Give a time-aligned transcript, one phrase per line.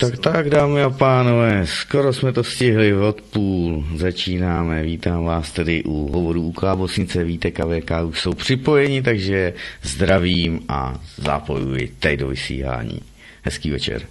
[0.00, 3.84] Tak tak, dámy a pánové, skoro jsme to stihli od půl.
[3.94, 10.60] Začínáme, vítám vás tedy u hovoru u Klábosnice, víte, KVK už jsou připojeni, takže zdravím
[10.68, 13.00] a zapojuji teď do vysílání.
[13.42, 14.02] Hezký večer.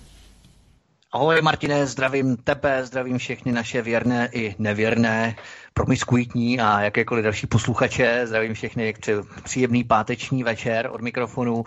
[1.11, 5.35] Ahoj Martine, zdravím tebe, zdravím všechny naše věrné i nevěrné,
[5.73, 8.95] promiskuitní a jakékoliv další posluchače, zdravím všechny, jak
[9.43, 11.63] příjemný páteční večer od mikrofonu.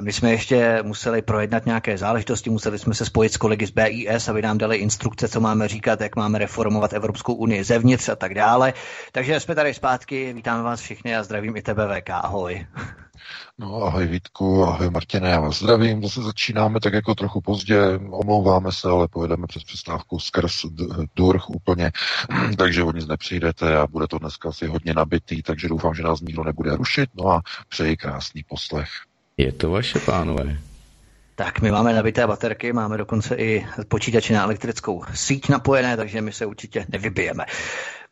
[0.00, 4.28] My jsme ještě museli projednat nějaké záležitosti, museli jsme se spojit s kolegy z BIS,
[4.28, 8.34] aby nám dali instrukce, co máme říkat, jak máme reformovat Evropskou unii zevnitř a tak
[8.34, 8.74] dále.
[9.12, 12.66] Takže jsme tady zpátky, vítáme vás všichni a zdravím i tebe VK, ahoj.
[13.58, 18.72] No ahoj Vítku, ahoj Martine, já vás zdravím, zase začínáme tak jako trochu pozdě, omlouváme
[18.72, 20.64] se, ale pojedeme přes přestávku skrz
[21.16, 21.92] Durch úplně,
[22.58, 26.20] takže o nic nepřijdete a bude to dneska asi hodně nabitý, takže doufám, že nás
[26.20, 28.88] nikdo nebude rušit, no a přeji krásný poslech.
[29.38, 30.58] Je to vaše, pánové.
[31.34, 36.32] Tak my máme nabité baterky, máme dokonce i počítače na elektrickou síť napojené, takže my
[36.32, 37.44] se určitě nevybijeme.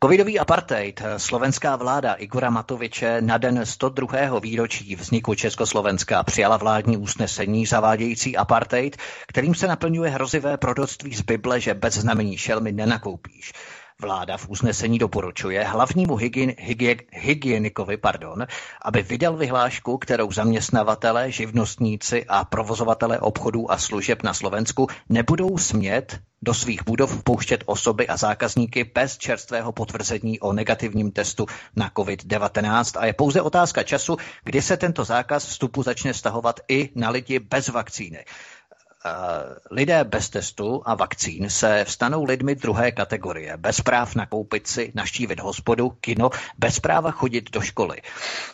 [0.03, 1.01] Covidový apartheid.
[1.17, 4.39] Slovenská vláda Igora Matoviče na den 102.
[4.39, 11.59] výročí vzniku Československa přijala vládní usnesení zavádějící apartheid, kterým se naplňuje hrozivé proroctví z Bible,
[11.59, 13.53] že bez znamení šelmy nenakoupíš.
[14.01, 18.47] Vláda v usnesení doporučuje hlavnímu hygien, hygien, hygienikovi, pardon,
[18.81, 26.19] aby vydal vyhlášku, kterou zaměstnavatele, živnostníci a provozovatele obchodů a služeb na Slovensku nebudou smět
[26.41, 32.99] do svých budov vpouštět osoby a zákazníky bez čerstvého potvrzení o negativním testu na COVID-19
[32.99, 37.39] a je pouze otázka času, kdy se tento zákaz vstupu začne stahovat i na lidi
[37.39, 38.25] bez vakcíny.
[39.05, 43.57] Eh, lidé bez testu a vakcín se vstanou lidmi druhé kategorie.
[43.57, 48.01] Bez práv nakoupit si, naštívit hospodu, kino, bez práva chodit do školy.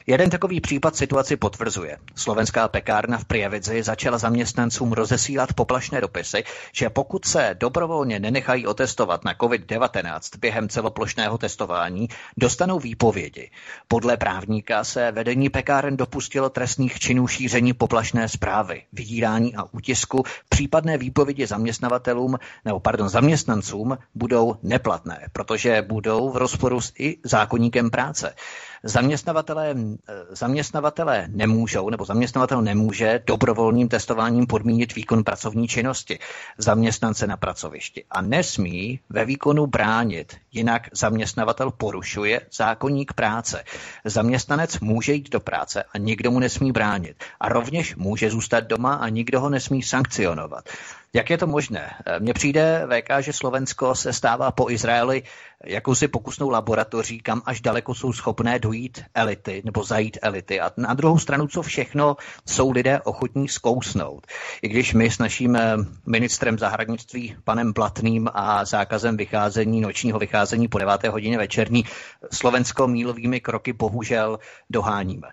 [0.07, 1.97] Jeden takový případ situaci potvrzuje.
[2.15, 9.25] Slovenská pekárna v Prijavidzi začala zaměstnancům rozesílat poplašné dopisy, že pokud se dobrovolně nenechají otestovat
[9.25, 12.07] na COVID-19 během celoplošného testování,
[12.37, 13.51] dostanou výpovědi.
[13.87, 20.97] Podle právníka se vedení pekáren dopustilo trestných činů šíření poplašné zprávy, vydírání a útisku, případné
[20.97, 28.35] výpovědi zaměstnavatelům nebo pardon, zaměstnancům budou neplatné, protože budou v rozporu s i zákonníkem práce.
[28.83, 36.19] Zaměstnavatelé, eh, zaměstnavatelé nemůžou, nebo zaměstnavatel nemůže dobrovolným testováním podmínit výkon pracovní činnosti
[36.57, 43.63] zaměstnance na pracovišti a nesmí ve výkonu bránit, jinak zaměstnavatel porušuje zákonník práce.
[44.05, 47.23] Zaměstnanec může jít do práce a nikdo mu nesmí bránit.
[47.39, 50.69] A rovněž může zůstat doma a nikdo ho nesmí sankcionovat.
[51.13, 51.95] Jak je to možné?
[52.05, 55.23] Eh, mně přijde VK, že Slovensko se stává po Izraeli
[55.65, 60.59] jakousi pokusnou laboratoří, kam až daleko jsou schopné dojít elity nebo zajít elity.
[60.59, 64.27] A na druhou stranu, co všechno jsou lidé ochotní zkousnout.
[64.61, 70.67] I když my s naším eh, ministrem zahraničství, panem Blatným a zákazem vycházení, nočního vycházení
[70.67, 71.03] po 9.
[71.03, 71.85] hodině večerní,
[72.31, 74.39] Slovensko mílovými kroky bohužel
[74.69, 75.27] doháníme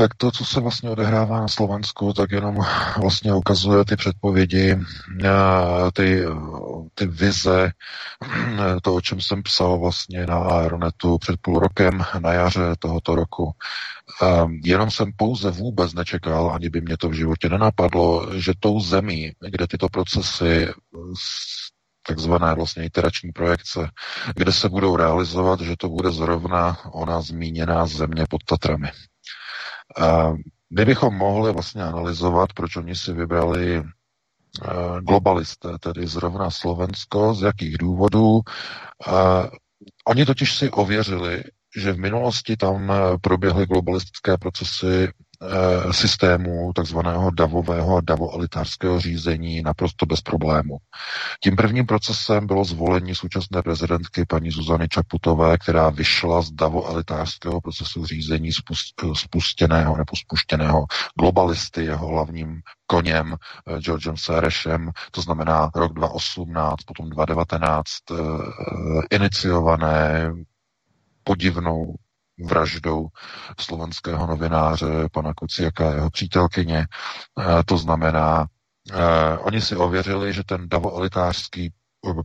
[0.00, 2.58] tak to, co se vlastně odehrává na Slovensku, tak jenom
[3.00, 4.76] vlastně ukazuje ty předpovědi,
[5.24, 5.28] eh,
[5.92, 6.24] ty,
[6.94, 7.72] ty vize,
[8.22, 13.14] eh, to, o čem jsem psal vlastně na Aeronetu před půl rokem, na jaře tohoto
[13.14, 13.52] roku.
[14.22, 18.80] Eh, jenom jsem pouze vůbec nečekal, ani by mě to v životě nenapadlo, že tou
[18.80, 20.68] zemí, kde tyto procesy
[22.06, 23.90] takzvané vlastně iterační projekce,
[24.36, 28.88] kde se budou realizovat, že to bude zrovna ona zmíněná země pod Tatrami.
[30.70, 33.82] My bychom mohli vlastně analyzovat, proč oni si vybrali eh,
[35.00, 38.40] globalisté, tedy zrovna Slovensko, z jakých důvodů.
[40.06, 41.44] Oni totiž si ověřili,
[41.76, 45.08] že v minulosti tam eh, proběhly globalistické procesy
[45.42, 50.78] Eh, systému takzvaného davového a davoelitářského řízení naprosto bez problému.
[51.42, 58.06] Tím prvním procesem bylo zvolení současné prezidentky paní Zuzany Čaputové, která vyšla z davoelitářského procesu
[58.06, 58.50] řízení
[59.14, 60.86] spustěného nebo spuštěného
[61.20, 68.16] globalisty, jeho hlavním koněm eh, Georgem Serešem, to znamená rok 2018, potom 2019, eh,
[69.10, 70.32] iniciované
[71.24, 71.94] podivnou
[72.44, 73.06] vraždou
[73.60, 76.86] slovenského novináře pana Kuciaka jeho přítelkyně.
[77.66, 78.46] To znamená
[78.92, 81.72] Eh, oni si ověřili, že ten davoelitářský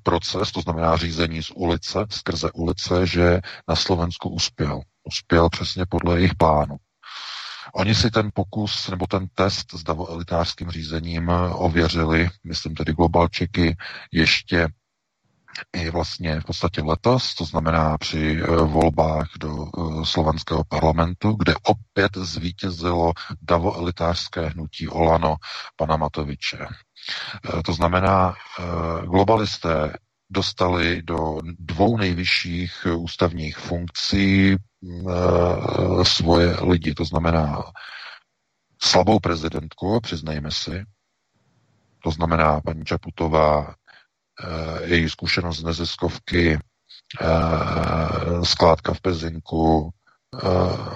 [0.03, 4.81] proces, to znamená řízení z ulice, skrze ulice, že na Slovensku uspěl.
[5.03, 6.75] Uspěl přesně podle jejich plánu.
[7.73, 13.77] Oni si ten pokus nebo ten test s davoelitářským řízením ověřili, myslím tedy globalčeky,
[14.11, 14.67] ještě
[15.73, 21.53] i vlastně v podstatě letos, to znamená při eh, volbách do eh, slovenského parlamentu, kde
[21.63, 25.35] opět zvítězilo davoelitářské hnutí Olano
[25.75, 26.57] pana Matoviče.
[26.59, 28.35] Eh, to znamená,
[29.05, 29.97] globalisté
[30.29, 34.55] dostali do dvou nejvyšších ústavních funkcí
[36.03, 37.63] svoje lidi, to znamená
[38.81, 40.83] slabou prezidentku, přiznejme si,
[42.03, 43.75] to znamená paní Čaputová
[44.83, 46.59] její zkušenost z neziskovky,
[47.21, 50.47] eh, skládka v Pezinku, eh,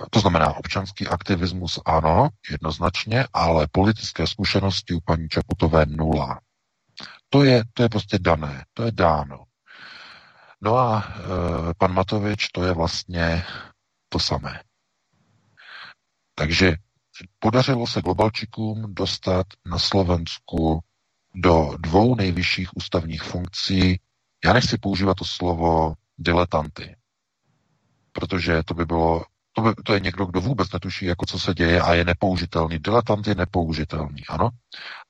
[0.09, 6.39] to znamená občanský aktivismus ano, jednoznačně, ale politické zkušenosti u paní Čaputové nula.
[7.29, 9.43] To je, to je prostě dané, to je dáno.
[10.61, 11.13] No a
[11.77, 13.45] pan Matovič, to je vlastně
[14.09, 14.63] to samé.
[16.35, 16.75] Takže
[17.39, 20.83] podařilo se globalčikům dostat na Slovensku
[21.35, 23.99] do dvou nejvyšších ústavních funkcí,
[24.45, 26.95] já nechci používat to slovo diletanty,
[28.11, 31.53] protože to by bylo, to, by, to je někdo, kdo vůbec netuší, jako co se
[31.53, 32.79] děje a je nepoužitelný.
[32.79, 34.49] Diletant je nepoužitelný, ano,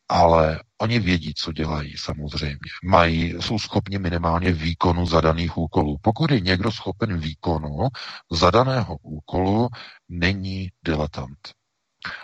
[0.09, 2.57] ale oni vědí, co dělají samozřejmě.
[2.83, 5.97] Mají, jsou schopni minimálně výkonu zadaných úkolů.
[6.01, 7.87] Pokud je někdo schopen výkonu
[8.31, 9.67] zadaného úkolu,
[10.09, 11.39] není diletant.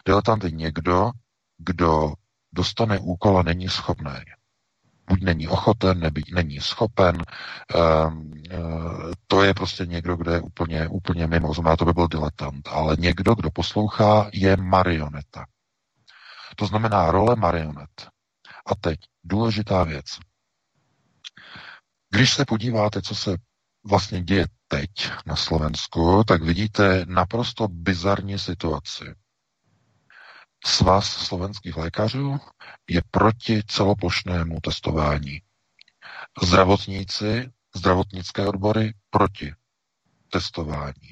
[0.05, 1.11] Diletant je někdo,
[1.57, 2.13] kdo
[2.55, 4.11] dostane úkol a není schopný.
[5.09, 10.87] Buď není ochoten, nebo není schopen, um, uh, to je prostě někdo, kdo je úplně,
[10.87, 15.45] úplně mimo, znamená, to by byl diletant, ale někdo, kdo poslouchá, je marioneta.
[16.55, 18.07] To znamená role marionet.
[18.65, 20.05] A teď důležitá věc.
[22.09, 23.37] Když se podíváte, co se
[23.85, 24.89] vlastně děje teď
[25.25, 29.03] na Slovensku, tak vidíte naprosto bizarní situaci.
[30.65, 32.39] Svaz slovenských lékařů
[32.89, 35.41] je proti celoplošnému testování.
[36.43, 39.53] Zdravotníci, zdravotnické odbory proti
[40.31, 41.09] testování.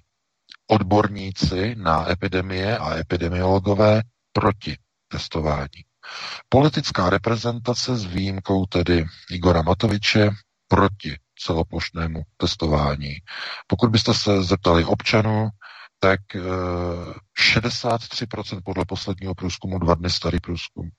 [0.67, 4.01] Odborníci na epidemie a epidemiologové
[4.31, 4.77] proti
[5.07, 5.85] testování.
[6.49, 10.29] Politická reprezentace s výjimkou tedy Igora Matoviče
[10.67, 13.15] proti celoplošnému testování.
[13.67, 15.49] Pokud byste se zeptali občanů,
[16.03, 16.19] tak
[17.55, 20.89] 63% eh, podle posledního průzkumu, dva dny starý průzkum,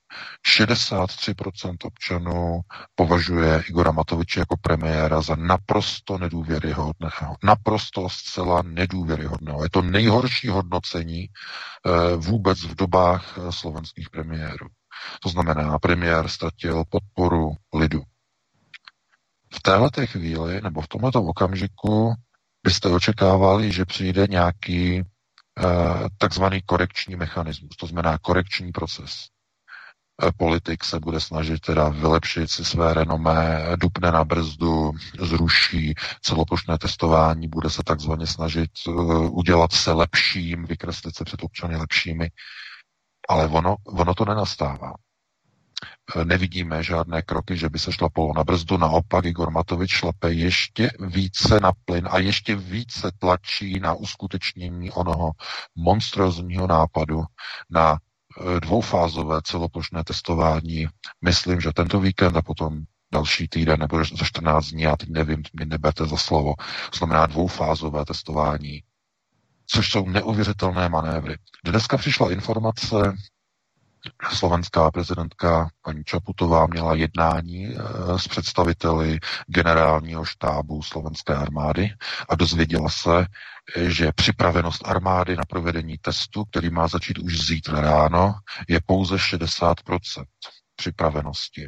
[0.59, 2.61] 63% občanů
[2.95, 7.35] považuje Igora Matoviče jako premiéra za naprosto nedůvěryhodného.
[7.43, 9.63] Naprosto zcela nedůvěryhodného.
[9.63, 14.67] Je to nejhorší hodnocení eh, vůbec v dobách eh, slovenských premiérů.
[15.23, 18.01] To znamená, premiér ztratil podporu lidu.
[19.53, 22.15] V této chvíli, nebo v tomto okamžiku,
[22.65, 29.27] byste očekávali, že přijde nějaký uh, takzvaný korekční mechanismus, to znamená korekční proces.
[30.23, 36.77] Uh, politik se bude snažit teda vylepšit si své renomé, dupne na brzdu, zruší celoplošné
[36.77, 42.29] testování, bude se takzvaně snažit uh, udělat se lepším, vykreslit se před občany lepšími,
[43.29, 44.93] ale ono, ono to nenastává
[46.23, 48.77] nevidíme žádné kroky, že by se šlapalo na brzdu.
[48.77, 55.31] Naopak Igor Matovič šlape ještě více na plyn a ještě více tlačí na uskutečnění onoho
[55.75, 57.23] monstrozního nápadu
[57.69, 60.87] na e, dvoufázové celoplošné testování.
[61.21, 62.81] Myslím, že tento víkend a potom
[63.13, 66.53] další týden nebo za 14 dní, já teď nevím, mě neberte za slovo,
[66.97, 68.83] znamená dvoufázové testování,
[69.67, 71.37] což jsou neuvěřitelné manévry.
[71.65, 73.13] Dneska přišla informace
[74.33, 81.89] slovenská prezidentka paní Čaputová měla jednání eh, s představiteli generálního štábu slovenské armády
[82.29, 83.25] a dozvěděla se,
[83.77, 88.33] že připravenost armády na provedení testu, který má začít už zítra ráno,
[88.67, 90.25] je pouze 60%
[90.75, 91.67] připravenosti.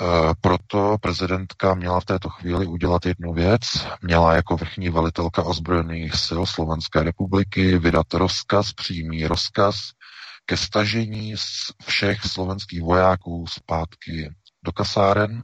[0.00, 3.60] Eh, proto prezidentka měla v této chvíli udělat jednu věc.
[4.02, 9.76] Měla jako vrchní velitelka ozbrojených sil Slovenské republiky vydat rozkaz, přímý rozkaz
[10.48, 11.34] ke stažení
[11.84, 15.42] všech slovenských vojáků zpátky do kasáren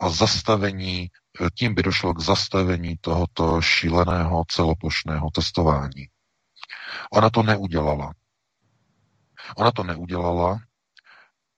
[0.00, 1.10] a zastavení,
[1.54, 6.08] tím by došlo k zastavení tohoto šíleného celoplošného testování.
[7.12, 8.14] Ona to neudělala.
[9.56, 10.60] Ona to neudělala.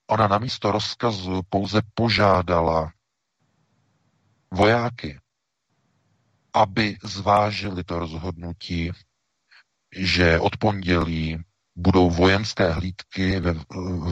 [0.06, 2.92] Ona na místo rozkazu pouze požádala
[4.50, 5.20] vojáky,
[6.54, 8.92] aby zvážili to rozhodnutí,
[9.92, 11.44] že od pondělí
[11.78, 13.54] budou vojenské hlídky ve,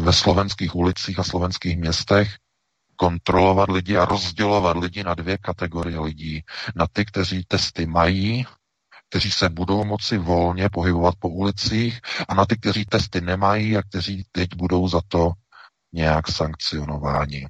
[0.03, 2.37] ve slovenských ulicích a slovenských městech
[2.97, 6.43] kontrolovat lidi a rozdělovat lidi na dvě kategorie lidí.
[6.77, 8.47] Na ty, kteří testy mají,
[9.09, 13.83] kteří se budou moci volně pohybovat po ulicích a na ty, kteří testy nemají a
[13.83, 15.31] kteří teď budou za to
[15.93, 17.47] nějak sankcionováni.
[17.47, 17.49] E,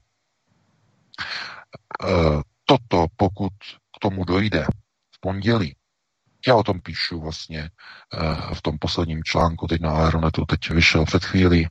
[2.64, 3.52] toto, pokud
[3.96, 4.64] k tomu dojde
[5.14, 5.76] v pondělí,
[6.46, 7.70] já o tom píšu vlastně
[8.14, 11.68] eh, v tom posledním článku, teď na Aeronetu, teď vyšel před chvílí.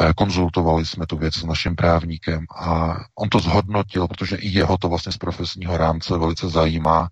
[0.00, 4.78] Eh, konzultovali jsme tu věc s naším právníkem a on to zhodnotil, protože i jeho
[4.78, 7.08] to vlastně z profesního rámce velice zajímá.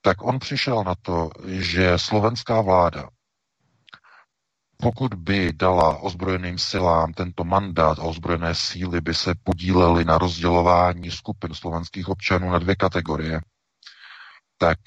[0.00, 3.08] Tak on přišel na to, že slovenská vláda,
[4.82, 11.10] pokud by dala ozbrojeným silám tento mandát a ozbrojené síly by se podílely na rozdělování
[11.10, 13.40] skupin slovenských občanů na dvě kategorie,
[14.58, 14.78] tak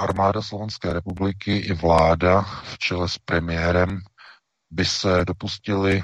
[0.00, 4.00] armáda Slovenské republiky i vláda v čele s premiérem
[4.70, 6.02] by se dopustili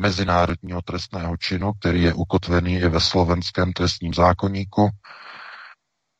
[0.00, 4.90] mezinárodního trestného činu, který je ukotvený i ve slovenském trestním zákonníku.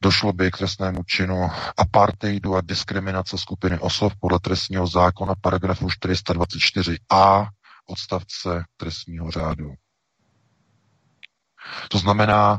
[0.02, 7.48] Došlo by k trestnému činu apartheidu a diskriminace skupiny osob podle trestního zákona paragrafu 424a
[7.86, 9.74] odstavce trestního řádu.
[11.88, 12.58] To znamená,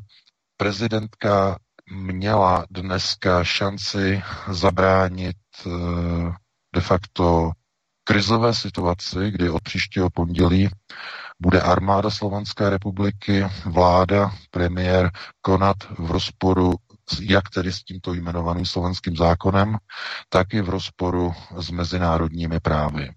[0.58, 1.58] prezidentka
[1.92, 5.70] měla dneska šanci zabránit eh,
[6.76, 7.52] de facto
[8.04, 10.70] krizové situaci, kdy od příštího pondělí
[11.40, 16.74] bude armáda Slovenské republiky, vláda, premiér konat v rozporu
[17.22, 19.78] jak tedy s tímto jmenovaným slovenským zákonem,
[20.30, 23.10] tak i v rozporu s mezinárodními právy.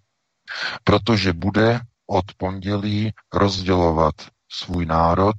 [0.84, 4.14] Protože bude od pondělí rozdělovat
[4.52, 5.36] svůj národ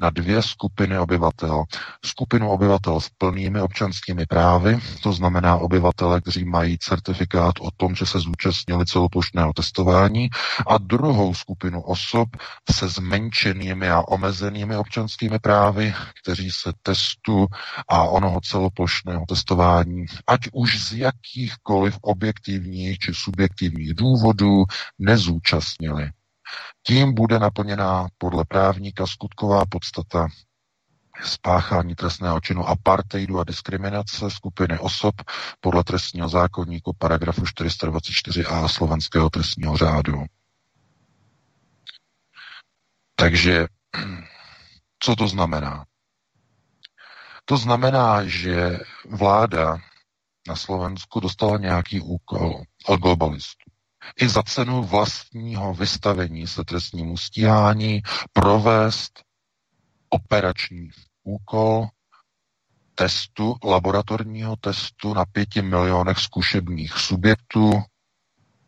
[0.00, 1.64] na dvě skupiny obyvatel.
[2.04, 8.06] Skupinu obyvatel s plnými občanskými právy, to znamená obyvatele, kteří mají certifikát o tom, že
[8.06, 10.28] se zúčastnili celoplošného testování,
[10.66, 12.28] a druhou skupinu osob
[12.70, 17.46] se zmenšenými a omezenými občanskými právy, kteří se testu
[17.88, 24.64] a onoho celoplošného testování, ať už z jakýchkoliv objektivních či subjektivních důvodů
[24.98, 26.10] nezúčastnili.
[26.82, 30.28] Tím bude naplněná podle právníka skutková podstata
[31.24, 35.14] spáchání trestného činu apartheidu a diskriminace skupiny osob
[35.60, 40.24] podle trestního zákonníku paragrafu 424a slovenského trestního řádu.
[43.14, 43.66] Takže
[44.98, 45.84] co to znamená?
[47.44, 48.78] To znamená, že
[49.10, 49.78] vláda
[50.48, 53.67] na Slovensku dostala nějaký úkol od globalistů
[54.20, 59.22] i za cenu vlastního vystavení se trestnímu stíhání provést
[60.08, 60.90] operační
[61.22, 61.88] úkol
[62.94, 67.82] testu, laboratorního testu na pěti milionech zkušebních subjektů,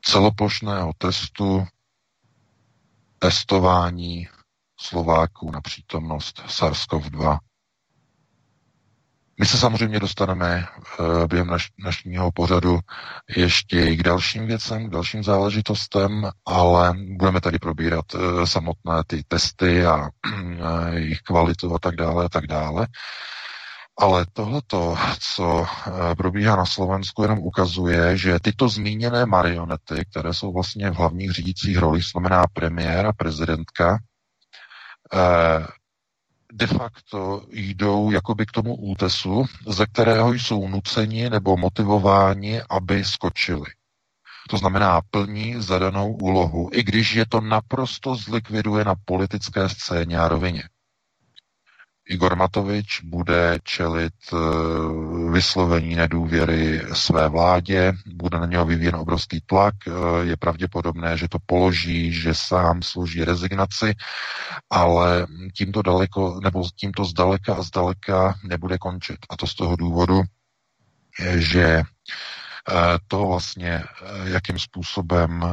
[0.03, 1.67] celoplošného testu,
[3.19, 4.29] testování
[4.81, 7.39] Slováků na přítomnost SARS-CoV-2
[9.41, 10.67] my se samozřejmě dostaneme
[10.99, 12.79] uh, během naš, našního pořadu
[13.37, 19.23] ještě i k dalším věcem, k dalším záležitostem, ale budeme tady probírat uh, samotné ty
[19.29, 20.09] testy a uh,
[20.93, 22.87] jejich kvalitu a tak dále a tak dále.
[23.99, 24.97] Ale tohleto,
[25.35, 25.67] co
[26.17, 31.79] probíhá na Slovensku, jenom ukazuje, že tyto zmíněné marionety, které jsou vlastně v hlavních řídících
[31.79, 33.99] rolích, znamená premiér a prezidentka,
[36.52, 43.66] de facto jdou jakoby k tomu útesu, ze kterého jsou nuceni nebo motivováni, aby skočili.
[44.50, 50.28] To znamená, plní zadanou úlohu, i když je to naprosto zlikviduje na politické scéně a
[50.28, 50.62] rovině.
[52.11, 54.37] Igor Matovič bude čelit eh,
[55.31, 61.38] vyslovení nedůvěry své vládě, bude na něho vyvíjen obrovský tlak, eh, je pravděpodobné, že to
[61.47, 63.95] položí, že sám složí rezignaci,
[64.71, 69.19] ale tímto daleko, nebo tímto zdaleka a zdaleka nebude končit.
[69.31, 70.23] A to z toho důvodu,
[71.37, 71.85] že eh,
[73.09, 73.85] to vlastně,
[74.25, 75.45] jakým způsobem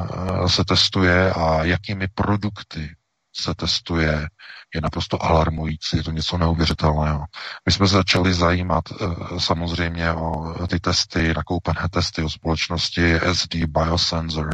[0.47, 2.96] se testuje a jakými produkty
[3.41, 4.27] se testuje,
[4.75, 7.25] je naprosto alarmující, je to něco neuvěřitelného.
[7.65, 9.05] My jsme začali zajímat eh,
[9.39, 14.49] samozřejmě o ty testy, nakoupené testy o společnosti SD Biosensor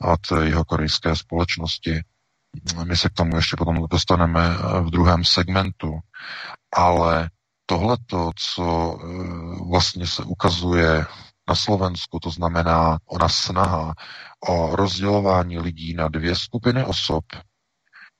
[0.00, 2.00] od jeho korejské společnosti.
[2.84, 5.98] My se k tomu ještě potom dostaneme eh, v druhém segmentu,
[6.76, 7.30] ale
[7.66, 9.06] tohleto, co eh,
[9.70, 11.06] vlastně se ukazuje
[11.48, 13.94] na Slovensku, to znamená ona snaha
[14.48, 17.24] o rozdělování lidí na dvě skupiny osob,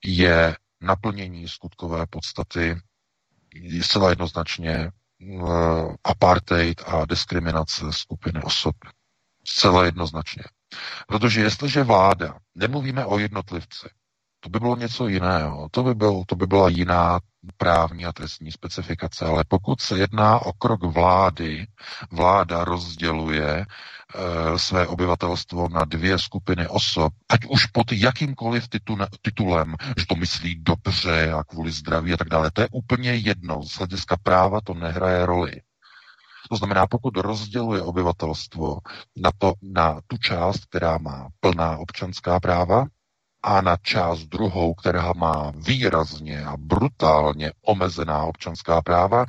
[0.04, 2.76] je naplnění skutkové podstaty
[3.82, 8.76] zcela jednoznačně uh, apartheid a diskriminace skupiny osob.
[9.48, 10.42] Zcela jednoznačně.
[11.08, 13.88] Protože jestliže vláda, nemluvíme o jednotlivci,
[14.40, 17.20] to by bylo něco jiného, to by, byl, to by byla jiná
[17.56, 21.66] právní a trestní specifikace, ale pokud se jedná o krok vlády,
[22.10, 23.66] vláda rozděluje e,
[24.58, 30.62] své obyvatelstvo na dvě skupiny osob, ať už pod jakýmkoliv titul, titulem, že to myslí
[30.62, 33.62] dobře a kvůli zdraví a tak dále, to je úplně jedno.
[33.62, 35.52] Z hlediska práva to nehraje roli.
[36.50, 38.78] To znamená, pokud rozděluje obyvatelstvo
[39.16, 42.84] na, to, na tu část, která má plná občanská práva,
[43.46, 49.26] a na část druhou, která má výrazně a brutálně omezená občanská práva,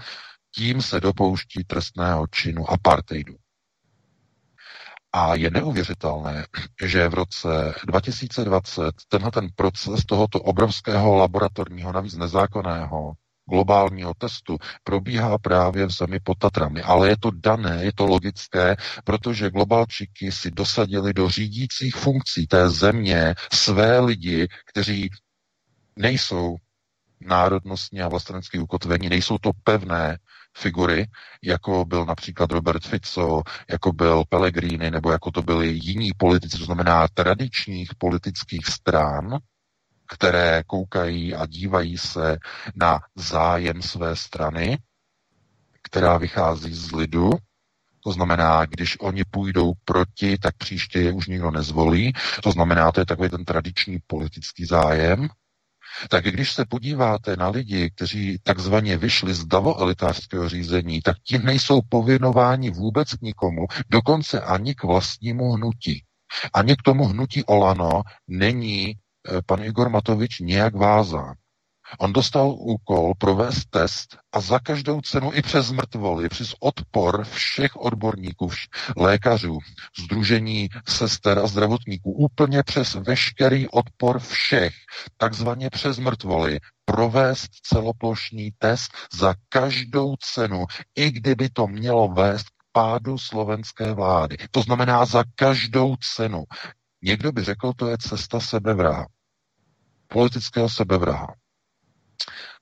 [0.55, 3.36] tím se dopouští trestného činu apartheidu.
[5.13, 6.45] A je neuvěřitelné,
[6.86, 13.13] že v roce 2020 tenhle ten proces tohoto obrovského laboratorního, navíc nezákonného
[13.49, 16.81] globálního testu probíhá právě v zemi pod Tatrami.
[16.81, 22.69] Ale je to dané, je to logické, protože globalčiky si dosadili do řídících funkcí té
[22.69, 25.09] země své lidi, kteří
[25.95, 26.55] nejsou
[27.21, 30.17] národnostně a vlastenecky ukotvení, nejsou to pevné
[30.57, 31.07] figury,
[31.43, 36.65] jako byl například Robert Fico, jako byl Pellegrini, nebo jako to byli jiní politici, to
[36.65, 39.37] znamená tradičních politických stran,
[40.13, 42.37] které koukají a dívají se
[42.75, 44.77] na zájem své strany,
[45.81, 47.31] která vychází z lidu,
[48.07, 52.13] to znamená, když oni půjdou proti, tak příště je už nikdo nezvolí.
[52.43, 55.27] To znamená, to je takový ten tradiční politický zájem.
[56.09, 61.81] Tak když se podíváte na lidi, kteří takzvaně vyšli z davoelitářského řízení, tak ti nejsou
[61.89, 66.03] povinováni vůbec k nikomu, dokonce ani k vlastnímu hnutí.
[66.53, 68.95] Ani k tomu hnutí Olano není
[69.46, 71.36] pan Igor Matovič nějak vázán.
[72.00, 77.75] On dostal úkol provést test a za každou cenu i přes mrtvoly, přes odpor všech
[77.75, 78.50] odborníků,
[78.98, 79.60] lékařů,
[80.03, 84.74] združení sester a zdravotníků, úplně přes veškerý odpor všech,
[85.17, 92.54] takzvaně přes mrtvoly, provést celoplošný test za každou cenu, i kdyby to mělo vést k
[92.71, 94.38] pádu slovenské vlády.
[94.51, 96.43] To znamená za každou cenu.
[97.01, 99.08] Někdo by řekl, to je cesta sebevraha
[100.08, 101.36] politického sebevraha.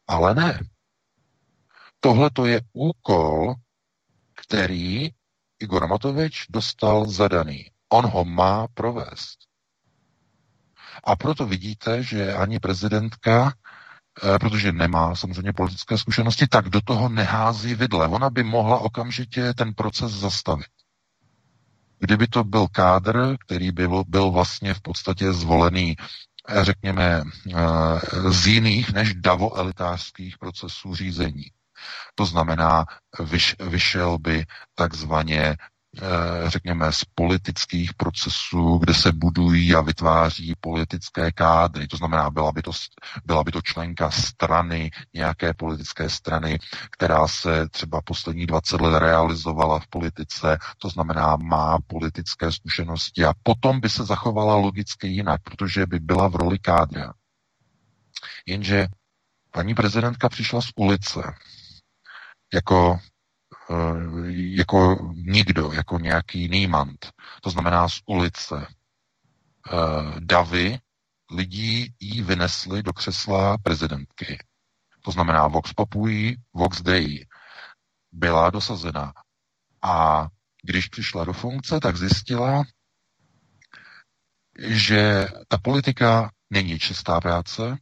[0.08, 0.60] Ale ne.
[2.00, 3.56] Tohle to je úkol,
[4.36, 5.10] který
[5.60, 7.72] Igor Matovič dostal zadaný.
[7.90, 9.38] On ho má provést.
[11.04, 17.10] A proto vidíte, že ani prezidentka, eh, protože nemá samozřejmě politické zkušenosti, tak do toho
[17.10, 18.08] nehází vidle.
[18.08, 20.68] Ona by mohla okamžitě ten proces zastavit.
[22.00, 25.96] Kdyby to byl kádr, který by byl vlastně v podstatě zvolený
[26.50, 31.46] řekněme, eh, z jiných než davoelitářských procesů řízení.
[32.16, 32.86] To znamená,
[33.20, 35.58] vyš, vyšel by takzvaně
[36.48, 41.88] řekněme, z politických procesů, kde se budují a vytváří politické kádry.
[41.88, 42.72] To znamená, byla by to,
[43.26, 46.60] byla by to členka strany, nějaké politické strany,
[46.92, 53.34] která se třeba poslední 20 let realizovala v politice, to znamená, má politické zkušenosti a
[53.44, 57.14] potom by se zachovala logicky jinak, protože by byla v roli kádra.
[58.46, 58.88] Jenže
[59.52, 61.34] paní prezidentka přišla z ulice
[62.54, 63.15] jako Eh,
[64.34, 67.12] jako nikdo, jako nějaký nímant.
[67.42, 68.68] To znamená z ulice.
[69.74, 70.80] Eh, davy
[71.32, 74.38] lidí jí vynesli do křesla prezidentky.
[75.02, 77.28] To znamená Vox Populi, Vox Dei.
[78.12, 79.14] Byla dosazena.
[79.82, 80.28] A
[80.64, 82.64] když přišla do funkce, tak zjistila,
[84.60, 87.78] že ta politika není čistá práce,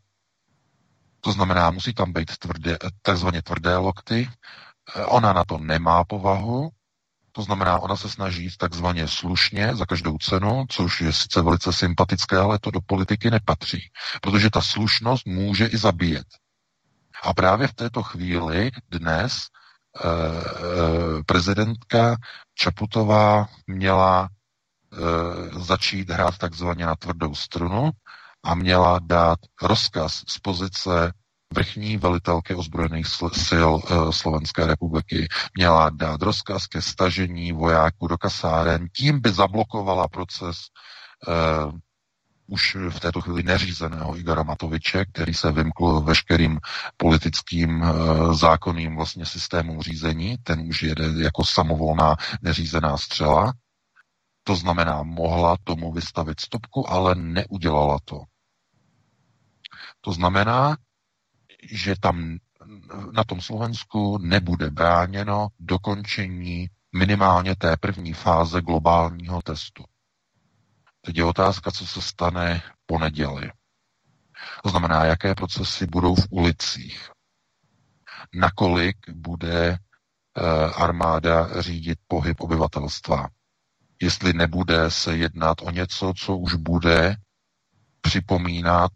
[1.21, 4.29] to znamená, musí tam být tvrdé, takzvaně tvrdé lokty,
[5.05, 6.69] Ona na to nemá povahu,
[7.31, 12.37] to znamená, ona se snaží takzvaně slušně za každou cenu, což je sice velice sympatické,
[12.37, 13.81] ale to do politiky nepatří,
[14.21, 16.27] protože ta slušnost může i zabíjet.
[17.23, 22.15] A právě v této chvíli dnes eh, eh prezidentka
[22.55, 27.89] Čaputová měla eh, začít hrát takzvaně na tvrdou strunu
[28.43, 31.13] a měla dát rozkaz z pozice
[31.53, 33.07] vrchní velitelky ozbrojených
[33.47, 40.07] sil uh, Slovenské republiky měla dát rozkaz ke stažení vojáků do kasáren, tím by zablokovala
[40.07, 40.57] proces
[41.27, 41.79] uh,
[42.47, 46.59] už v této chvíli neřízeného Igora Matoviče, který se vymkl veškerým
[46.97, 53.53] politickým uh, zákonným vlastně systémům řízení, ten už jede jako samovolná neřízená střela.
[54.43, 58.19] To znamená, mohla tomu vystavit stopku, ale neudělala to.
[60.01, 60.77] To znamená,
[61.71, 62.37] že tam
[63.11, 69.83] na tom Slovensku nebude bráněno dokončení minimálně té první fáze globálního testu.
[71.01, 73.51] Teď je otázka, co se stane po neděli.
[74.63, 77.09] To znamená, jaké procesy budou v ulicích.
[78.33, 80.41] Nakolik bude eh,
[80.75, 83.27] armáda řídit pohyb obyvatelstva.
[84.01, 87.15] Jestli nebude se jednat o něco, co už bude
[88.01, 88.91] připomínat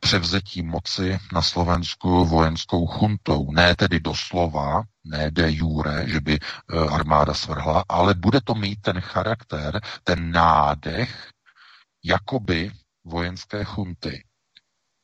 [0.00, 3.52] převzetí moci na Slovensku vojenskou chuntou.
[3.52, 8.80] Ne tedy doslova, ne de jure, že by eh, armáda svrhla, ale bude to mít
[8.80, 11.30] ten charakter, ten nádech,
[12.04, 12.72] jakoby
[13.04, 14.24] vojenské chunty.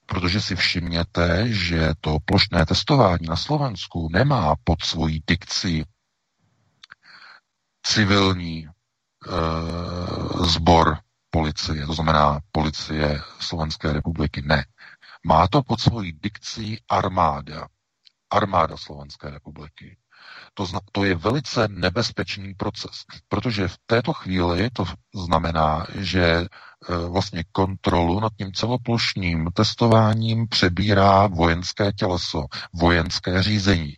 [0.07, 5.85] Protože si všimněte, že to plošné testování na Slovensku nemá pod svojí dikci
[7.87, 8.71] civilní e,
[10.47, 10.99] sbor
[11.31, 14.43] policie, to znamená policie Slovenské republiky.
[14.47, 14.65] Ne.
[15.27, 17.69] Má to pod svojí dikcí armáda.
[18.31, 19.97] Armáda Slovenské republiky.
[20.55, 24.85] To, zna, to je velice nebezpečný proces, protože v této chvíli to
[25.15, 26.47] znamená, že e,
[27.09, 33.97] vlastně kontrolu nad tím celoplošným testováním přebírá vojenské těleso, vojenské řízení.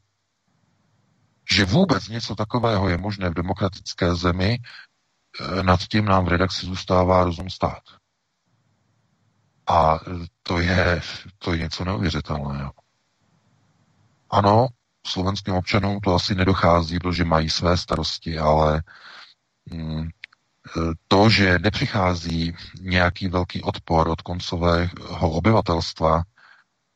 [1.52, 6.66] Že vůbec něco takového je možné v demokratické zemi, e, nad tím nám v redakci
[6.66, 7.97] zůstává rozum stát.
[9.68, 10.00] A
[10.42, 11.00] to je,
[11.38, 12.72] to je něco neuvěřitelného.
[14.30, 14.68] Ano,
[15.06, 18.82] slovenským občanům to asi nedochází, protože mají své starosti, ale
[19.70, 20.08] mm,
[21.08, 26.22] to, že nepřichází nějaký velký odpor od koncového obyvatelstva,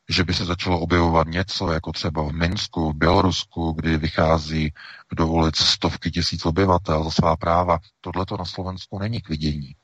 [0.09, 4.73] že by se začalo objevovat něco, jako třeba v Minsku, v Bělorusku, kdy vychází
[5.13, 9.75] do ulic stovky tisíc obyvatel za svá práva, tohle to na Slovensku není k vidění.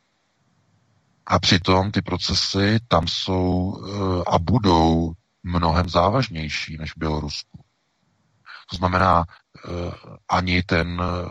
[1.30, 5.14] A přitom ty procesy tam jsou eh, a budou
[5.44, 7.64] mnohem závažnější než v Bělorusku.
[8.70, 9.92] To znamená, eh,
[10.30, 11.28] ani ten eh,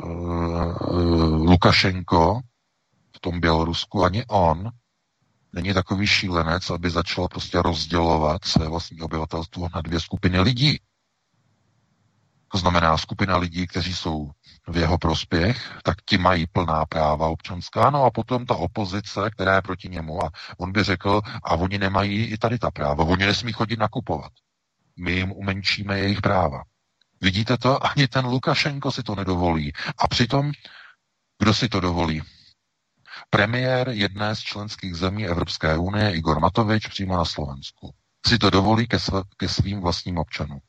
[1.26, 2.40] Lukašenko
[3.16, 4.70] v tom Bělorusku, ani on
[5.52, 10.80] není takový šílenec, aby začal prostě rozdělovat své vlastní obyvatelstvo na dvě skupiny lidí.
[12.48, 14.30] To znamená skupina lidí, kteří jsou
[14.68, 19.54] v jeho prospěch, tak ti mají plná práva občanská, no a potom ta opozice, která
[19.54, 23.26] je proti němu a on by řekl, a oni nemají i tady ta práva, oni
[23.26, 24.32] nesmí chodit nakupovat.
[24.98, 26.62] My jim umenčíme jejich práva.
[27.20, 27.86] Vidíte to?
[27.86, 29.72] Ani ten Lukašenko si to nedovolí.
[29.98, 30.52] A přitom,
[31.38, 32.22] kdo si to dovolí?
[33.30, 37.94] Premiér jedné z členských zemí Evropské unie, Igor Matovič, přímo na Slovensku.
[38.26, 40.60] Si to dovolí ke, sv- ke svým vlastním občanům.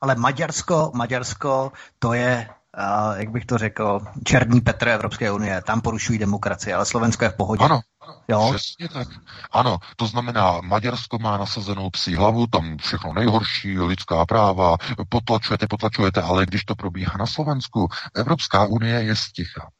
[0.00, 5.62] Ale Maďarsko, Maďarsko, to je uh, jak bych to řekl, černý Petr Evropské unie.
[5.62, 7.64] Tam porušují demokracii, ale Slovensko je v pohodě.
[7.64, 7.80] Ano,
[8.28, 8.52] jo?
[8.54, 9.08] přesně tak.
[9.50, 14.76] Ano, to znamená, Maďarsko má nasazenou psí hlavu, tam všechno nejhorší, lidská práva,
[15.08, 19.70] potlačujete, potlačujete, ale když to probíhá na Slovensku, Evropská unie je sticha.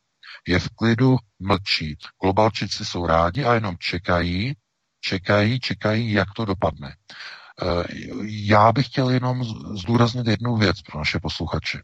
[0.48, 1.96] Je v klidu, mlčí.
[2.22, 4.54] Globalčici jsou rádi a jenom čekají,
[5.00, 6.96] čekají, čekají, jak to dopadne.
[7.62, 7.84] Eh,
[8.24, 9.44] já bych chtěl jenom
[9.78, 11.82] zdůraznit jednu věc pro naše posluchače.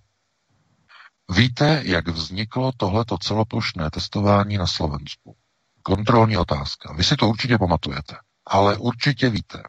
[1.30, 5.37] Víte, jak vzniklo tohleto celoplošné testování na Slovensku?
[5.82, 6.92] Kontrolní otázka.
[6.92, 9.62] Vy si to určitě pamatujete, ale určitě víte.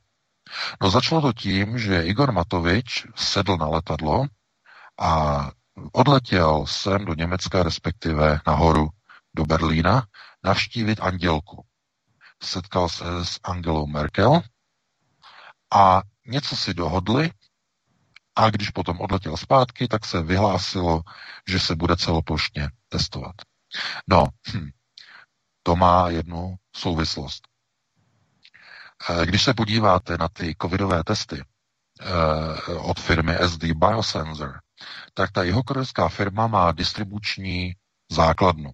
[0.81, 4.25] No začalo to tím, že Igor Matovič sedl na letadlo
[4.99, 5.51] a
[5.91, 8.89] odletěl sem do Německa, respektive nahoru
[9.35, 10.07] do Berlína,
[10.43, 11.65] navštívit Andělku.
[12.43, 14.41] Setkal se s Angelou Merkel
[15.73, 17.31] a něco si dohodli
[18.35, 21.01] a když potom odletěl zpátky, tak se vyhlásilo,
[21.47, 23.35] že se bude celoplošně testovat.
[24.07, 24.69] No, hm,
[25.63, 27.47] to má jednu souvislost.
[29.09, 31.43] Eh, když se podíváte na ty covidové testy
[32.01, 34.59] eh, od firmy SD Biosensor,
[35.13, 37.73] tak ta jihokorejská firma má distribuční
[38.11, 38.71] základnu.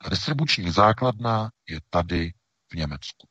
[0.00, 2.32] A distribuční základna je tady
[2.72, 3.27] v Německu.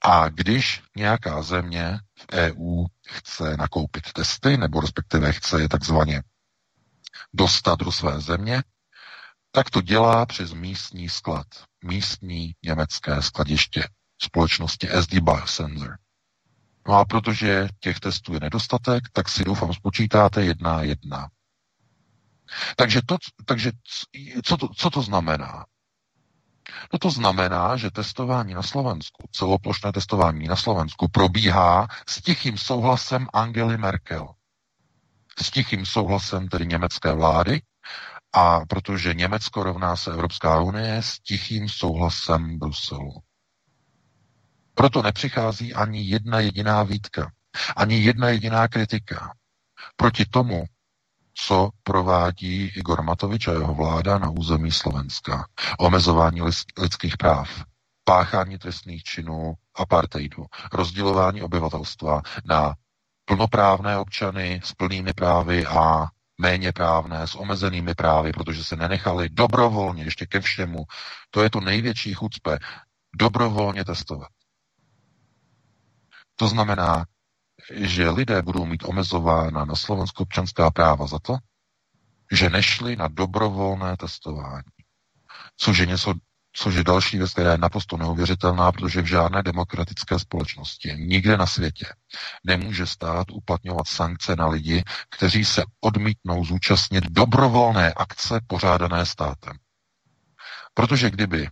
[0.00, 6.22] A když nějaká země v EU chce nakoupit testy, nebo respektive chce je takzvaně
[7.34, 8.62] dostat do své země,
[9.50, 11.46] tak to dělá přes místní sklad,
[11.84, 13.88] místní německé skladiště
[14.22, 15.98] společnosti SD Biosensor.
[16.88, 21.28] No a protože těch testů je nedostatek, tak si doufám spočítáte jedna jedna.
[22.76, 23.72] Takže, to, takže
[24.44, 25.64] co, to, co to znamená?
[26.92, 33.26] No to znamená, že testování na Slovensku, celoplošné testování na Slovensku probíhá s tichým souhlasem
[33.32, 34.28] Angely Merkel.
[35.42, 37.62] S tichým souhlasem tedy německé vlády
[38.32, 43.22] a protože Německo rovná se Evropská unie s tichým souhlasem Bruselu.
[44.74, 47.32] Proto nepřichází ani jedna jediná výtka,
[47.76, 49.34] ani jedna jediná kritika
[49.96, 50.64] proti tomu,
[51.38, 55.46] co provádí Igor Matovič a jeho vláda na území Slovenska.
[55.78, 56.40] Omezování
[56.78, 57.64] lidských práv,
[58.04, 62.74] páchání trestných činů, apartheidu, rozdělování obyvatelstva na
[63.24, 66.06] plnoprávné občany s plnými právy a
[66.38, 70.84] méně právné, s omezenými právy, protože se nenechali dobrovolně, ještě ke všemu,
[71.30, 72.58] to je to největší chucpe,
[73.18, 74.28] dobrovolně testovat.
[76.36, 77.06] To znamená,
[77.74, 81.36] že lidé budou mít omezována na Slovensku občanská práva za to,
[82.32, 84.70] že nešli na dobrovolné testování.
[85.56, 86.14] Což je něco,
[86.52, 91.46] což je další věc, která je naprosto neuvěřitelná, protože v žádné demokratické společnosti, nikde na
[91.46, 91.86] světě,
[92.44, 94.84] nemůže stát uplatňovat sankce na lidi,
[95.16, 99.56] kteří se odmítnou zúčastnit dobrovolné akce pořádané státem.
[100.74, 101.48] Protože kdyby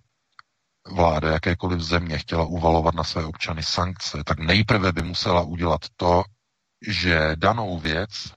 [0.90, 6.22] vláda jakékoliv země chtěla uvalovat na své občany sankce, tak nejprve by musela udělat to,
[6.88, 8.32] že danou věc,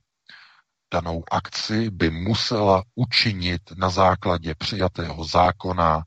[0.93, 6.03] danou akci by musela učinit na základě přijatého zákona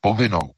[0.00, 0.52] povinnou.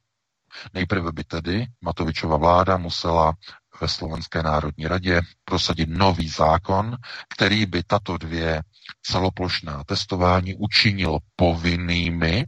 [0.73, 3.33] Nejprve by tedy Matovičova vláda musela
[3.81, 6.95] ve Slovenské národní radě prosadit nový zákon,
[7.29, 8.61] který by tato dvě
[9.01, 12.45] celoplošná testování učinil povinnými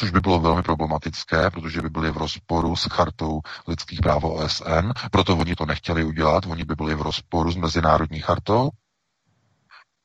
[0.00, 4.90] což by bylo velmi problematické, protože by byli v rozporu s chartou lidských práv OSN,
[5.10, 8.70] proto oni to nechtěli udělat, oni by byli v rozporu s mezinárodní chartou.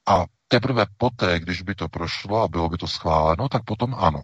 [0.07, 4.21] A teprve poté, když by to prošlo a bylo by to schváleno, tak potom ano.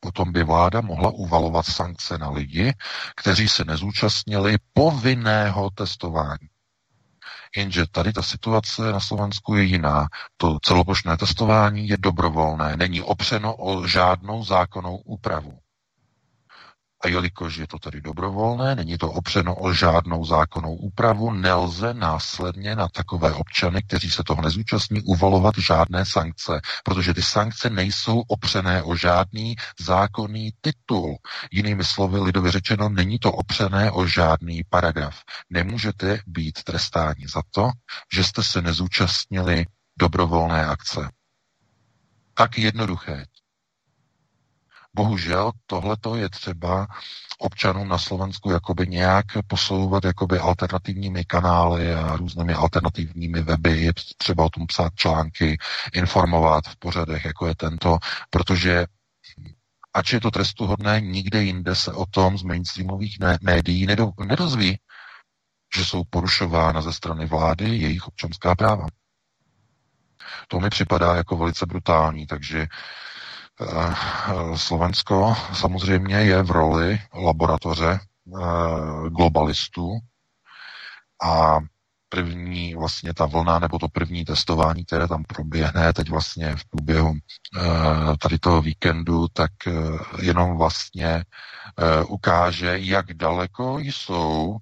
[0.00, 2.72] Potom by vláda mohla uvalovat sankce na lidi,
[3.16, 6.48] kteří se nezúčastnili povinného testování.
[7.56, 10.08] Jenže tady ta situace na Slovensku je jiná.
[10.36, 15.58] To celoplošné testování je dobrovolné, není opřeno o žádnou zákonnou úpravu.
[17.00, 22.76] A jelikož je to tedy dobrovolné, není to opřeno o žádnou zákonnou úpravu, nelze následně
[22.76, 28.82] na takové občany, kteří se toho nezúčastní, uvalovat žádné sankce, protože ty sankce nejsou opřené
[28.82, 31.16] o žádný zákonný titul.
[31.52, 35.22] Jinými slovy, lidově řečeno, není to opřené o žádný paragraf.
[35.50, 37.70] Nemůžete být trestáni za to,
[38.14, 39.66] že jste se nezúčastnili
[39.98, 41.10] dobrovolné akce.
[42.34, 43.26] Tak jednoduché.
[44.96, 46.86] Bohužel tohleto je třeba
[47.38, 54.48] občanům na Slovensku jakoby nějak posouvat jakoby alternativními kanály a různými alternativními weby, třeba o
[54.48, 55.58] tom psát články,
[55.92, 57.98] informovat v pořadech, jako je tento,
[58.30, 58.86] protože
[59.94, 64.78] ač je to trestuhodné, nikde jinde se o tom z mainstreamových médií nedo, nedozví,
[65.76, 68.86] že jsou porušována ze strany vlády jejich občanská práva.
[70.48, 72.66] To mi připadá jako velice brutální, takže
[74.56, 79.98] Slovensko samozřejmě je v roli laboratoře eh, globalistů.
[81.22, 81.58] A
[82.08, 87.14] první vlastně ta vlna nebo to první testování, které tam proběhne teď vlastně v průběhu
[87.14, 87.60] eh,
[88.22, 89.50] tady toho víkendu, tak
[90.22, 91.24] jenom vlastně
[92.08, 94.56] ukáže, jak daleko jsou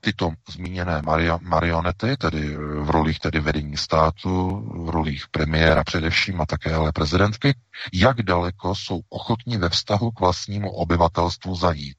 [0.00, 1.02] tyto zmíněné
[1.40, 4.48] marionety, tedy v rolích tedy vedení státu,
[4.86, 7.58] v rolích premiéra především a také ale prezidentky,
[7.92, 11.98] jak daleko jsou ochotní ve vztahu k vlastnímu obyvatelstvu zajít.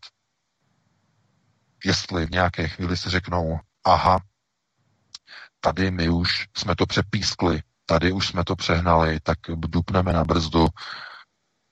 [1.85, 4.19] Jestli v nějaké chvíli si řeknou, aha,
[5.59, 10.67] tady my už jsme to přepískli, tady už jsme to přehnali, tak dupneme na brzdu,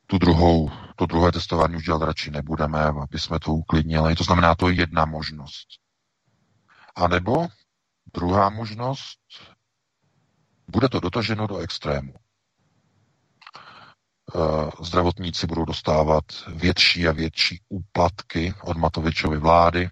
[0.08, 4.16] tu druhou, to druhé testování už dělat radši nebudeme, aby jsme to uklidnili.
[4.16, 5.68] To znamená, to je jedna možnost.
[7.00, 7.48] A nebo
[8.14, 9.20] druhá možnost,
[10.68, 12.14] bude to dotaženo do extrému.
[14.36, 19.90] Eh, zdravotníci budou dostávat větší a větší úplatky od Matovičovy vlády,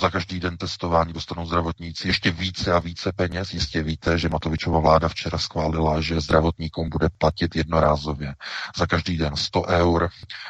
[0.00, 3.54] za každý den testování dostanou zdravotníci ještě více a více peněz.
[3.54, 8.34] Jistě víte, že Matovičova vláda včera schválila, že zdravotníkům bude platit jednorázově
[8.76, 10.08] za každý den 100 eur.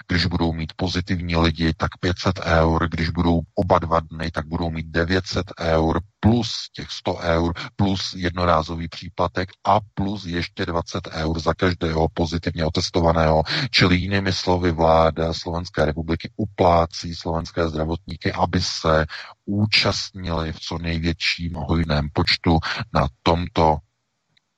[0.08, 2.88] Když budou mít pozitivní lidi, tak 500 eur.
[2.88, 8.14] Když budou oba dva dny, tak budou mít 900 eur plus těch 100 eur, plus
[8.16, 13.42] jednorázový příplatek a plus ještě 20 eur za každého pozitivně otestovaného.
[13.70, 19.06] Čili jinými slovy vláda Slovenské republiky uplácí slovenské zdravotníky, aby se
[19.44, 22.58] účastnili v co největším hojném počtu
[22.94, 23.76] na tomto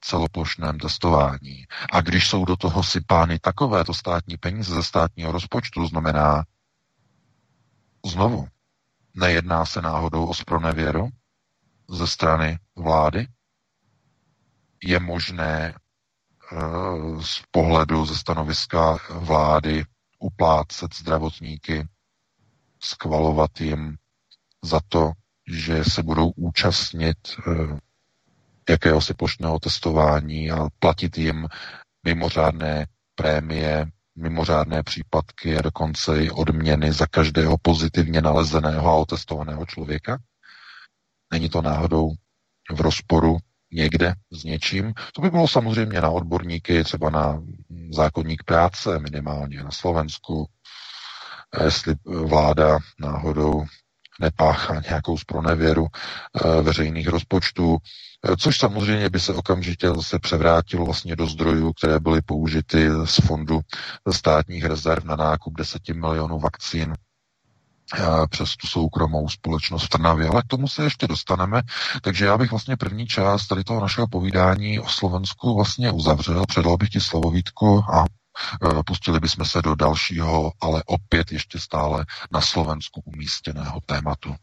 [0.00, 1.64] celoplošném testování.
[1.92, 6.44] A když jsou do toho sypány takovéto státní peníze ze státního rozpočtu, znamená
[8.06, 8.48] znovu,
[9.14, 11.08] nejedná se náhodou o spronevěru
[11.90, 13.26] ze strany vlády?
[14.84, 15.74] Je možné
[16.52, 19.84] uh, z pohledu ze stanoviska vlády
[20.18, 21.88] uplácet zdravotníky,
[22.80, 23.96] skvalovat jim
[24.64, 25.12] za to,
[25.48, 27.78] že se budou účastnit eh,
[28.68, 31.48] jakéhosi plošného testování a platit jim
[32.04, 40.18] mimořádné prémie, mimořádné případky a dokonce i odměny za každého pozitivně nalezeného a otestovaného člověka?
[41.32, 42.10] Není to náhodou
[42.72, 43.36] v rozporu
[43.72, 44.92] někde s něčím?
[45.14, 47.42] To by bylo samozřejmě na odborníky, třeba na
[47.92, 50.46] zákonník práce minimálně na Slovensku,
[51.64, 53.64] jestli vláda náhodou
[54.20, 61.16] nepáchá nějakou spronevěru e, veřejných rozpočtů, e, což samozřejmě by se okamžitě zase převrátilo vlastně
[61.16, 63.60] do zdrojů, které byly použity z fondu
[64.12, 66.94] státních rezerv na nákup 10 milionů vakcín
[68.30, 71.62] přes tu soukromou společnost v Trnavě, ale k tomu se ještě dostaneme.
[72.02, 76.76] Takže já bych vlastně první část tady toho našeho povídání o Slovensku vlastně uzavřel, předal
[76.76, 78.04] bych ti slovovítku a
[78.62, 84.34] Eh, pustili bychom se do dalšího, ale opět ještě stále na Slovensku umístěného tématu.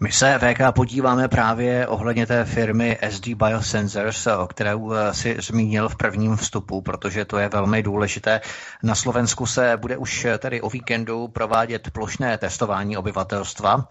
[0.00, 5.88] My se VK podíváme právě ohledně té firmy SD Biosensors, o kterou eh, si zmínil
[5.88, 8.40] v prvním vstupu, protože to je velmi důležité.
[8.82, 13.88] Na Slovensku se bude už tedy o víkendu provádět plošné testování obyvatelstva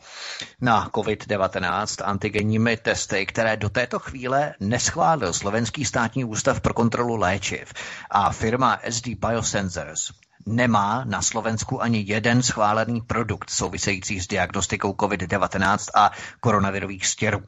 [0.61, 7.73] na COVID-19 antigenními testy, které do této chvíle neschválil Slovenský státní ústav pro kontrolu léčiv.
[8.09, 10.11] A firma SD Biosensors
[10.45, 17.43] nemá na Slovensku ani jeden schválený produkt související s diagnostikou COVID-19 a koronavirových stěrů.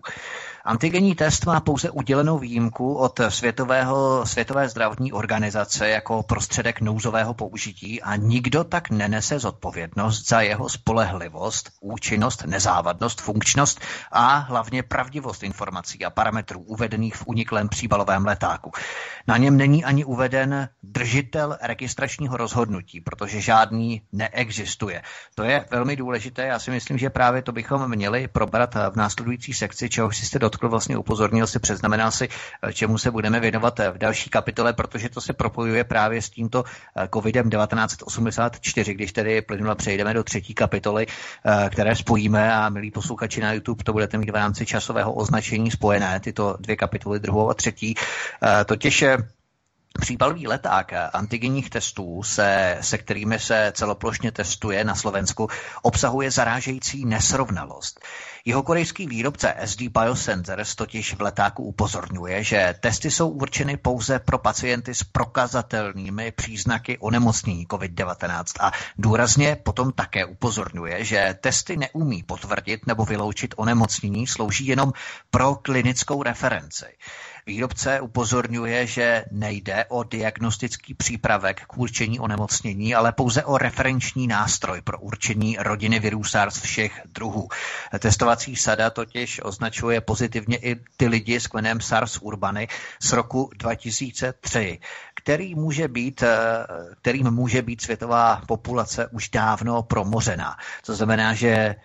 [0.70, 8.02] Antigenní test má pouze udělenou výjimku od Světového, Světové zdravotní organizace jako prostředek nouzového použití
[8.02, 16.06] a nikdo tak nenese zodpovědnost za jeho spolehlivost, účinnost, nezávadnost, funkčnost a hlavně pravdivost informací
[16.06, 18.72] a parametrů uvedených v uniklém příbalovém letáku.
[19.28, 25.02] Na něm není ani uveden držitel registračního rozhodnutí, protože žádný neexistuje.
[25.36, 26.46] To je velmi důležité.
[26.46, 30.70] Já si myslím, že právě to bychom měli probrat v následující sekci, čeho jste dotkl,
[30.70, 32.28] vlastně upozornil si, přeznamenal si,
[32.64, 36.30] eh, čemu se budeme věnovat eh, v další kapitole, protože to se propojuje právě s
[36.30, 36.64] tímto
[36.96, 41.08] eh, covidem 1984, když tedy plynule přejdeme do třetí kapitoly,
[41.70, 46.20] které spojíme a milí posluchači na YouTube, to budete mít v rámci časového označení spojené,
[46.20, 47.96] tyto dvě kapitoly, druhou a třetí.
[48.66, 49.06] Totiž
[50.00, 55.48] Příbalový leták antigenních testů, se, se kterými se celoplošně testuje na Slovensku,
[55.82, 58.00] obsahuje zarážející nesrovnalost.
[58.46, 64.38] Jeho korejský výrobce SD Biosensors totiž v letáku upozorňuje, že testy jsou určeny pouze pro
[64.38, 72.88] pacienty s prokazatelnými příznaky onemocnění COVID-19 a důrazně potom také upozorňuje, že testy neumí potvrdit
[72.88, 74.94] nebo vyloučit onemocnění, slouží jenom
[75.32, 76.86] pro klinickou referenci.
[77.50, 84.82] Výrobce upozorňuje, že nejde o diagnostický přípravek k určení onemocnění, ale pouze o referenční nástroj
[84.82, 87.48] pro určení rodiny virů SARS všech druhů.
[88.00, 92.68] Testovací sada totiž označuje pozitivně i ty lidi s kmenem SARS urbany
[93.02, 94.80] z roku 2003,
[95.16, 96.24] který může být,
[97.02, 100.58] kterým může být světová populace už dávno promořená.
[100.86, 101.76] To znamená, že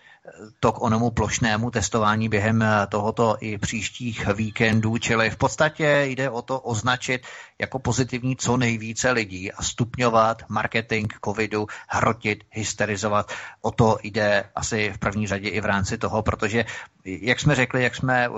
[0.60, 6.30] to k onomu plošnému testování během eh, tohoto i příštích víkendů, čili v podstatě jde
[6.30, 7.22] o to označit
[7.58, 13.32] jako pozitivní co nejvíce lidí a stupňovat marketing covidu, hrotit, hysterizovat.
[13.60, 16.64] O to jde asi v první řadě i v rámci toho, protože,
[17.04, 18.36] jak jsme řekli, jak jsme uh,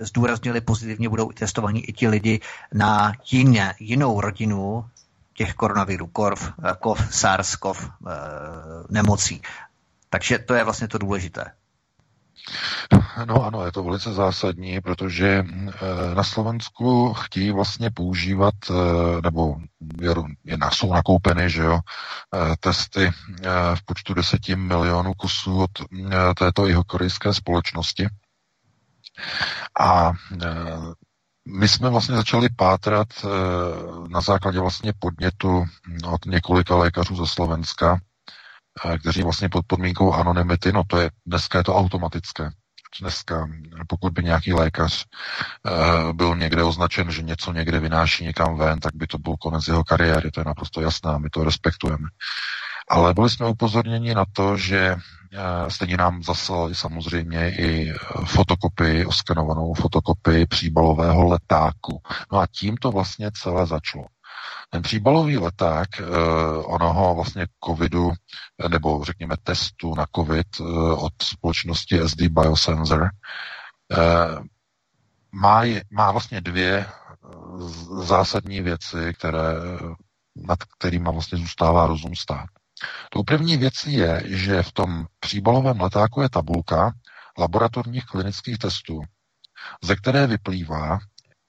[0.00, 2.40] zdůraznili, pozitivně budou testovaní i ti lidi
[2.74, 4.84] na jiné, jinou rodinu
[5.34, 7.90] těch koronavirů, KORV, eh, KOV, SARS, KOV,
[8.90, 9.42] nemocí.
[10.12, 11.44] Takže to je vlastně to důležité.
[13.24, 18.74] No ano, je to velice zásadní, protože eh, na Slovensku chtějí vlastně používat, eh,
[19.22, 19.56] nebo
[20.72, 21.78] jsou nakoupeny, že jo,
[22.34, 23.10] eh, testy
[23.74, 25.70] v počtu 10 milionů kusů od
[26.38, 28.06] této jeho korejské společnosti.
[29.80, 30.12] A
[31.48, 33.08] my jsme vlastně začali pátrat
[34.08, 35.64] na základě vlastně podnětu
[36.12, 38.00] od několika lékařů ze Slovenska,
[39.00, 42.50] kteří vlastně pod podmínkou anonymity, no to je, dneska je to automatické.
[43.00, 43.48] Dneska,
[43.88, 45.04] pokud by nějaký lékař
[45.64, 49.68] uh, byl někde označen, že něco někde vynáší někam ven, tak by to byl konec
[49.68, 52.08] jeho kariéry, to je naprosto jasné, my to respektujeme.
[52.88, 57.92] Ale byli jsme upozorněni na to, že uh, stejně nám zaslali samozřejmě i
[58.24, 62.02] fotokopii, oskenovanou fotokopii příbalového letáku.
[62.32, 64.04] No a tím to vlastně celé začalo.
[64.74, 68.12] Ten příbalový leták uh, onoho vlastně covidu,
[68.68, 73.10] nebo řekněme testu na covid uh, od společnosti SD Biosensor,
[75.32, 76.86] má, má vlastně dvě
[78.00, 79.42] zásadní věci, které,
[80.36, 82.46] nad kterými vlastně zůstává rozum stát.
[83.10, 86.92] Tou první věcí je, že v tom příbalovém letáku je tabulka
[87.38, 89.00] laboratorních klinických testů,
[89.82, 90.98] ze které vyplývá,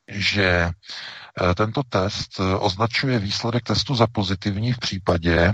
[0.07, 5.53] že eh, tento test označuje výsledek testu za pozitivní v případě,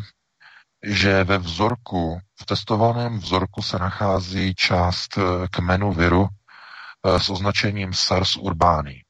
[0.84, 5.20] že ve vzorku, v testovaném vzorku se nachází část
[5.52, 6.28] kmenu viru
[7.18, 9.04] s označením SARS urbani.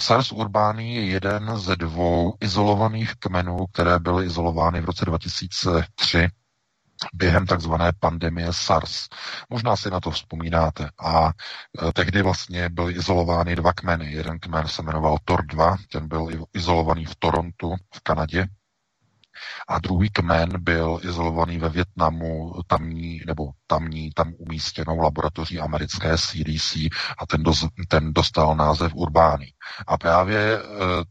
[0.00, 6.28] SARS urbani je jeden ze dvou izolovaných kmenů, které byly izolovány v roce 2003
[7.14, 9.08] během takzvané pandemie SARS.
[9.50, 10.90] Možná si na to vzpomínáte.
[11.04, 14.12] A e, tehdy vlastně byly izolovány dva kmeny.
[14.12, 18.48] Jeden kmen se jmenoval TOR-2, ten byl izolovaný v Torontu v Kanadě
[19.68, 26.76] a druhý kmen byl izolovaný ve Větnamu tamní, nebo tamní, tam umístěnou laboratoří americké CDC
[27.18, 29.52] a ten, doz, ten dostal název Urbány.
[29.86, 30.62] A právě eh,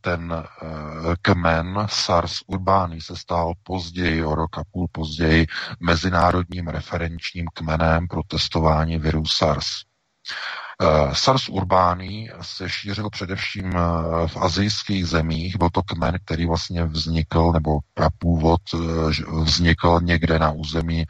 [0.01, 5.47] ten eh, kmen SARS Urbány se stal později, o rok a půl později,
[5.79, 9.67] mezinárodním referenčním kmenem pro testování viru SARS.
[10.81, 15.57] Eh, SARS urbání se šířil především eh, v azijských zemích.
[15.57, 18.07] Byl to kmen, který vlastně vznikl, nebo eh,
[19.43, 21.05] vznikl někde na území,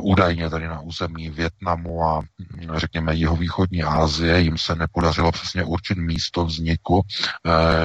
[0.00, 4.40] údajně tady na území Větnamu a hm, řekněme jeho východní Asie.
[4.40, 7.02] Jim se nepodařilo přesně určit místo vzniku,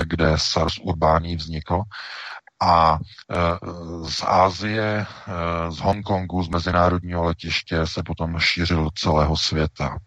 [0.03, 1.81] kde SARS urbání vznikl
[2.61, 2.99] a
[4.07, 5.05] z Ázie,
[5.69, 9.97] z Hongkongu, z mezinárodního letiště se potom šířil celého světa.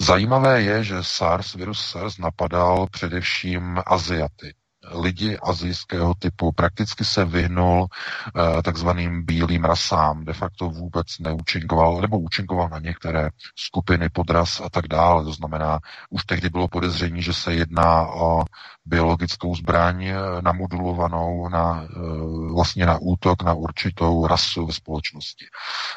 [0.00, 4.54] Zajímavé je, že SARS, virus SARS napadal především Aziaty.
[4.94, 12.18] Lidi azijského typu prakticky se vyhnul uh, takzvaným bílým rasám, de facto vůbec neúčinkoval, nebo
[12.18, 15.24] účinkoval na některé skupiny podras a tak dále.
[15.24, 15.78] To znamená,
[16.10, 18.44] už tehdy bylo podezření, že se jedná o
[18.84, 25.46] biologickou zbraň eh, namodulovanou na, uh, vlastně na útok na určitou rasu ve společnosti.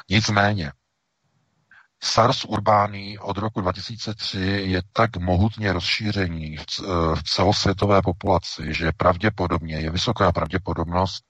[0.09, 0.71] Nicméně,
[2.03, 6.57] SARS urbání od roku 2003 je tak mohutně rozšířený
[7.15, 11.23] v celosvětové populaci, že pravděpodobně je vysoká pravděpodobnost,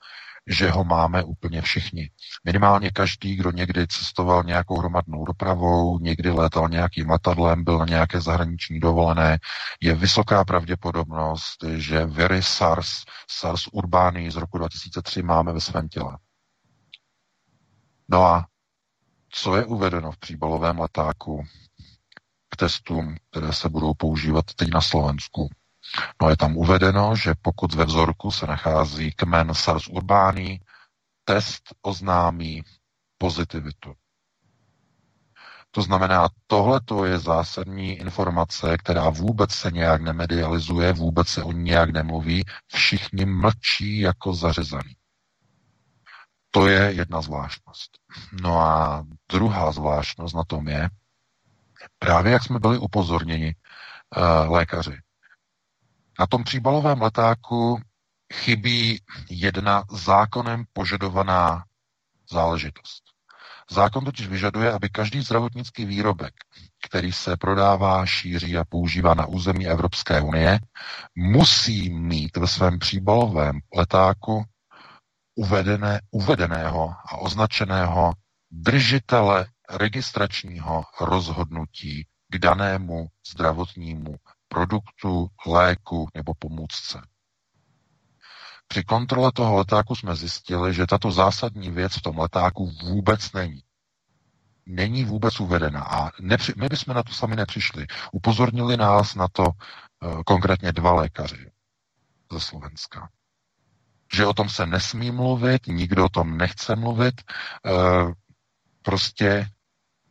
[0.47, 2.09] že ho máme úplně všichni.
[2.45, 8.21] Minimálně každý, kdo někdy cestoval nějakou hromadnou dopravou, někdy létal nějakým letadlem, byl na nějaké
[8.21, 9.39] zahraniční dovolené,
[9.81, 16.17] je vysoká pravděpodobnost, že viry SARS, SARS urbání z roku 2003 máme ve svém těle.
[18.09, 18.45] No a
[19.31, 21.43] co je uvedeno v příbalovém letáku
[22.49, 25.49] k testům, které se budou používat teď na Slovensku.
[26.21, 30.59] No je tam uvedeno, že pokud ve vzorku se nachází kmen SARS urbání,
[31.25, 32.63] test oznámí
[33.17, 33.93] pozitivitu.
[35.71, 41.63] To znamená, tohle je zásadní informace, která vůbec se nějak nemedializuje, vůbec se o ní
[41.63, 44.95] nějak nemluví, všichni mlčí jako zařezaný.
[46.51, 47.97] To je jedna zvláštnost.
[48.41, 50.89] No a druhá zvláštnost na tom je,
[51.99, 53.55] právě jak jsme byli upozorněni
[54.17, 54.97] uh, lékaři,
[56.19, 57.81] na tom příbalovém letáku
[58.33, 61.63] chybí jedna zákonem požadovaná
[62.31, 63.03] záležitost.
[63.71, 66.33] Zákon totiž vyžaduje, aby každý zdravotnický výrobek,
[66.87, 70.59] který se prodává, šíří a používá na území Evropské unie,
[71.15, 74.43] musí mít ve svém příbalovém letáku
[75.35, 78.13] uvedené, uvedeného a označeného
[78.51, 84.15] držitele registračního rozhodnutí k danému zdravotnímu
[84.47, 87.01] produktu, léku nebo pomůcce.
[88.67, 93.63] Při kontrole toho letáku jsme zjistili, že tato zásadní věc v tom letáku vůbec není.
[94.65, 97.87] Není vůbec uvedena a nepři, my bychom na to sami nepřišli.
[98.11, 101.51] Upozornili nás na to uh, konkrétně dva lékaři
[102.31, 103.09] ze Slovenska
[104.13, 107.21] že o tom se nesmí mluvit, nikdo o tom nechce mluvit.
[107.65, 107.71] Eh,
[108.81, 109.49] prostě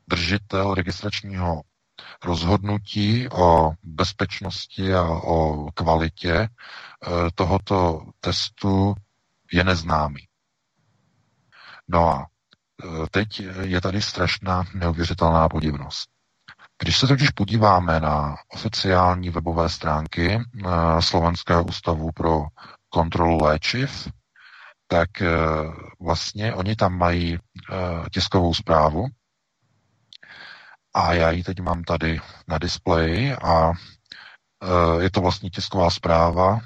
[0.08, 1.62] držitel registračního
[2.24, 6.48] rozhodnutí o bezpečnosti a o kvalitě eh,
[7.34, 8.94] tohoto testu
[9.52, 10.26] je neznámý.
[11.88, 12.26] No a
[12.84, 16.10] eh, teď je tady strašná neuvěřitelná podivnost.
[16.82, 20.38] Když se totiž podíváme na oficiální webové stránky
[21.00, 22.46] Slovenského ústavu pro
[22.90, 24.08] kontrolu léčiv,
[24.88, 25.28] tak eh,
[26.00, 27.76] vlastně oni tam mají eh,
[28.12, 29.06] tiskovou zprávu.
[30.94, 36.60] A já ji teď mám tady na displeji a eh, je to vlastně tisková zpráva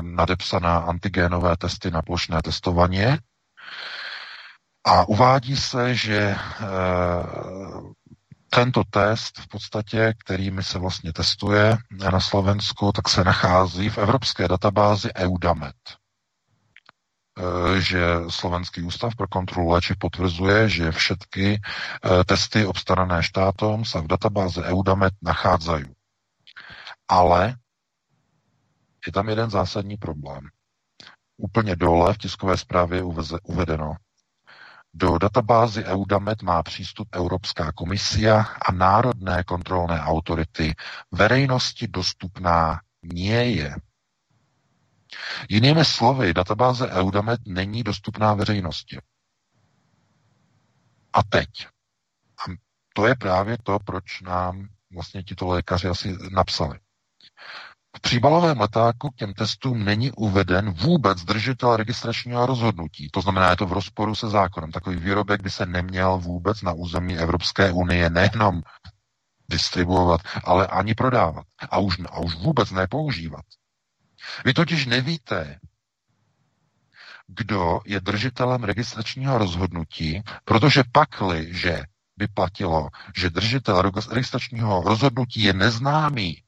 [0.00, 3.02] nadepsaná antigénové testy na plošné testování
[4.86, 6.36] a uvádí se, že
[8.54, 11.76] tento test v podstatě, kterými se vlastně testuje
[12.12, 15.74] na Slovensku, tak se nachází v evropské databázi EUDAMET.
[17.34, 17.98] eh, že
[18.28, 24.62] Slovenský ústav pro kontrolu léčiv potvrzuje, že všetky eh, testy obstarané štátom sa v databáze
[24.62, 25.90] EUDAMET nachádzají.
[27.08, 27.58] Ale
[29.06, 30.46] je tam jeden zásadní problém.
[31.36, 33.04] Úplně dole v tiskové zprávě je
[33.42, 33.94] uvedeno,
[34.94, 40.74] do databázy EUDAMET má přístup Evropská komisia a národné kontrolné autority.
[41.12, 43.76] Verejnosti dostupná nie je.
[45.48, 48.98] Jinými slovy, databáze EUDAMET není dostupná veřejnosti.
[51.12, 51.48] A teď.
[52.38, 52.50] A
[52.94, 56.78] to je právě to, proč nám vlastně tito lékaři asi napsali.
[57.96, 63.08] V příbalovém letáku k těm testům není uveden vůbec držitel registračního rozhodnutí.
[63.12, 64.72] To znamená, je to v rozporu se zákonem.
[64.72, 68.62] Takový výrobek by se neměl vůbec na území Evropské unie nejenom
[69.48, 71.46] distribuovat, ale ani prodávat.
[71.70, 73.44] A už, a už vůbec nepoužívat.
[74.44, 75.58] Vy totiž nevíte,
[77.26, 81.84] kdo je držitelem registračního rozhodnutí, protože pakli, že
[82.16, 86.43] by platilo, že držitel registračního rozhodnutí je neznámý,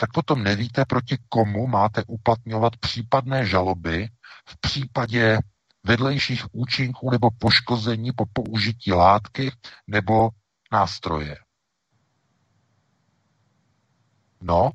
[0.00, 4.08] tak potom nevíte, proti komu máte uplatňovat případné žaloby
[4.48, 5.38] v případě
[5.84, 9.52] vedlejších účinků nebo poškození po použití látky
[9.86, 10.30] nebo
[10.72, 11.36] nástroje.
[14.40, 14.70] No,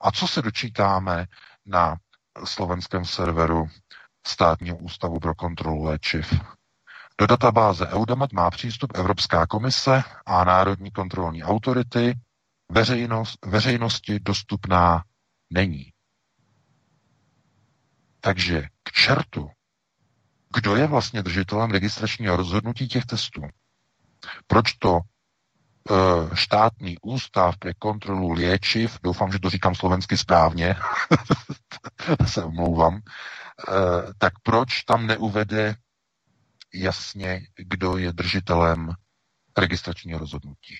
[0.00, 1.26] a co se dočítáme
[1.66, 1.96] na
[2.44, 3.68] slovenském serveru
[4.26, 6.40] Státního ústavu pro kontrolu léčiv?
[7.20, 12.14] Do databáze Eudamat má přístup Evropská komise a Národní kontrolní autority
[12.68, 15.04] veřejnost, veřejnosti dostupná
[15.50, 15.92] není.
[18.20, 19.50] Takže k čertu,
[20.54, 23.42] kdo je vlastně držitelem registračního rozhodnutí těch testů?
[24.46, 25.00] Proč to e,
[26.36, 30.76] štátní ústav pro kontrolu léčiv, doufám, že to říkám slovensky správně,
[32.26, 33.00] se omlouvám, e,
[34.18, 35.76] tak proč tam neuvede
[36.74, 38.90] jasně, kdo je držitelem
[39.58, 40.76] registračního rozhodnutí?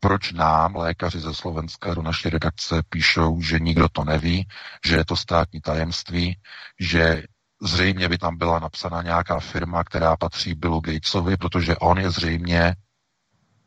[0.00, 4.48] Proč nám, lékaři ze Slovenska, do naší redakce píšou, že nikdo to neví,
[4.86, 6.38] že je to státní tajemství,
[6.80, 7.22] že
[7.62, 12.76] zřejmě by tam byla napsaná nějaká firma, která patří Billu Gatesovi, protože on je zřejmě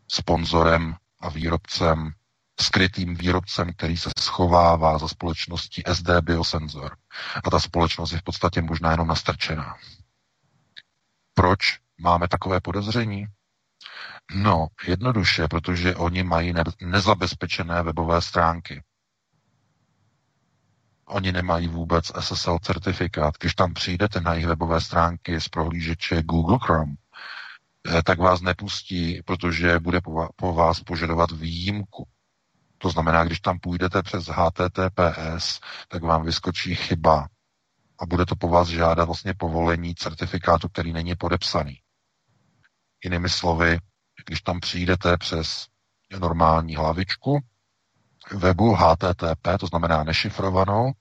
[0.07, 2.11] sponzorem a výrobcem,
[2.61, 6.97] skrytým výrobcem, který se schovává za společností SD Biosensor.
[7.43, 9.75] A ta společnost je v podstatě možná jenom nastrčená.
[11.33, 13.27] Proč máme takové podezření?
[14.35, 18.83] No, jednoduše, protože oni mají nezabezpečené webové stránky.
[21.05, 23.33] Oni nemají vůbec SSL certifikát.
[23.39, 26.95] Když tam přijdete na jejich webové stránky z prohlížeče Google Chrome,
[27.97, 30.01] eh, tak vás nepustí, protože bude
[30.35, 32.07] po vás požadovat výjimku.
[32.77, 37.27] To znamená, když tam půjdete přes HTTPS, tak vám vyskočí chyba
[37.99, 41.79] a bude to po vás žádat vlastně povolení certifikátu, který není podepsaný.
[43.03, 43.79] Jinými slovy,
[44.25, 45.67] když tam přijdete přes
[46.19, 47.39] normální hlavičku
[48.33, 50.91] webu HTTP, to znamená nešifrovanou,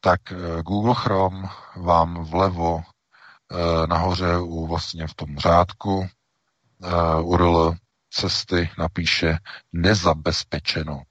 [0.00, 7.74] tak eh, Google Chrome vám vlevo eh, nahoře u vlastně v tom řádku eh, URL
[8.10, 9.38] cesty napíše
[9.72, 11.02] nezabezpečeno.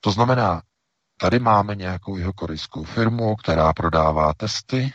[0.00, 0.62] To znamená,
[1.20, 4.92] tady máme nějakou jeho korejskou firmu, která prodává testy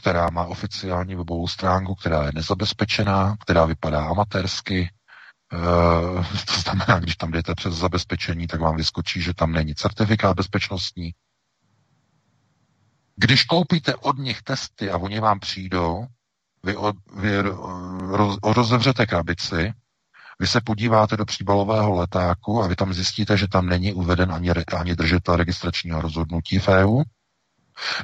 [0.00, 4.90] která má oficiální webovou stránku, která je nezabezpečená, která vypadá amatérsky.
[5.52, 10.36] Eh, to znamená, když tam jdete přes zabezpečení, tak vám vyskočí, že tam není certifikát
[10.36, 11.14] bezpečnostní.
[13.16, 16.06] Když koupíte od nich testy a oni vám přijdou,
[16.62, 17.40] vy, od, vy
[17.98, 19.72] roz, rozevřete krabici,
[20.40, 24.50] vy se podíváte do příbalového letáku a vy tam zjistíte, že tam není uveden ani,
[24.50, 27.02] ani držitel registračního rozhodnutí v EU,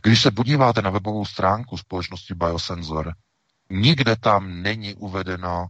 [0.02, 3.14] když se podíváte na webovou stránku společnosti Biosensor,
[3.70, 5.66] nikde tam není uvedeno,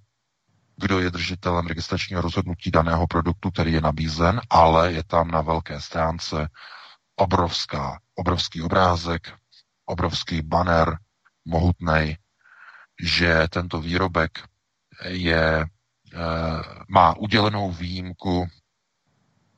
[0.77, 5.81] kdo je držitelem registračního rozhodnutí daného produktu, který je nabízen, ale je tam na velké
[5.81, 6.49] stránce
[7.17, 9.33] obrovská, obrovský obrázek,
[9.85, 10.99] obrovský banner,
[11.45, 12.17] mohutný,
[13.03, 14.39] že tento výrobek
[15.09, 16.17] je, eh,
[16.89, 18.47] má udělenou výjimku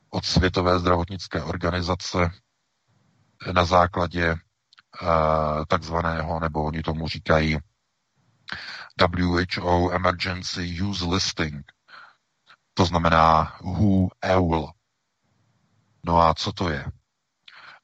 [0.09, 2.31] od Světové zdravotnické organizace
[3.51, 4.37] na základě uh,
[5.67, 7.57] takzvaného, nebo oni tomu říkají
[8.99, 11.71] WHO Emergency Use Listing.
[12.73, 14.71] To znamená WHO EUL.
[16.05, 16.85] No a co to je?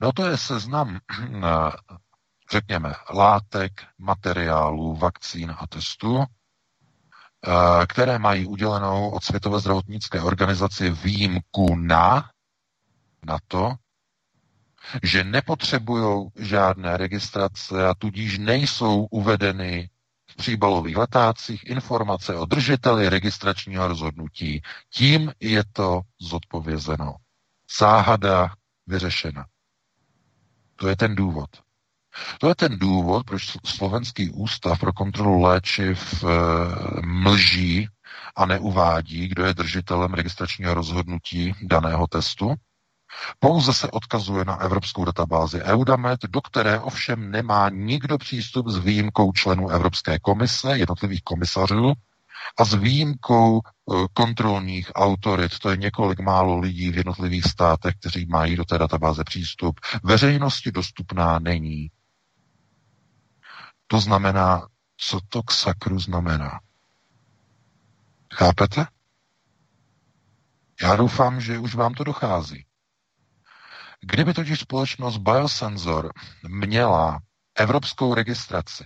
[0.01, 1.71] No to je seznam, eh,
[2.51, 11.75] řekněme, látek, materiálů, vakcín a testů, eh, které mají udělenou od Světové zdravotnické organizace výjimku
[11.75, 12.29] na,
[13.25, 13.73] na to,
[15.03, 19.89] že nepotřebují žádné registrace a tudíž nejsou uvedeny
[20.31, 24.61] v příbalových letácích informace o držiteli registračního rozhodnutí.
[24.93, 27.15] Tím je to zodpovězeno.
[27.79, 28.53] Záhada
[28.87, 29.45] vyřešena.
[30.75, 31.49] To je ten důvod.
[32.39, 36.27] To je ten důvod, proč Slovenský ústav pro kontrolu léčiv e,
[37.05, 37.87] mlží
[38.35, 42.53] a neuvádí, kdo je držitelem registračního rozhodnutí daného testu.
[43.39, 49.31] Pouze se odkazuje na evropskou databázi Eudamed, do které ovšem nemá nikdo přístup s výjimkou
[49.31, 51.93] členů Evropské komise, jednotlivých komisařů,
[52.57, 53.61] a s výjimkou e,
[54.13, 59.23] kontrolních autorit, to je několik málo lidí v jednotlivých státech, kteří mají do té databáze
[59.23, 61.91] přístup, veřejnosti dostupná není.
[63.87, 66.59] To znamená, co to k sakru znamená.
[68.33, 68.85] Chápete?
[70.81, 72.65] Já doufám, že už vám to dochází.
[74.01, 76.13] Kdyby totiž společnost Biosensor
[76.47, 77.19] měla
[77.55, 78.85] evropskou registraci,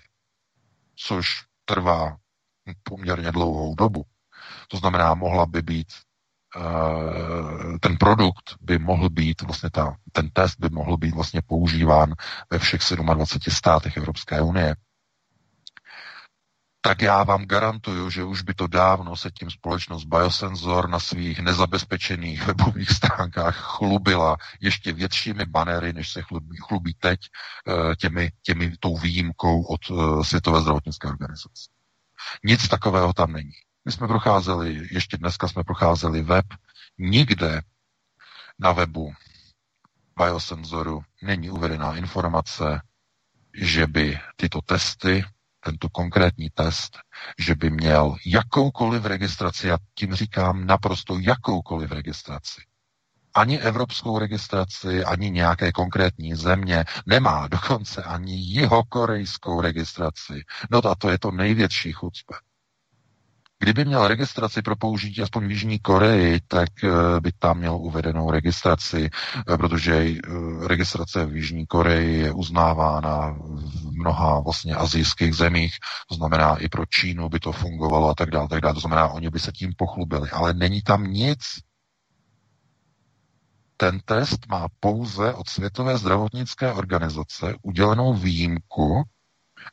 [0.95, 1.28] což
[1.66, 2.18] trvá
[2.84, 4.05] poměrně dlouhou dobu,
[4.68, 5.88] to znamená, mohla by být
[6.57, 12.14] eh, ten produkt by mohl být, vlastně ta, ten test by mohl být vlastně používán
[12.49, 14.76] ve všech 27 státech Evropské unie
[16.86, 21.39] tak já vám garantuju, že už by to dávno se tím společnost Biosensor na svých
[21.39, 27.19] nezabezpečených webových stránkách chlubila ještě většími banery, než se chlubí, chlubí teď
[27.67, 31.69] eh, těmi, těmi tou výjimkou od eh, Světové zdravotnické organizace.
[32.43, 33.55] Nic takového tam není.
[33.86, 36.45] My jsme procházeli, ještě dneska jsme procházeli web,
[36.97, 37.61] nikde
[38.59, 39.13] na webu
[40.17, 42.81] Biosensoru není uvedená informace,
[43.53, 45.25] že by tyto testy
[45.64, 46.97] tento konkrétní test,
[47.39, 52.61] že by měl jakoukoliv registraci, já tím říkám naprosto jakoukoliv registraci.
[53.36, 60.43] Ani evropskou registraci, ani nějaké konkrétní země nemá, dokonce ani jeho korejskou registraci.
[60.72, 62.34] No a to je to největší chucpe.
[63.64, 66.89] Kdyby měl registraci pro použití aspoň v Jižní Koreji, tak eh,
[67.20, 69.09] by tam měl uvedenou registraci,
[69.53, 70.20] eh, protože eh,
[70.68, 73.36] registrace v Jižní Koreji je uznávána
[73.94, 75.78] mnoha vlastně azijských zemích,
[76.10, 78.74] to znamená i pro Čínu by to fungovalo a tak dále, tak dále.
[78.74, 81.39] To znamená, oni by se tím pochlubili, ale není tam nic.
[83.78, 89.04] Ten test má pouze od Světové zdravotnické organizace udělenou výjimku,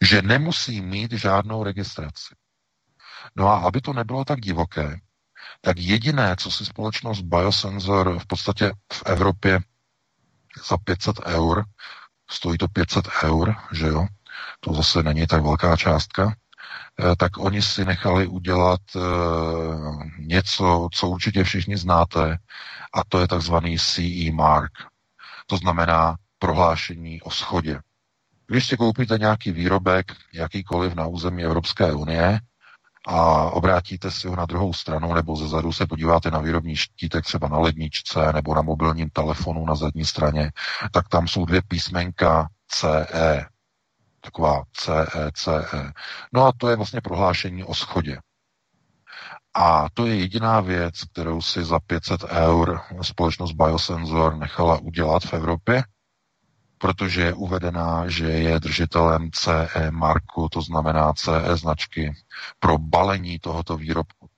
[0.02, 2.34] že nemusí mít žádnou registraci.
[3.36, 5.00] No a aby to nebylo tak divoké,
[5.60, 9.60] tak jediné, co si společnost Biosensor v podstatě v Evropě
[10.68, 11.64] za 500 eur,
[12.30, 14.06] stojí to 500 eur, že jo,
[14.60, 16.34] to zase není tak velká částka,
[17.00, 19.00] eh, tak oni si nechali udělat eh,
[20.18, 22.38] něco, co určitě všichni znáte,
[22.94, 24.72] a to je takzvaný CE mark.
[25.46, 27.80] To znamená prohlášení o schodě.
[28.46, 32.40] Když si koupíte nějaký výrobek, jakýkoliv na území Evropské unie,
[33.06, 37.24] a obrátíte si ho na druhou stranu, nebo ze zadu se podíváte na výrobní štítek
[37.24, 40.52] třeba na ledničce nebo na mobilním telefonu na zadní straně,
[40.92, 43.46] tak tam jsou dvě písmenka CE.
[44.20, 45.92] Taková CE, CE.
[46.32, 48.18] No a to je vlastně prohlášení o schodě.
[49.54, 55.34] A to je jediná věc, kterou si za 500 eur společnost Biosensor nechala udělat v
[55.34, 55.84] Evropě
[56.80, 62.12] protože je uvedená, že je držitelem CE marku, to znamená CE značky,
[62.58, 64.28] pro balení tohoto výrobku.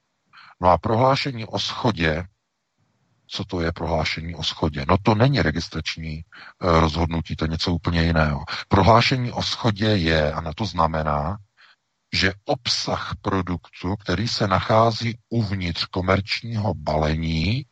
[0.61, 2.25] No a prohlášení o schodě,
[3.27, 4.85] co to je prohlášení o schodě?
[4.89, 6.23] No to není registrační e,
[6.61, 8.45] rozhodnutí, to je něco úplně jiného.
[8.69, 11.37] Prohlášení o schodě je, a na to znamená,
[12.13, 17.67] že obsah produktu, který se nachází uvnitř komerčního balení,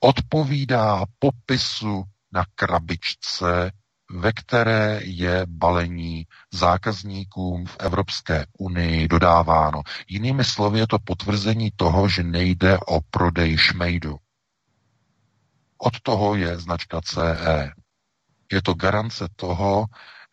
[0.00, 3.72] odpovídá popisu na krabičce
[4.10, 9.82] ve které je balení zákazníkům v Evropské unii dodáváno.
[10.08, 14.16] Jinými slovy je to potvrzení toho, že nejde o prodej šmejdu.
[15.78, 17.70] Od toho je značka CE.
[18.52, 19.86] Je to garance toho,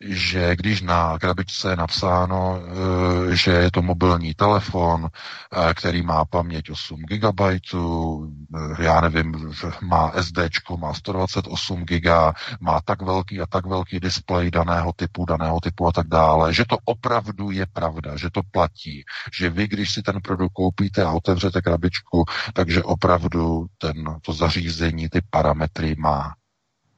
[0.04, 6.24] že když na krabičce je napsáno, eh, že je to mobilní telefon, eh, který má
[6.24, 7.40] paměť 8 GB,
[7.74, 10.38] eh, já nevím, má SD,
[10.76, 15.92] má 128 GB, má tak velký a tak velký displej daného typu, daného typu a
[15.92, 20.20] tak dále, že to opravdu je pravda, že to platí, že vy, když si ten
[20.20, 22.24] produkt koupíte a otevřete krabičku,
[22.54, 26.34] takže opravdu ten, to zařízení ty parametry má.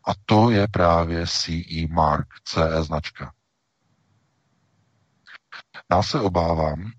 [0.07, 3.33] A to je právě CE Mark, CE značka.
[5.91, 6.91] Já se obávám,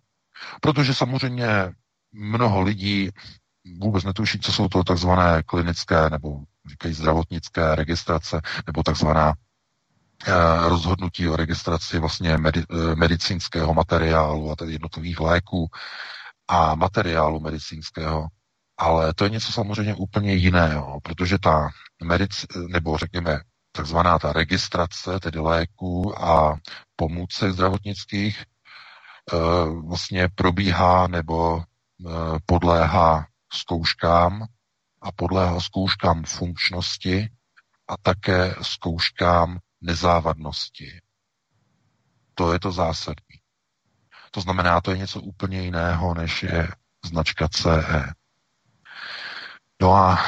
[0.62, 1.47] protože samozřejmě
[2.14, 3.10] mnoho lidí
[3.80, 6.39] vůbec netuší, co jsou to takzvané klinické nebo
[6.70, 9.34] říkají zdravotnické registrace nebo takzvaná
[10.28, 10.34] eh,
[10.70, 15.68] rozhodnutí o registraci vlastně eh, medicínského materiálu a tedy jednotlivých léků
[16.47, 18.28] a materiálu medicínského.
[18.78, 21.70] Ale to je něco samozřejmě úplně jiného, protože ta
[22.04, 23.39] medic, nebo řekněme
[23.72, 26.58] takzvaná ta registrace, tedy léků a
[26.95, 28.43] pomůcek zdravotnických,
[29.34, 29.36] eh,
[29.86, 31.64] vlastně probíhá nebo
[32.45, 34.48] podléhá zkouškám
[35.02, 37.30] a podléhá zkouškám funkčnosti
[37.88, 41.02] a také zkouškám nezávadnosti.
[42.34, 43.38] To je to zásadní.
[44.32, 46.68] To znamená, to je něco úplně jiného, než je
[47.06, 48.12] značka CE.
[49.82, 50.20] No a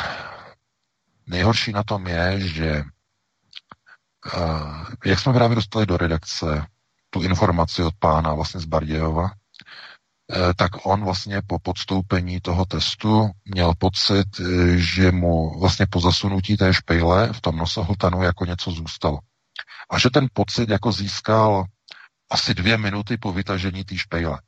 [1.29, 2.83] nejhorší na tom je, že
[4.37, 6.67] uh, jak jsme právě dostali do redakce
[7.09, 9.29] tu informaci od pána vlastně z Bardějova,
[10.31, 15.99] Eh, tak on vlastně po podstoupení toho testu měl pocit, eh, že mu vlastně po
[16.01, 19.19] zasunutí té špejle v tom nosohltanu jako něco zůstalo.
[19.89, 21.65] A že ten pocit jako získal
[22.31, 24.41] asi dvě minuty po vytažení té špejle.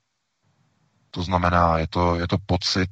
[1.12, 2.90] To znamená, je to, je to pocit,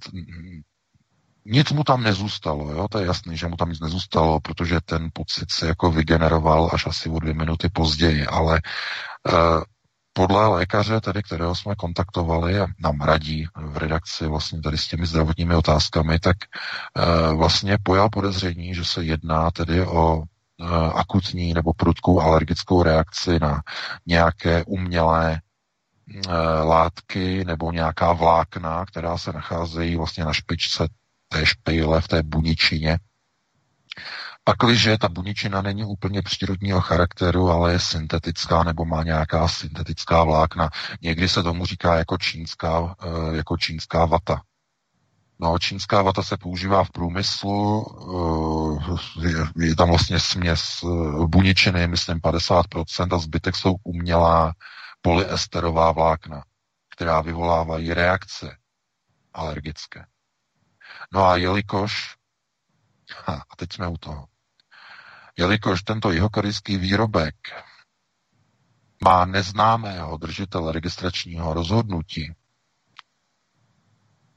[1.50, 2.88] nic mu tam nezůstalo, jo?
[2.92, 6.88] to je jasný, že mu tam nic nezůstalo, protože ten pocit se jako vygeneroval až
[6.88, 8.62] asi o dvě minuty později, ale
[9.32, 9.64] uh,
[10.14, 15.06] podle lékaře, tedy, kterého jsme kontaktovali a nám radí v redakci vlastně tady s těmi
[15.06, 20.24] zdravotními otázkami, tak e, vlastně pojal podezření, že se jedná tedy o e,
[20.94, 23.62] akutní nebo prudkou alergickou reakci na
[24.06, 25.40] nějaké umělé e,
[26.64, 30.88] látky nebo nějaká vlákna, která se nacházejí vlastně na špičce
[31.30, 33.00] té špejle v té buničině
[34.44, 40.70] Pakliže ta buničina není úplně přírodního charakteru, ale je syntetická nebo má nějaká syntetická vlákna,
[41.02, 44.42] někdy se tomu říká jako čínská, eh, jako čínská vata.
[45.40, 47.86] No, čínská vata se používá v průmyslu,
[49.26, 54.54] eh, je tam vlastně směs eh, buničiny, myslím 50% a zbytek jsou umělá
[55.02, 56.44] polyesterová vlákna,
[56.96, 58.58] která vyvolávají reakce
[59.34, 60.06] alergické.
[61.14, 62.16] No a jelikož,
[63.28, 64.28] a teď jsme u toho,
[65.38, 67.36] jelikož tento jihokorejský výrobek
[69.04, 72.34] má neznámého držitele registračního rozhodnutí,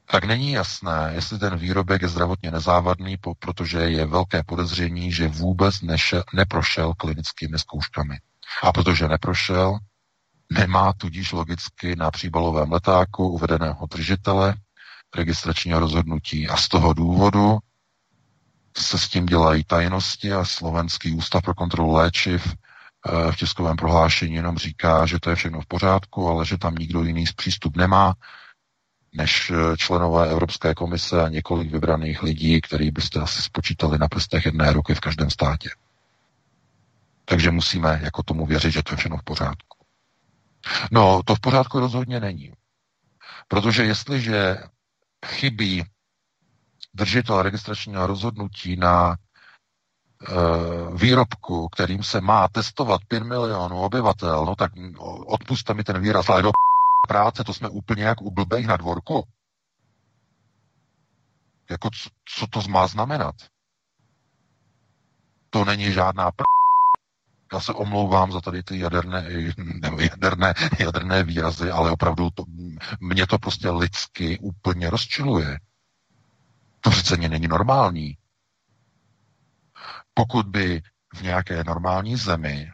[0.05, 5.81] tak není jasné, jestli ten výrobek je zdravotně nezávadný, protože je velké podezření, že vůbec
[5.81, 8.19] neše, neprošel klinickými zkouškami.
[8.63, 9.79] A protože neprošel,
[10.51, 14.55] nemá tudíž logicky na příbalovém letáku uvedeného držitele
[15.15, 16.47] registračního rozhodnutí.
[16.47, 17.59] A z toho důvodu
[18.77, 24.35] se s tím dělají tajnosti a Slovenský ústav pro kontrolu léčiv eh, v tiskovém prohlášení
[24.35, 28.13] jenom říká, že to je všechno v pořádku, ale že tam nikdo jiný přístup nemá,
[29.13, 34.45] než eh, členové Evropské komise a několik vybraných lidí, který byste asi spočítali na prstech
[34.45, 35.69] jedné ruky v každém státě.
[37.25, 39.77] Takže musíme jako tomu věřit, že to je všechno v pořádku.
[40.91, 42.51] No, to v pořádku rozhodně není.
[43.47, 44.57] Protože jestliže
[45.23, 45.83] chybí
[46.93, 49.15] držitel registračního rozhodnutí na e,
[50.95, 54.71] výrobku, kterým se má testovat 5 milionů obyvatel, no tak
[55.25, 56.51] odpuste mi ten výraz, ale do
[57.07, 59.23] práce, to jsme úplně jak u blbejch na dvorku.
[61.69, 63.35] Jako co, co to má znamenat?
[65.49, 66.43] To není žádná pr...
[67.53, 69.25] Já se omlouvám za tady ty jaderné,
[69.99, 72.43] jaderné, jaderné výrazy, ale opravdu to,
[72.99, 75.59] mě to prostě lidsky úplně rozčiluje.
[76.81, 78.17] To přece není normální.
[80.13, 80.81] Pokud by
[81.15, 82.71] v nějaké normální zemi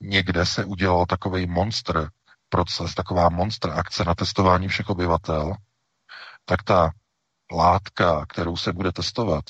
[0.00, 2.10] někde se udělal takový monster
[2.48, 5.54] proces, taková monster akce na testování všech obyvatel,
[6.44, 6.90] tak ta
[7.52, 9.44] látka, kterou se bude testovat,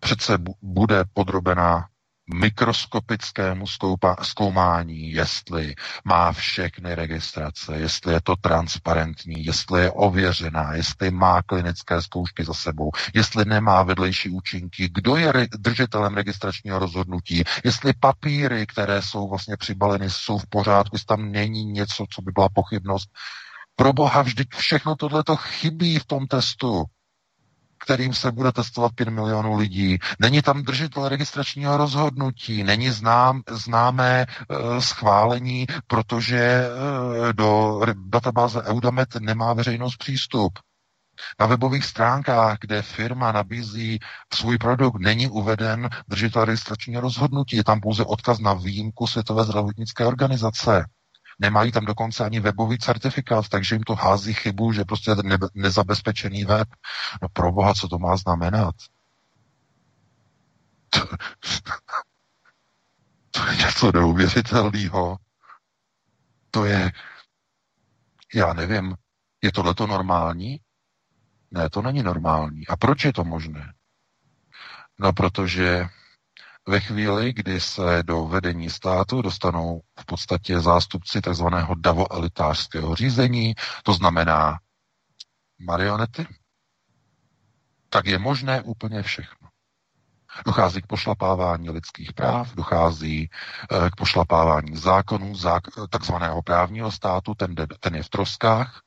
[0.00, 1.89] přece bude podrobená
[2.34, 3.64] mikroskopickému
[4.22, 5.74] zkoumání, jestli
[6.04, 12.54] má všechny registrace, jestli je to transparentní, jestli je ověřená, jestli má klinické zkoušky za
[12.54, 19.28] sebou, jestli nemá vedlejší účinky, kdo je re- držitelem registračního rozhodnutí, jestli papíry, které jsou
[19.28, 23.10] vlastně přibaleny, jsou v pořádku, jestli tam není něco, co by byla pochybnost.
[23.76, 26.84] Pro boha vždyť všechno tohle chybí v tom testu
[27.80, 29.98] kterým se bude testovat 5 milionů lidí.
[30.18, 34.26] Není tam držitel registračního rozhodnutí, není znám, známé e,
[34.80, 36.68] schválení, protože e,
[37.32, 40.58] do databáze Eudamet nemá veřejnost přístup.
[41.40, 43.98] Na webových stránkách, kde firma nabízí
[44.34, 47.56] svůj produkt, není uveden držitel registračního rozhodnutí.
[47.56, 50.84] Je tam pouze odkaz na výjimku Světové zdravotnické organizace.
[51.40, 56.44] Nemají tam dokonce ani webový certifikát, takže jim to hází chybu, že prostě ten nezabezpečený
[56.44, 56.68] web.
[57.22, 58.74] No pro boha, co to má znamenat?
[60.92, 61.06] To,
[63.30, 65.16] to je něco neuvěřitelného.
[66.50, 66.92] To je,
[68.34, 68.96] já nevím,
[69.42, 70.60] je tohleto normální?
[71.50, 72.66] Ne, to není normální.
[72.66, 73.72] A proč je to možné?
[74.98, 75.88] No, protože
[76.68, 81.44] ve chvíli, kdy se do vedení státu dostanou v podstatě zástupci tzv.
[81.76, 84.58] davoelitářského řízení, to znamená
[85.58, 86.26] marionety,
[87.88, 89.48] tak je možné úplně všechno.
[90.46, 97.54] Dochází k pošlapávání lidských práv, dochází eh, k pošlapávání zákonů, zák- takzvaného právního státu, ten,
[97.80, 98.80] ten je v troskách,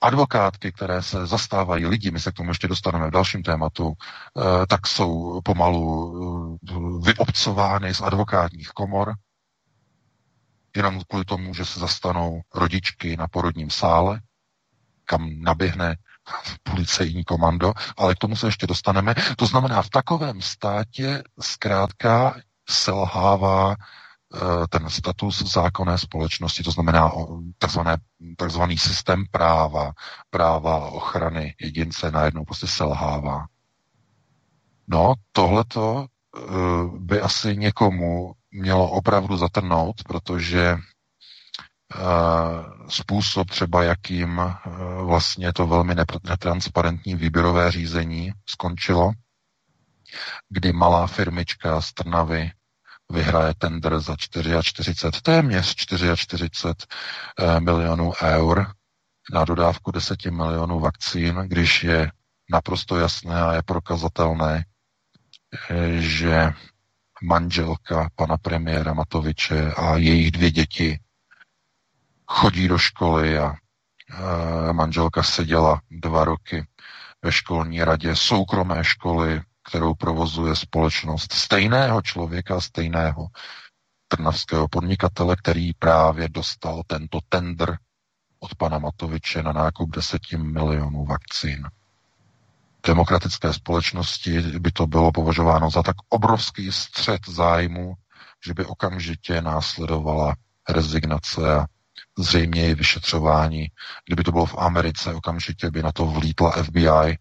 [0.00, 3.94] advokátky, které se zastávají lidi, my se k tomu ještě dostaneme v dalším tématu, uh,
[4.68, 6.10] tak jsou pomalu
[6.70, 9.14] uh, vyobcovány z advokátních komor,
[10.76, 14.20] jenom kvůli tomu, že se zastanou rodičky na porodním sále,
[15.04, 15.96] kam naběhne
[16.62, 19.14] policejní komando, ale k tomu se ještě dostaneme.
[19.36, 22.36] To znamená, v takovém státě zkrátka
[22.68, 24.05] selhává Eh,
[24.70, 27.12] ten status zákonné společnosti, to znamená
[27.58, 27.96] takzvané,
[28.36, 29.92] takzvaný systém práva,
[30.30, 33.46] práva ochrany jedince najednou prostě selhává.
[34.88, 36.40] No, tohleto eh,
[36.98, 41.98] by asi někomu mělo opravdu zatrnout, protože eh,
[42.88, 44.40] způsob třeba, jakým
[45.04, 49.10] vlastně to velmi netransparentní výběrové řízení skončilo,
[50.48, 52.50] kdy malá firmička z Trnavy
[53.12, 56.48] vyhraje tender za 44, téměř 44
[57.38, 58.66] eh, milionů eur
[59.32, 62.10] na dodávku 10 milionů vakcín, když je
[62.50, 64.64] naprosto jasné a je prokazatelné,
[65.70, 66.52] eh, že
[67.22, 70.98] manželka pana premiéra Matoviče a jejich dvě děti
[72.26, 76.66] chodí do školy a eh, manželka seděla dva roky
[77.22, 83.26] ve školní radě soukromé školy kterou provozuje společnost stejného člověka, stejného
[84.08, 87.78] trnavského podnikatele, který právě dostal tento tender
[88.38, 91.68] od pana Matoviče na nákup 10 milionů vakcín.
[92.84, 97.94] V demokratické společnosti by to bylo považováno za tak obrovský střed zájmu,
[98.46, 100.34] že by okamžitě následovala
[100.68, 101.66] rezignace a
[102.18, 103.66] zřejmě i vyšetřování.
[104.06, 107.18] Kdyby to bylo v Americe, okamžitě by na to vlítla FBI,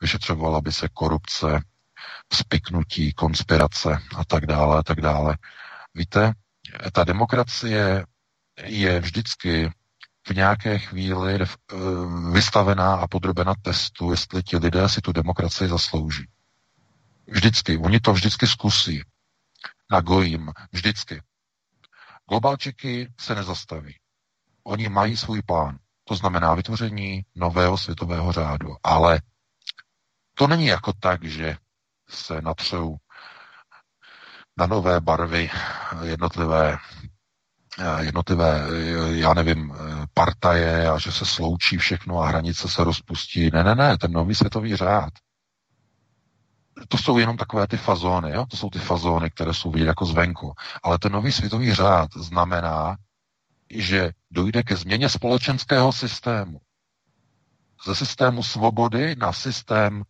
[0.00, 1.60] vyšetřovala by se korupce,
[2.34, 5.38] spiknutí, konspirace a tak dále a tak dále.
[5.94, 6.32] Víte,
[6.92, 8.06] ta demokracie
[8.64, 9.70] je vždycky
[10.28, 11.46] v nějaké chvíli eh,
[12.32, 16.28] vystavená a podrobena testu, jestli ti lidé si tu demokracii zaslouží.
[17.26, 17.78] Vždycky.
[17.78, 19.02] Oni to vždycky zkusí.
[19.90, 20.52] Na gojím.
[20.72, 21.22] Vždycky.
[22.28, 23.96] Globalčiky se nezastaví.
[24.64, 25.78] Oni mají svůj plán.
[26.04, 28.76] To znamená vytvoření nového světového řádu.
[28.82, 29.20] Ale
[30.34, 31.56] to není jako tak, že
[32.12, 32.96] se natřou
[34.56, 35.50] na nové barvy
[36.02, 36.78] jednotlivé
[38.00, 38.66] jednotlivé,
[39.10, 39.74] já nevím,
[40.14, 43.50] partaje a že se sloučí všechno a hranice se rozpustí.
[43.52, 45.12] Ne, ne, ne, ten nový světový řád.
[46.88, 48.46] To jsou jenom takové ty fazóny, jo?
[48.50, 50.52] to jsou ty fazóny, které jsou vidět jako zvenku.
[50.82, 52.96] Ale ten nový světový řád znamená,
[53.70, 56.60] že dojde ke změně společenského systému.
[57.86, 60.02] Ze systému svobody na systém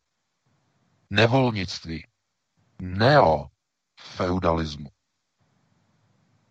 [1.13, 2.07] nevolnictví,
[2.81, 4.91] neofeudalismu.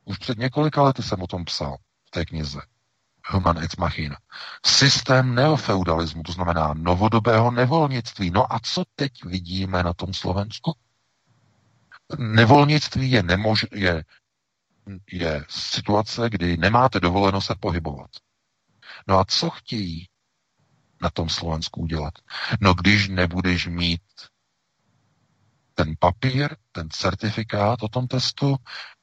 [0.05, 2.61] Už před několika lety jsem o tom psal v té knize
[3.27, 4.17] Human ex machina.
[4.65, 8.31] Systém neofeudalismu, to znamená novodobého nevolnictví.
[8.31, 10.75] No a co teď vidíme na tom Slovensku?
[12.17, 14.03] Nevolnictví je, nemož, je,
[15.11, 18.09] je situace, kdy nemáte dovoleno se pohybovat.
[19.07, 20.07] No a co chtějí
[21.01, 22.13] na tom Slovensku udělat?
[22.61, 24.01] No když nebudeš mít
[25.83, 28.55] ten papír, ten certifikát o tom testu,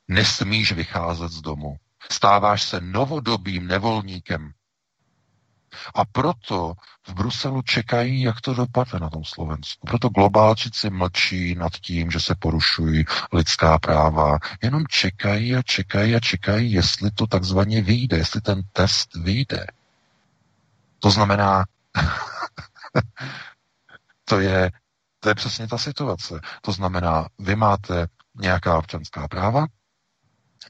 [0.08, 1.76] nesmíš vycházet z domu.
[2.10, 4.52] Stáváš se novodobým nevolníkem.
[5.94, 6.72] A proto
[7.06, 9.86] v Bruselu čekají, jak to dopadne na tom Slovensku.
[9.86, 14.38] Proto globálčici mlčí nad tím, že se porušují lidská práva.
[14.62, 19.66] Jenom čekají a čekají a čekají, jestli to takzvaně vyjde, jestli ten test vyjde.
[20.98, 21.64] To znamená,
[24.24, 24.70] to je
[25.20, 26.40] to je přesně ta situace.
[26.62, 28.06] To znamená, vy máte
[28.40, 29.66] nějaká občanská práva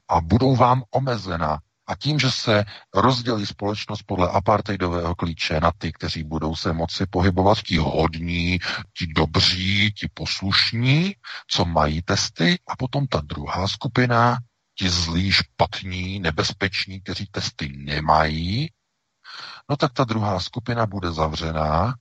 [0.07, 1.59] a budou vám omezena.
[1.87, 7.05] A tím, že se rozdělí společnost podle apartheidového klíče na ty, kteří budou se moci
[7.05, 8.59] pohybovat, ti hodní,
[8.97, 11.15] ti dobří, ti poslušní,
[11.47, 14.37] co mají testy, a potom ta druhá skupina,
[14.75, 18.69] ti zlí, špatní, nebezpeční, kteří testy nemají,
[19.69, 21.93] no tak ta druhá skupina bude zavřená,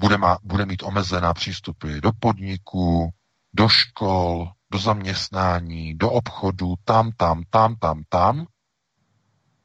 [0.00, 3.10] bude, má, bude mít omezená přístupy do podniků,
[3.52, 8.46] do škol, do zaměstnání, do obchodu, tam, tam, tam, tam, tam.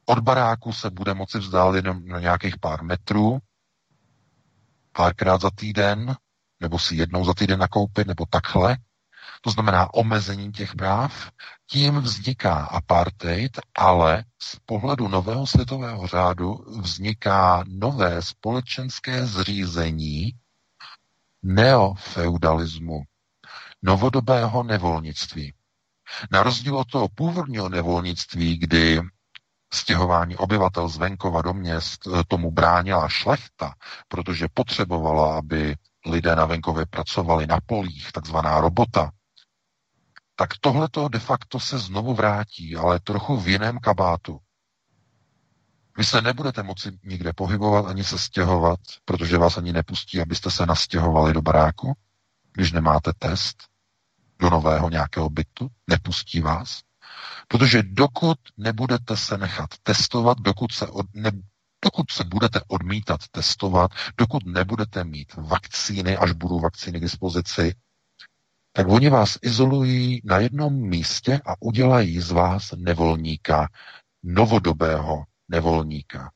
[0.06, 3.40] Od baráku se bude moci vzdálit jenom na nějakých pár metrů,
[4.92, 6.16] párkrát za týden,
[6.60, 8.78] nebo si jednou za týden nakoupit, nebo takhle.
[9.46, 11.32] To znamená omezení těch práv.
[11.70, 20.32] Tím vzniká apartheid, ale z pohledu nového světového řádu vzniká nové společenské zřízení
[21.44, 23.04] neofeudalismu,
[23.82, 25.54] novodobého nevolnictví.
[26.32, 29.02] Na rozdíl od toho původního nevolnictví, kdy
[29.74, 33.74] stěhování obyvatel z venkova do měst eh, tomu bránila šlechta,
[34.08, 35.76] protože potřebovala, aby
[36.06, 39.12] lidé na venkově pracovali na polích, takzvaná robota,
[40.36, 44.40] tak tohle de facto se znovu vrátí, ale trochu v jiném kabátu.
[45.98, 50.66] Vy se nebudete moci nikde pohybovat ani se stěhovat, protože vás ani nepustí, abyste se
[50.66, 51.94] nastěhovali do baráku,
[52.54, 53.64] když nemáte test
[54.40, 56.82] do nového nějakého bytu, nepustí vás.
[57.48, 61.32] Protože dokud nebudete se nechat testovat, dokud se, od, ne,
[61.86, 67.76] dokud se budete odmítat testovat, dokud nebudete mít vakcíny, až budou vakcíny k dispozici,
[68.74, 73.68] tak oni vás izolují na jednom místě a udělají z vás nevolníka,
[74.24, 76.32] novodobého nevolníka.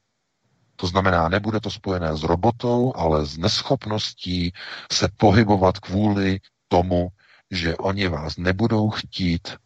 [0.75, 4.53] To znamená, nebude to spojené s robotou, ale s neschopností
[4.91, 7.07] se pohybovat kvůli tomu,
[7.51, 9.57] že oni vás nebudou chtít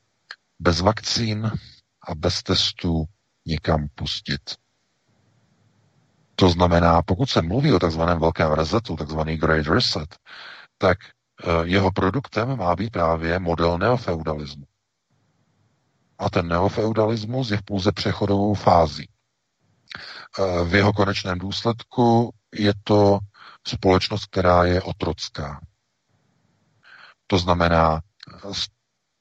[0.59, 1.51] bez vakcín
[2.07, 3.05] a bez testů
[3.45, 4.41] nikam pustit.
[6.35, 10.15] To znamená, pokud se mluví o takzvaném velkém resetu, takzvaný Great Reset,
[10.77, 10.97] tak
[11.63, 14.63] jeho produktem má být právě model neofeudalismu.
[16.17, 19.09] A ten neofeudalismus je v pouze přechodovou fází.
[20.39, 23.19] Eh, v jeho konečném důsledku je to
[23.67, 25.61] společnost, která je otrocká.
[27.27, 28.01] To znamená,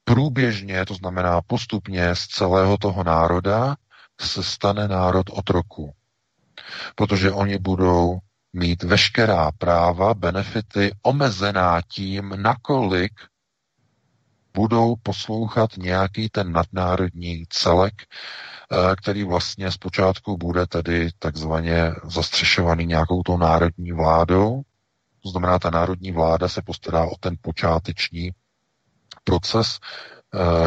[0.03, 3.75] průběžně, to znamená postupně z celého toho národa
[4.21, 5.93] se stane národ otroku.
[6.95, 8.19] Protože oni budou
[8.53, 13.11] mít veškerá práva, benefity omezená tím, nakolik
[14.53, 23.23] budou poslouchat nějaký ten nadnárodní celek, eh, který vlastně zpočátku bude tedy takzvaně zastřešovaný nějakou
[23.23, 24.61] tou národní vládou.
[25.23, 28.31] To znamená, ta národní vláda se postará o ten počáteční
[29.23, 29.79] proces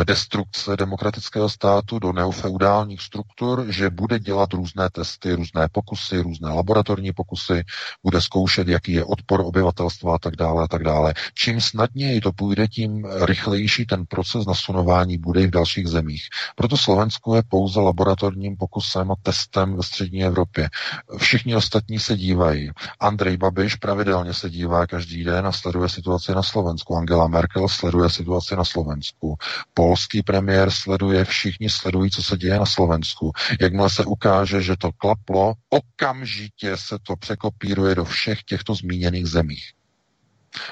[0.04, 7.12] destrukce demokratického státu do neofeudálních struktur, že bude dělat různé testy, různé pokusy, různé laboratorní
[7.12, 7.64] pokusy,
[8.02, 11.14] bude zkoušet, jaký je odpor obyvatelstva a tak dále a tak dále.
[11.34, 16.22] Čím snadněji to půjde, tím rychlejší ten proces nasunování bude i v dalších zemích.
[16.56, 20.70] Proto Slovensko je pouze laboratorním pokusem a testem ve střední Evropě.
[21.18, 22.70] Všichni ostatní se dívají.
[23.00, 26.96] Andrej Babiš pravidelně se dívá každý den a sleduje situaci na Slovensku.
[26.96, 29.36] Angela Merkel sleduje situaci na Slovensku
[29.74, 33.32] polský premiér sleduje, všichni sledují, co se děje na Slovensku.
[33.60, 39.72] Jakmile se ukáže, že to klaplo, okamžitě se to překopíruje do všech těchto zmíněných zemích.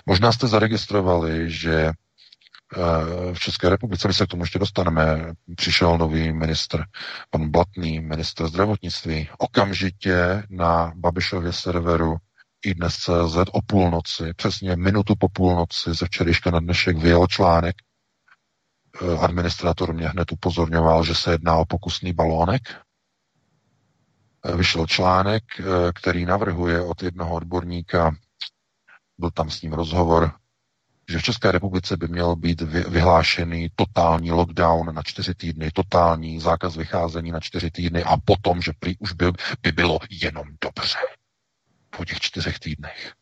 [0.06, 1.92] Možná jste zaregistrovali, že eh,
[3.34, 6.84] v České republice, my se k tomu ještě dostaneme, přišel nový ministr,
[7.30, 12.16] pan Blatný, ministr zdravotnictví, okamžitě na Babišově serveru
[12.64, 17.74] i dnes CZ o půlnoci, přesně minutu po půlnoci ze včerejška na dnešek vyjel článek,
[19.00, 22.62] Eh, administrator mě hned upozorňoval, že se jedná o pokusný balónek.
[24.44, 28.16] Eh, vyšel článek, eh, který navrhuje od jednoho odborníka,
[29.18, 30.32] byl tam s ním rozhovor,
[31.08, 36.76] že v České republice by měl být vyhlášený totální lockdown na čtyři týdny, totální zákaz
[36.76, 39.32] vycházení na čtyři týdny a potom, že prý už by,
[39.62, 40.98] by bylo jenom dobře
[41.90, 43.12] po těch čtyřech týdnech.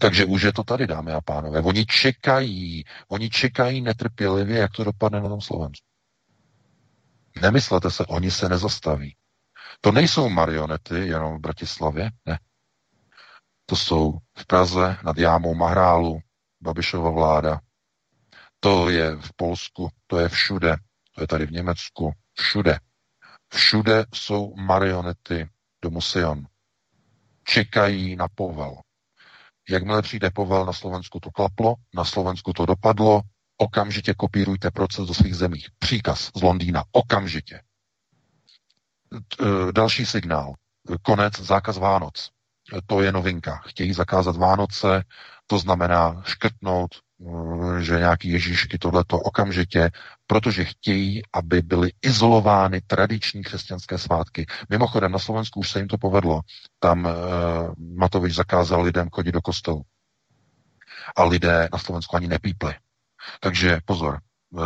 [0.00, 1.60] Takže už je to tady, dámy a pánové.
[1.60, 5.86] Oni čekají, oni čekají netrpělivě, jak to dopadne na tom Slovensku.
[7.40, 9.16] Nemyslete se, oni se nezastaví.
[9.80, 12.38] To nejsou marionety jenom v Bratislavě, ne.
[13.66, 16.20] To jsou v Praze, nad Jámou Mahrálu,
[16.60, 17.60] Babišova vláda.
[18.60, 20.76] To je v Polsku, to je všude,
[21.14, 22.78] to je tady v Německu, všude.
[23.54, 25.48] Všude jsou marionety
[25.82, 26.46] do Sion.
[27.44, 28.76] Čekají na povel.
[29.70, 33.20] Jakmile přijde povel na Slovensku to klaplo, na Slovensku to dopadlo,
[33.56, 35.68] okamžitě kopírujte proces do svých zemích.
[35.78, 37.54] Příkaz z Londýna, okamžitě.
[37.54, 37.62] E,
[39.72, 40.54] další signál.
[41.02, 42.30] Konec, zákaz Vánoc.
[42.86, 43.56] To je novinka.
[43.56, 45.04] Chtějí zakázat Vánoce,
[45.46, 46.90] to znamená škrtnout
[47.78, 49.90] že nějaký Ježíšky tohleto okamžitě,
[50.26, 54.46] protože chtějí, aby byly izolovány tradiční křesťanské svátky.
[54.70, 56.40] Mimochodem, na Slovensku už se jim to povedlo.
[56.78, 57.12] Tam uh,
[57.96, 59.82] Matovič zakázal lidem chodit do kostelu.
[61.16, 62.74] A lidé na Slovensku ani nepípli.
[63.40, 64.18] Takže pozor,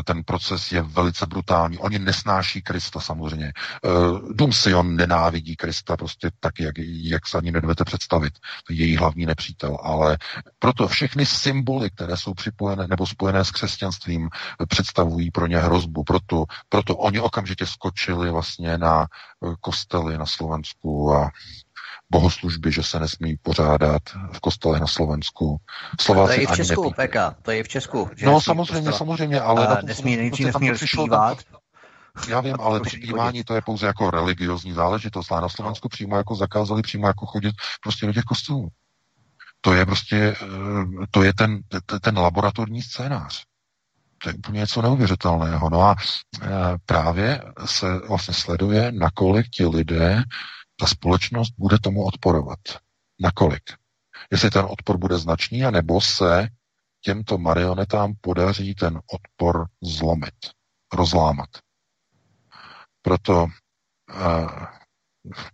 [0.04, 1.78] ten proces je velice brutální.
[1.78, 3.46] Oni nesnáší Krista samozřejmě.
[3.46, 3.88] Eh,
[4.34, 8.32] Dům Sion nenávidí Krista prostě tak, jak, jak se ani nedovedete představit.
[8.66, 9.78] To je její hlavní nepřítel.
[9.82, 10.18] Ale
[10.58, 14.28] proto všechny symboly, které jsou připojené nebo spojené s křesťanstvím,
[14.68, 16.04] představují pro ně hrozbu.
[16.04, 21.30] Proto, proto oni okamžitě skočili vlastně na eh, kostely na Slovensku a
[22.10, 24.02] bohoslužby, že se nesmí pořádat
[24.32, 25.56] v kostelech na Slovensku.
[26.00, 28.10] Slováci to je i v Česku, Peka, to je i v Česku.
[28.22, 29.66] No samozřejmě, samozřejmě, ale...
[29.66, 31.38] Uh, nesmí, nejdřív nesmí zpívat.
[32.28, 36.16] Já vím, ale to zpívání to je pouze jako religiozní záležitost, ale na Slovensku přímo
[36.16, 38.68] jako zakázali přímo jako chodit prostě do těch kostelů.
[39.60, 41.58] To je prostě, eh, to je ten,
[42.00, 43.44] ten laboratorní scénář.
[44.22, 45.70] To je úplně něco neuvěřitelného.
[45.70, 45.96] No a
[46.42, 46.48] eh,
[46.86, 50.22] právě se vlastně sleduje, nakolik ti lidé
[50.76, 52.58] ta společnost bude tomu odporovat.
[53.20, 53.62] Nakolik?
[54.30, 56.48] Jestli ten odpor bude značný, anebo se
[57.00, 60.34] těmto marionetám podaří ten odpor zlomit,
[60.92, 61.48] rozlámat.
[63.02, 63.46] Proto
[64.10, 64.46] eh,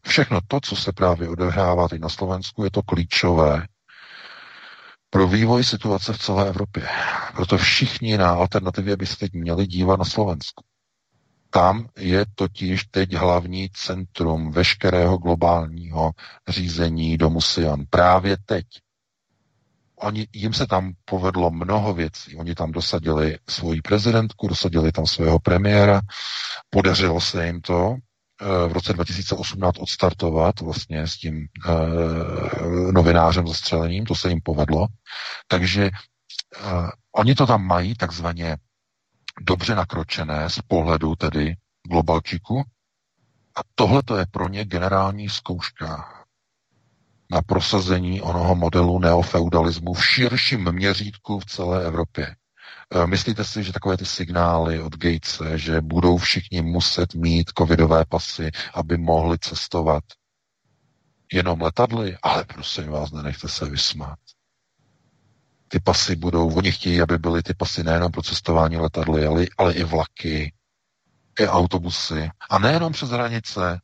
[0.07, 3.66] všechno to, co se právě odehrává teď na Slovensku, je to klíčové
[5.11, 6.89] pro vývoj situace v celé Evropě.
[7.35, 10.64] Proto všichni na alternativě by se teď měli dívat na Slovensku.
[11.55, 16.11] Tam je totiž teď hlavní centrum veškerého globálního
[16.48, 17.84] řízení domu Sion.
[17.90, 18.66] Právě teď.
[19.96, 22.36] Oni, jim se tam povedlo mnoho věcí.
[22.36, 26.00] Oni tam dosadili svoji prezidentku, dosadili tam svého premiéra,
[26.70, 27.94] podařilo se jim to
[28.40, 34.86] eh, v roce 2018 odstartovat vlastně s tím uh, novinářem zastřelením, to se jim povedlo.
[35.48, 35.90] Takže
[36.64, 38.57] uh, oni to tam mají takzvaně
[39.41, 41.55] dobře nakročené z pohledu tedy
[41.89, 42.62] globalčiku.
[43.57, 46.09] A tohle to je pro ně generální zkouška
[47.30, 52.26] na prosazení onoho modelu neofeudalismu v širším měřítku v celé Evropě.
[52.95, 58.05] E, myslíte si, že takové ty signály od Gatese, že budou všichni muset mít covidové
[58.05, 60.05] pasy, aby mohli cestovat
[61.33, 62.16] jenom letadly?
[62.22, 64.18] Ale prosím vás, nenechte se vysmát
[65.73, 69.75] ty pasy budou, oni chtějí, aby byly ty pasy nejenom pro cestování letadly, ale, ale
[69.75, 70.55] i vlaky,
[71.41, 72.31] i autobusy.
[72.51, 73.81] A nejenom přes hranice,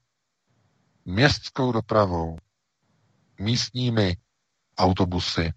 [1.05, 2.39] městskou dopravou,
[3.41, 4.16] místními
[4.78, 5.53] autobusy.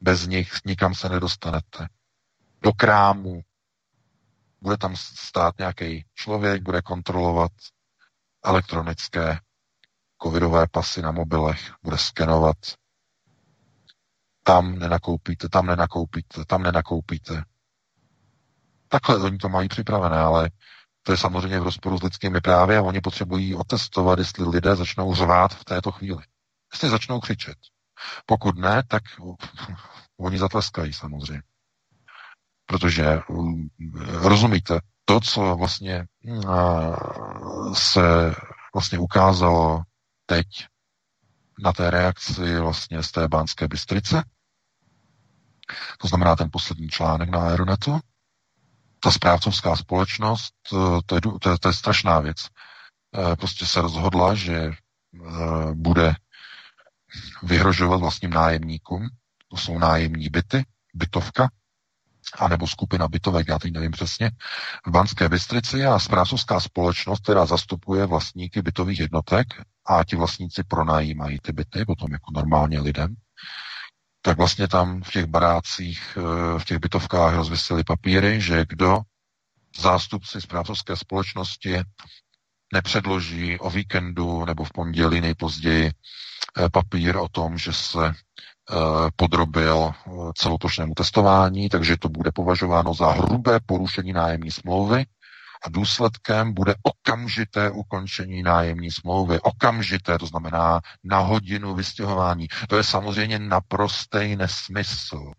[0.00, 1.88] Bez nich nikam se nedostanete.
[2.62, 3.40] Do krámu.
[4.60, 7.52] Bude tam stát nějaký člověk, bude kontrolovat
[8.44, 9.38] elektronické
[10.22, 12.56] covidové pasy na mobilech, bude skenovat
[14.48, 17.44] tam nenakoupíte, tam nenakoupíte, tam nenakoupíte.
[18.88, 20.50] Takhle oni to mají připravené, ale
[21.02, 25.14] to je samozřejmě v rozporu s lidskými právy a oni potřebují otestovat, jestli lidé začnou
[25.14, 26.22] řvát v této chvíli.
[26.72, 27.58] Jestli začnou křičet.
[28.26, 29.02] Pokud ne, tak
[30.16, 31.42] oni zatleskají samozřejmě.
[32.66, 33.68] Protože mm,
[34.04, 36.42] rozumíte, to, co vlastně mm,
[37.74, 38.34] se
[38.74, 39.82] vlastně ukázalo
[40.26, 40.46] teď
[41.58, 44.22] na té reakci vlastně z té bánské Bystrice,
[45.98, 48.00] to znamená ten poslední článek na Aeronetu.
[49.00, 52.36] Ta správcovská společnost, eh, to je, to je, to je strašná věc.
[53.14, 54.72] Eh, prostě se rozhodla, že eh,
[55.74, 56.14] bude
[57.42, 59.08] vyhrožovat vlastním nájemníkům,
[59.48, 60.64] to jsou nájemní byty,
[60.94, 61.48] bytovka,
[62.38, 64.30] anebo skupina bytovek, já teď nevím přesně,
[64.86, 69.46] v Banské Bystrici a správcovská společnost, která zastupuje vlastníky bytových jednotek
[69.86, 73.14] a ti vlastníci pronajímají ty byty potom jako normálně lidem,
[74.22, 79.00] tak vlastně tam v těch barácích, eh, v těch bytovkách rozvisely papíry, že kdo
[79.80, 81.80] zástupci zprávcovské společnosti
[82.72, 88.74] nepředloží o víkendu nebo v pondělí nejpozději eh, papír o tom, že se eh,
[89.16, 89.92] podrobil
[90.34, 95.04] celoplošnému testování, takže to bude považováno za hrubé porušení nájemní smlouvy
[95.64, 99.40] a důsledkem bude okamžité ukončení nájemní smlouvy.
[99.40, 102.48] Okamžité, to znamená na hodinu vystěhování.
[102.68, 105.32] To je samozřejmě naprostý nesmysl.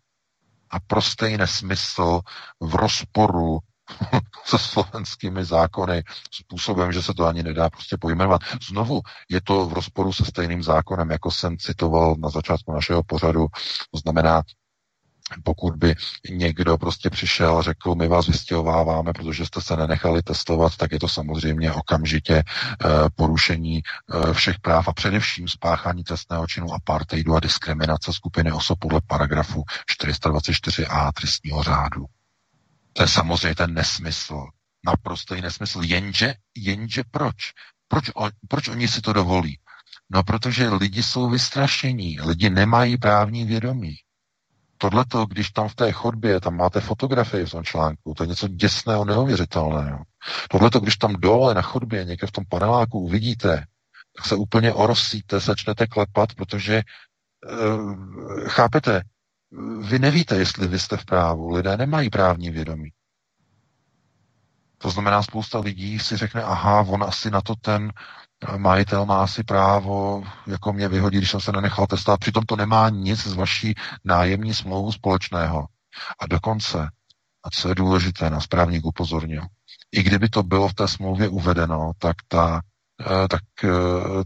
[0.70, 2.22] A prostý nesmysl
[2.60, 3.60] v rozporu
[4.46, 8.42] se slovenskými zákony způsobem, že se to ani nedá prostě pojmenovat.
[8.70, 13.48] Znovu je to v rozporu se stejným zákonem, jako jsem citoval na začátku našeho pořadu.
[13.92, 14.42] To znamená,
[15.44, 15.96] pokud by
[16.30, 21.00] někdo prostě přišel a řekl, my vás vystěhováváme, protože jste se nenechali testovat, tak je
[21.00, 23.84] to samozřejmě okamžitě uh, porušení
[24.14, 29.64] uh, všech práv a především spáchání trestného činu apartheidu a diskriminace skupiny osob podle paragrafu
[30.02, 32.06] 424a trestního řádu.
[32.94, 34.46] To je samozřejmě ten nesmysl.
[34.86, 35.80] Naprostý nesmysl.
[35.84, 37.36] Jenže, jenže proč?
[37.88, 39.60] Proč, on, proč oni si to dovolí?
[40.10, 43.96] No, protože lidi jsou vystrašení, lidi nemají právní vědomí.
[44.82, 48.48] Tohleto, když tam v té chodbě, tam máte fotografii v tom článku, to je něco
[48.48, 50.04] děsného, neuvěřitelného.
[50.50, 53.66] Tohleto, když tam dole na chodbě, někde v tom paneláku uvidíte,
[54.16, 56.84] tak se úplně orosíte, začnete klepat, protože
[57.52, 59.02] uh, chápete,
[59.82, 61.50] vy nevíte, jestli vy jste v právu.
[61.56, 62.90] Lidé nemají právní vědomí.
[64.78, 67.92] To znamená, spousta lidí si řekne, aha, on asi na to ten
[68.58, 72.20] majitel má asi právo jako mě vyhodit, když jsem se nenechal testovat.
[72.20, 75.68] Přitom to nemá nic z vaší nájemní smlouvu společného.
[76.20, 76.90] A dokonce,
[77.44, 79.44] a co je důležité, na správník upozornil,
[79.92, 82.62] i kdyby to bylo v té smlouvě uvedeno, tak, ta,
[83.02, 83.70] eh, tak eh,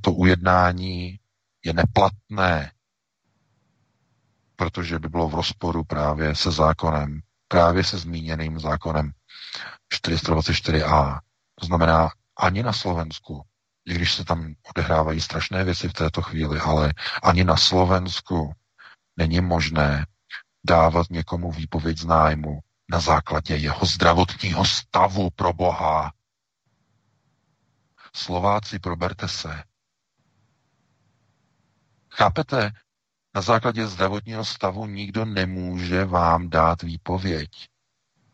[0.01, 1.19] to ujednání
[1.65, 2.71] je neplatné,
[4.55, 9.11] protože by bylo v rozporu právě se zákonem, právě se zmíněným zákonem
[9.93, 11.19] 424a.
[11.59, 13.43] To znamená, ani na Slovensku
[13.85, 16.93] i když se tam odehrávají strašné věci v této chvíli, ale
[17.23, 18.53] ani na Slovensku
[19.17, 20.05] není možné
[20.65, 22.59] dávat někomu výpověď z nájmu
[22.91, 26.13] na základě jeho zdravotního stavu pro Boha.
[28.15, 29.63] Slováci, proberte se.
[32.11, 32.71] Chápete?
[33.35, 37.72] Na základě zdravotního stavu nikdo nemůže vám dát výpověď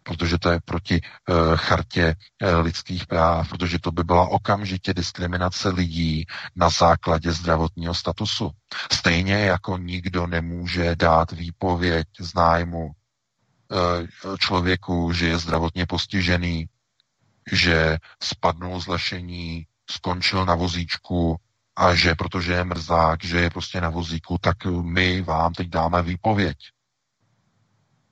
[0.09, 5.69] protože to je proti uh, chartě uh, lidských práv, protože to by byla okamžitě diskriminace
[5.69, 6.25] lidí
[6.55, 8.49] na základě zdravotního statusu.
[8.91, 16.65] Stejně jako nikdo nemůže dát výpověď z nájmu uh, člověku, že je zdravotně postižený,
[17.51, 21.37] že spadnul z lešení, skončil na vozíčku
[21.77, 26.01] a že protože je mrzák, že je prostě na vozíku, tak my vám teď dáme
[26.01, 26.57] výpověď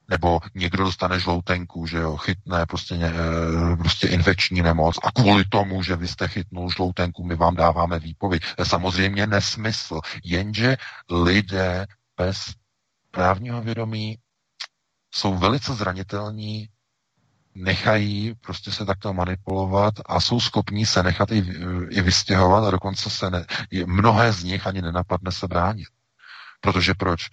[0.09, 5.83] nebo někdo dostane žloutenku, že jo, chytne prostě, eh, prostě infekční nemoc a kvůli tomu,
[5.83, 8.43] že vy jste chytnul žloutenku, my vám dáváme výpověď.
[8.63, 9.99] Samozřejmě nesmysl.
[10.23, 10.77] Jenže
[11.09, 12.53] lidé bez
[13.11, 14.17] právního vědomí
[15.11, 16.69] jsou velice zranitelní,
[17.55, 21.37] nechají prostě se takto manipulovat a jsou schopní se nechat i,
[21.89, 23.45] i vystěhovat a dokonce se ne,
[23.85, 25.87] mnohé z nich ani nenapadne se bránit.
[26.61, 27.29] Protože proč?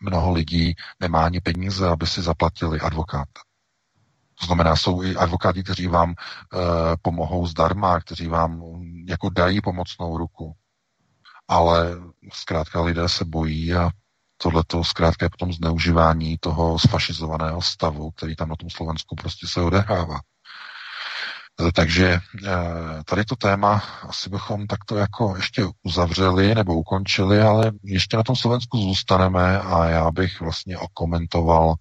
[0.00, 3.40] Mnoho lidí nemá ani peníze, aby si zaplatili advokáta.
[4.40, 6.14] To znamená, jsou i advokáti, kteří vám e,
[7.02, 8.62] pomohou zdarma, kteří vám
[9.08, 10.52] jako dají pomocnou ruku.
[11.48, 11.96] Ale
[12.32, 13.90] zkrátka lidé se bojí a
[14.36, 19.60] tohleto zkrátka je potom zneužívání toho sfašizovaného stavu, který tam na tom Slovensku prostě se
[19.60, 20.20] odehrává.
[21.74, 22.50] Takže eh,
[23.04, 28.36] tady to téma asi bychom takto jako ještě uzavřeli nebo ukončili, ale ještě na tom
[28.36, 31.74] Slovensku zůstaneme a já bych vlastně okomentoval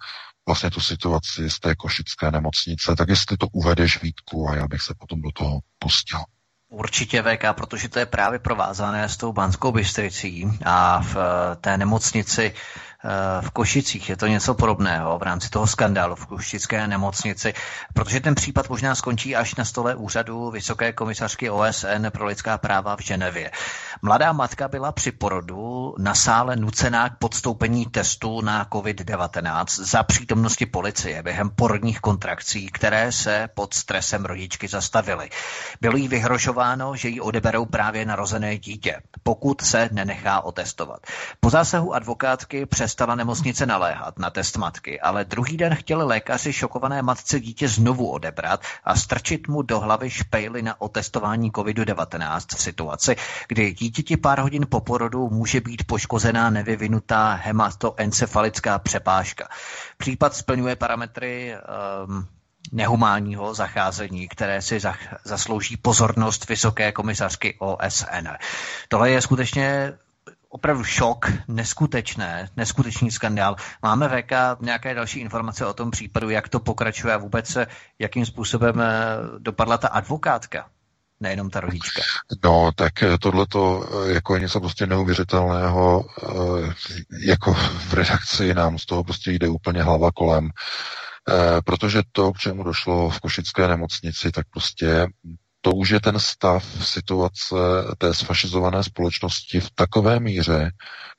[0.47, 2.95] vlastně tu situaci z té košické nemocnice.
[2.95, 6.19] Tak jestli to uvedeš Vítku a já bych se potom do toho pustil.
[6.69, 11.77] Určitě VK, protože to je právě provázané s tou Banskou Bystricí a v eh, té
[11.77, 12.86] nemocnici Eh,
[13.41, 14.09] v Košicích.
[14.09, 17.53] Je to něco podobného v rámci toho skandálu v Košické nemocnici,
[17.93, 22.95] protože ten případ možná skončí až na stole úřadu Vysoké komisařky OSN pro lidská práva
[22.95, 23.51] v Ženevě.
[24.01, 30.65] Mladá matka byla při porodu na sále nucená k podstoupení testu na COVID-19 za přítomnosti
[30.65, 35.29] policie během porodních kontrakcí, které se pod stresem rodičky zastavily.
[35.81, 40.99] Bylo jí vyhrožováno, že jí odeberou právě narozené dítě, pokud se nenechá otestovat.
[41.39, 42.65] Po zásahu advokátky
[42.97, 48.11] přestala nemocnice naléhat na test matky, ale druhý den chtěli lékaři šokované matce dítě znovu
[48.11, 53.15] odebrat a strčit mu do hlavy špejly na otestování COVID-19 v situaci,
[53.47, 59.47] kdy dítěti pár hodin po porodu může být poškozená nevyvinutá hematoencefalická přepážka.
[59.97, 61.53] Případ splňuje parametry
[62.07, 62.27] um,
[62.71, 64.79] nehumánního zacházení, které si
[65.23, 68.27] zaslouží pozornost vysoké komisařky OSN.
[68.89, 69.93] Tohle je skutečně
[70.57, 73.55] opravdu šok, neskutečné, neskutečný skandál.
[73.83, 74.31] Máme VK
[74.61, 77.57] nějaké další informace o tom případu, jak to pokračuje a vůbec
[77.99, 80.69] jakým způsobem eh, dopadla ta advokátka?
[81.19, 82.01] nejenom ta rodička.
[82.43, 86.05] No, tak eh, tohleto eh, jako je něco prostě neuvěřitelného,
[87.25, 90.49] jako v redakci nám z toho prostě jde úplně hlava kolem,
[91.65, 95.07] protože to, k čemu došlo v Košické nemocnici, tak prostě
[95.61, 97.55] to už je ten stav situace
[97.97, 100.71] té sfašizované společnosti v takové míře,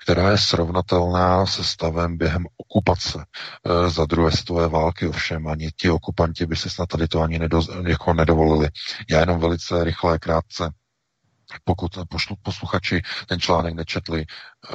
[0.02, 5.08] která je srovnatelná se stavem během okupace e, za druhé světové války.
[5.08, 8.68] Ovšem ani ti okupanti by si snad tady to ani nedo, jako nedovolili.
[9.10, 10.70] Já jenom velice rychle, krátce
[11.64, 11.98] pokud
[12.42, 14.24] posluchači ten článek nečetli.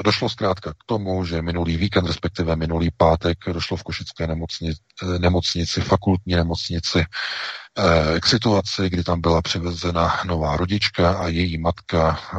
[0.04, 4.82] Došlo zkrátka k tomu, že minulý víkend, respektive minulý pátek, došlo v Košické nemocnici,
[5.18, 12.20] nemocnici fakultní nemocnici, eh, k situaci, kdy tam byla přivezena nová rodička a její matka
[12.20, 12.38] eh,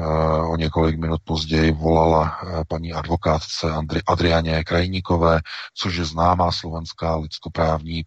[0.48, 5.40] o několik minut později volala eh, paní advokátce Andri, Adrianě Krajníkové,
[5.74, 8.05] což je známá slovenská lidskoprávní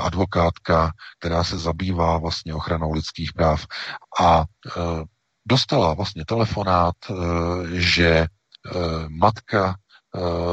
[0.00, 3.66] advokátka, která se zabývá vlastně ochranou lidských práv.
[4.20, 4.44] A
[5.46, 7.14] dostala vlastně telefonát, eh,
[7.72, 8.28] že eh,
[9.08, 9.74] matka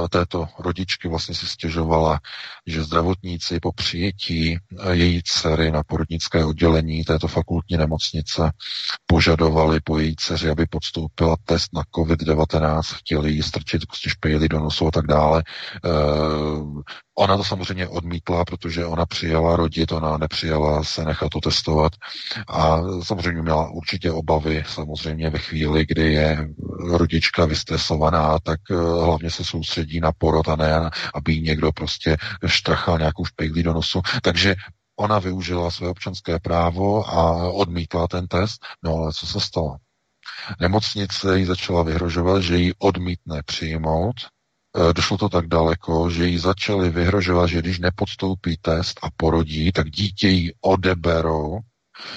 [0.10, 2.20] této rodičky vlastně si stěžovala,
[2.68, 4.58] že zdravotníci po přijetí
[4.92, 8.52] její dcery na porodnické oddělení této fakultní nemocnice
[9.06, 14.60] požadovali po její dceři, aby podstoupila test na COVID-19, chtěli jí strčit prostě špejly do
[14.60, 15.44] nosu a tak dále.
[17.20, 21.92] Ona to samozřejmě odmítla, protože ona přijela rodit, ona nepřijela se nechat to testovat
[22.48, 26.48] a samozřejmě měla určitě obavy, samozřejmě ve chvíli, kdy je
[26.92, 32.18] rodička vystresovaná, tak eh, hlavně se soustředí na porod a ne, aby jí někdo prostě
[32.46, 34.02] štrachal nějakou špejlí do nosu.
[34.22, 34.56] Takže
[35.00, 38.62] ona využila své občanské právo a odmítla ten test.
[38.84, 39.76] No ale co se stalo?
[40.60, 44.16] Nemocnice jí začala vyhrožovat, že ji odmítne přijmout,
[44.78, 49.72] Eh, došlo to tak daleko, že jí začali vyhrožovat, že když nepodstoupí test a porodí,
[49.72, 51.60] tak dítě jí odeberou.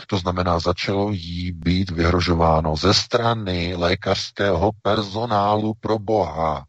[0.06, 6.66] To znamená, začalo jí být vyhrožováno ze strany lékařského personálu pro Boha.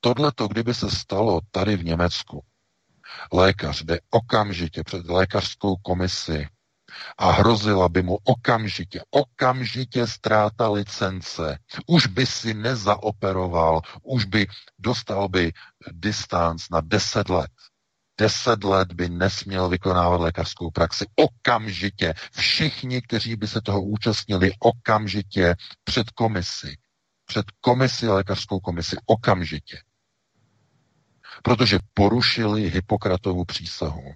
[0.00, 2.44] Tohle to, kdyby se stalo tady v Německu,
[3.32, 6.48] lékař jde okamžitě před lékařskou komisi
[7.18, 11.58] a hrozila by mu okamžitě, okamžitě ztráta licence.
[11.86, 14.46] Už by si nezaoperoval, už by
[14.78, 15.52] dostal by
[15.92, 17.50] distanc na 10 let.
[18.20, 22.14] Deset let by nesměl vykonávat lékařskou praxi okamžitě.
[22.32, 25.54] Všichni, kteří by se toho účastnili okamžitě
[25.84, 26.76] před komisi.
[27.24, 29.78] Před komisi, lékařskou komisi okamžitě.
[31.42, 34.14] Protože porušili Hippokratovu přísahu.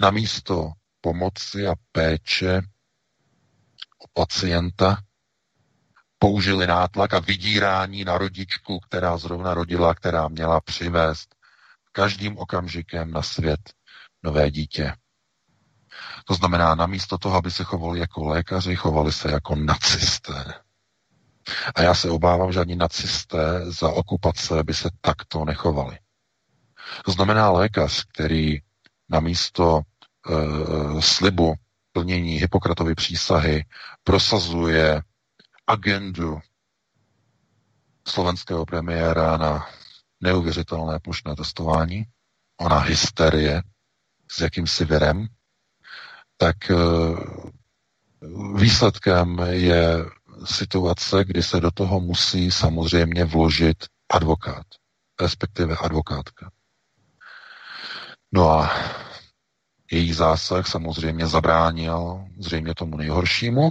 [0.00, 2.62] Namísto pomoci a péče
[3.98, 4.96] o pacienta,
[6.18, 11.34] použili nátlak a vydírání na rodičku, která zrovna rodila, která měla přivést
[11.92, 13.60] každým okamžikem na svět
[14.22, 14.94] nové dítě.
[16.24, 20.63] To znamená, namísto toho, aby se chovali jako lékaři, chovali se jako nacisté.
[21.74, 25.98] A já se obávám, že ani nacisté za okupace by se takto nechovali.
[27.04, 28.58] To znamená lékař, který
[29.08, 29.82] namísto
[30.30, 31.54] Eh, slibu
[31.92, 33.64] plnění Hippokratovy přísahy
[34.04, 35.02] prosazuje
[35.66, 36.38] agendu
[38.08, 39.66] slovenského premiéra na
[40.20, 42.04] neuvěřitelné plošné testování,
[42.60, 43.62] ona hysterie
[44.30, 45.26] s jakýmsi virem,
[46.36, 46.74] tak eh,
[48.56, 50.04] výsledkem je
[50.44, 54.66] situace, kdy se do toho musí samozřejmě vložit advokát,
[55.20, 56.50] respektive advokátka.
[58.32, 58.70] No a
[59.92, 63.70] její zásah samozřejmě zabránil zřejmě tomu nejhoršímu.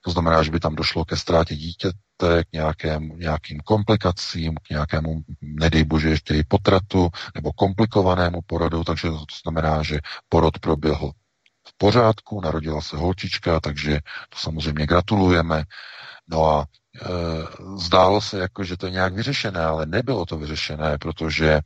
[0.00, 5.22] To znamená, že by tam došlo ke ztrátě dítěte, k nějakém, nějakým komplikacím, k nějakému,
[5.40, 11.12] nedej bože, ještě i potratu nebo komplikovanému porodu, takže to znamená, že porod proběhl
[11.80, 15.64] pořádku, narodila se holčička, takže to samozřejmě gratulujeme.
[16.28, 17.08] No a e,
[17.76, 21.60] zdálo se jako, že to je nějak vyřešené, ale nebylo to vyřešené, protože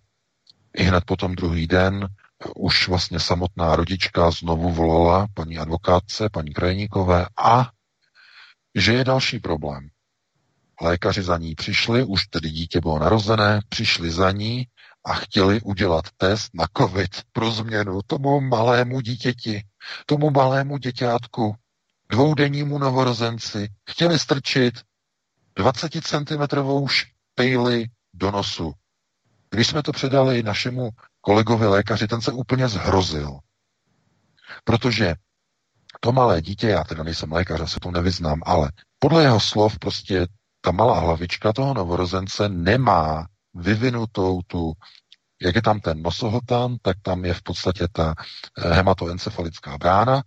[0.76, 2.08] i hned potom druhý den
[2.56, 7.70] už vlastně samotná rodička znovu volala paní advokátce, paní Krajníkové a
[8.74, 9.88] že je další problém.
[10.82, 14.66] Lékaři za ní přišli, už tedy dítě bylo narozené, přišli za ní
[15.04, 19.64] a chtěli udělat test na COVID pro změnu tomu malému dítěti,
[20.06, 21.54] tomu malému děťátku,
[22.08, 23.68] dvoudennímu novorozenci.
[23.90, 24.74] Chtěli strčit
[25.56, 28.72] 20 cm špejli do nosu.
[29.50, 30.90] Když jsme to předali našemu
[31.20, 33.38] kolegovi lékaři, ten se úplně zhrozil.
[34.64, 35.14] Protože
[36.00, 39.78] to malé dítě, já teda nejsem lékař, já se to nevyznám, ale podle jeho slov
[39.78, 40.26] prostě
[40.60, 44.72] ta malá hlavička toho novorozence nemá vyvinutou tu,
[45.42, 48.14] jak je tam ten nosohotan, tak tam je v podstatě ta
[48.58, 50.22] eh, hematoencefalická brána,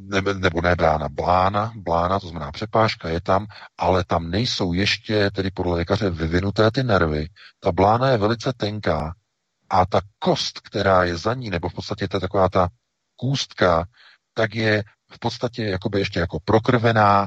[0.00, 3.46] nebo, nebo ne brána, blána, blána, to znamená přepážka je tam,
[3.78, 7.28] ale tam nejsou ještě, tedy podle lékaře, vyvinuté ty nervy.
[7.60, 9.14] Ta blána je velice tenká
[9.70, 12.68] a ta kost, která je za ní, nebo v podstatě je taková ta
[13.16, 13.84] kůstka,
[14.34, 17.26] tak je v podstatě jakoby ještě jako prokrvená,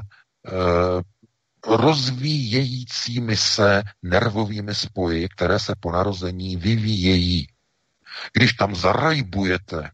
[1.66, 7.46] rozvíjejícími se nervovými spoji, které se po narození vyvíjejí.
[8.32, 9.90] Když tam zarajbujete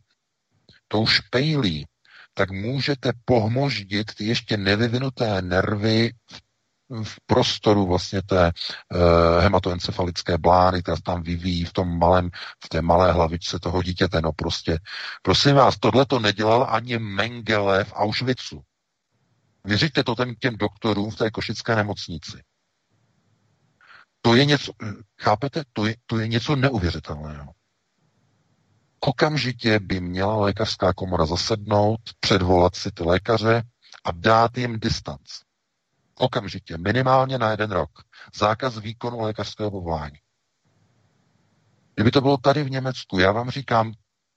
[0.89, 1.87] tou špejlí,
[2.35, 6.41] tak můžete pohmoždit ty ještě nevyvinuté nervy v
[7.05, 8.53] v prostoru vlastně té
[8.95, 12.31] uh, hematoencefalické blány, která se tam vyvíjí v tom malém,
[12.65, 14.21] v té malé hlavičce toho dítěte.
[14.21, 14.79] No prostě,
[15.23, 18.63] prosím vás, tohle to nedělal ani Mengele v Auschwitzu.
[19.65, 22.43] Věříte to ten těm doktorům v té košické nemocnici.
[24.21, 24.73] To je něco,
[25.21, 27.53] chápete, to je, to je něco neuvěřitelného.
[29.01, 33.63] Okamžitě by měla lékařská komora zasednout, předvolat si ty lékaře
[34.05, 35.41] a dát jim distanc.
[36.15, 37.91] Okamžitě, minimálně na jeden rok.
[38.35, 40.19] Zákaz výkonu lékařského povolání.
[41.95, 43.93] Kdyby to bylo tady v Německu, já vám říkám,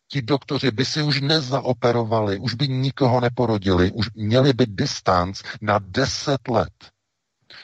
[0.07, 5.79] ti doktoři by si už nezaoperovali, už by nikoho neporodili, už měli by distanc na
[5.79, 6.73] 10 let,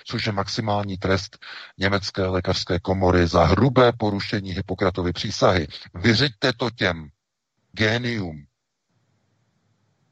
[0.06, 1.38] což je maximální trest
[1.78, 5.68] německé lékařské komory za hrubé porušení Hippokratovy přísahy.
[5.94, 7.10] Vyřiďte to těm
[7.72, 8.46] génium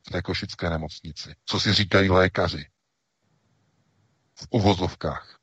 [0.08, 1.36] v té košické nemocnici.
[1.46, 2.66] Co si říkají lékaři?
[4.40, 5.40] v uvozovkách.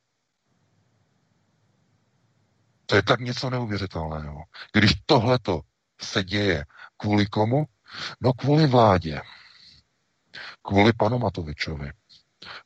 [2.86, 4.44] To je tak něco neuvěřitelného.
[4.72, 5.60] Když tohleto
[6.00, 6.64] se děje
[6.96, 7.64] kvůli komu?
[8.20, 9.20] No kvůli vládě.
[10.62, 11.92] Kvůli panu Matovičovi.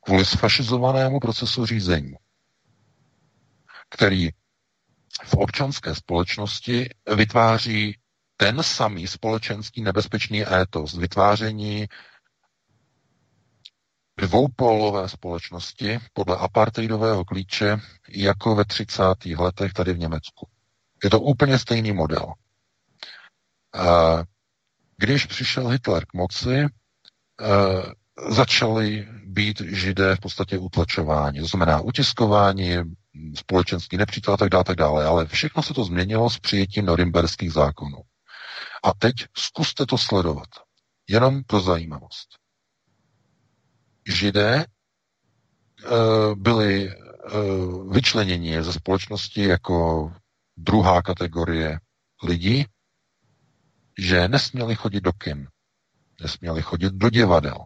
[0.00, 2.14] Kvůli sfašizovanému procesu řízení,
[3.88, 4.30] který
[5.24, 7.98] v občanské společnosti vytváří
[8.36, 11.86] ten samý společenský nebezpečný étos, vytváření
[14.16, 17.76] dvoupolové společnosti podle apartheidového klíče
[18.08, 19.02] jako ve 30.
[19.38, 20.48] letech tady v Německu.
[21.04, 22.34] Je to úplně stejný model.
[24.96, 26.66] Když přišel Hitler k moci,
[28.28, 31.40] začali být židé v podstatě utlačováni.
[31.40, 32.76] To znamená utiskování,
[33.34, 35.04] společenský nepřítel a tak dále, tak dále.
[35.04, 37.98] Ale všechno se to změnilo s přijetím norimberských zákonů.
[38.84, 40.48] A teď zkuste to sledovat.
[41.08, 42.40] Jenom pro zajímavost
[44.08, 44.66] židé
[45.84, 50.12] uh, byli uh, vyčleněni ze společnosti jako
[50.56, 51.78] druhá kategorie
[52.22, 52.66] lidí,
[54.00, 55.48] že nesměli chodit do kin,
[56.20, 57.64] nesměli chodit do divadel,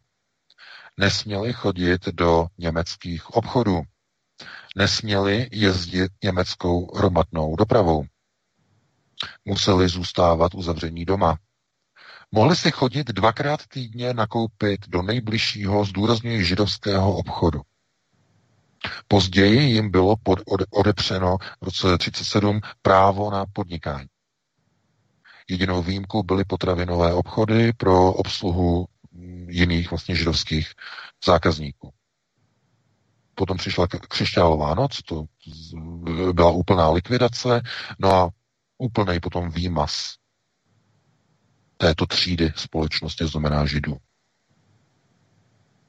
[0.97, 3.82] nesměli chodit do německých obchodů,
[4.77, 8.05] nesměli jezdit německou hromadnou dopravou,
[9.44, 11.39] museli zůstávat uzavření doma,
[12.36, 17.61] Mohli si chodit dvakrát týdně nakoupit do nejbližšího zdůrazňuji židovského obchodu.
[19.09, 24.06] Později jim bylo pod, ode, odepřeno v roce 1937 právo na podnikání.
[25.49, 28.87] Jedinou výjimkou byly potravinové obchody pro obsluhu
[29.49, 30.73] jiných vlastně židovských
[31.25, 31.93] zákazníků.
[33.35, 35.25] Potom přišla křišťálová noc, to
[36.33, 37.62] byla úplná likvidace,
[37.99, 38.31] no a
[38.79, 40.15] úplný potom výmaz
[41.77, 43.97] této třídy společnosti, znamená židů.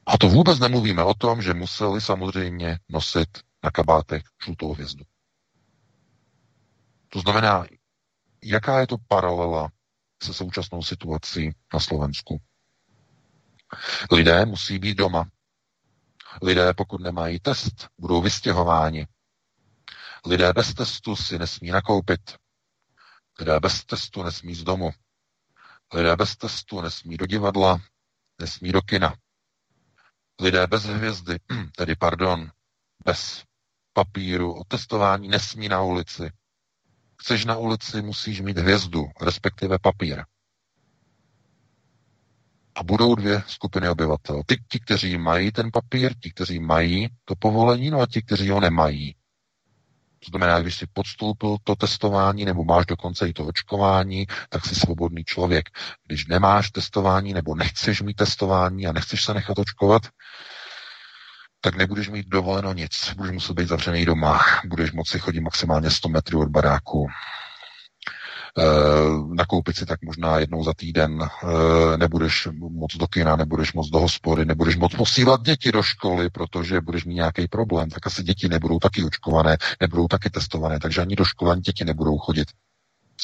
[0.06, 3.28] A to vůbec nemluvíme o tom, že museli samozřejmě nosit
[3.64, 5.04] na kabátech žlutou hvězdu.
[7.08, 7.66] To znamená,
[8.48, 9.72] jaká je to paralela
[10.22, 12.40] se současnou situací na Slovensku.
[14.12, 15.30] Lidé musí být doma.
[16.42, 19.06] Lidé, pokud nemají test, budou vystěhováni.
[20.26, 22.36] Lidé bez testu si nesmí nakoupit.
[23.38, 24.90] Lidé bez testu nesmí z domu.
[25.94, 27.80] Lidé bez testu nesmí do divadla,
[28.40, 29.14] nesmí do kina.
[30.40, 31.38] Lidé bez hvězdy,
[31.76, 32.50] tedy pardon,
[33.04, 33.44] bez
[33.92, 36.32] papíru o testování nesmí na ulici.
[37.18, 40.24] Chceš na ulici, musíš mít hvězdu, respektive papír.
[42.74, 44.42] A budou dvě skupiny obyvatel.
[44.46, 48.50] Ty, ti, kteří mají ten papír, ti, kteří mají to povolení, no a ti, kteří
[48.50, 49.16] ho nemají.
[50.18, 54.74] To znamená, když jsi podstoupil to testování nebo máš dokonce i to očkování, tak jsi
[54.74, 55.68] svobodný člověk.
[56.06, 60.02] Když nemáš testování nebo nechceš mít testování a nechceš se nechat očkovat,
[61.66, 63.14] tak nebudeš mít dovoleno nic.
[63.16, 64.40] Budeš muset být zavřený doma.
[64.66, 67.06] Budeš moci chodit maximálně 100 metrů od baráku.
[68.58, 68.62] Eh,
[69.34, 73.98] nakoupit si tak možná jednou za týden, eh, nebudeš moc do kina, nebudeš moc do
[73.98, 78.48] hospody, nebudeš moc posílat děti do školy, protože budeš mít nějaký problém, tak asi děti
[78.48, 82.48] nebudou taky očkované, nebudou taky testované, takže ani do školy ani děti nebudou chodit.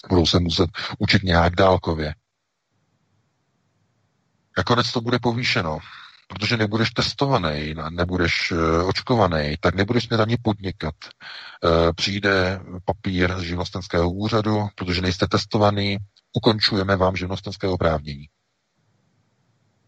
[0.09, 2.15] Budou se muset učit nějak dálkově.
[4.59, 5.79] Nakonec to bude povýšeno
[6.33, 10.95] protože nebudeš testovaný, nebudeš eh, očkovaný, tak nebudeš mít ani podnikat.
[11.05, 15.99] Eh, přijde papír z živnostenského úřadu, protože nejste testovaný,
[16.33, 18.27] ukončujeme vám živnostenské oprávnění.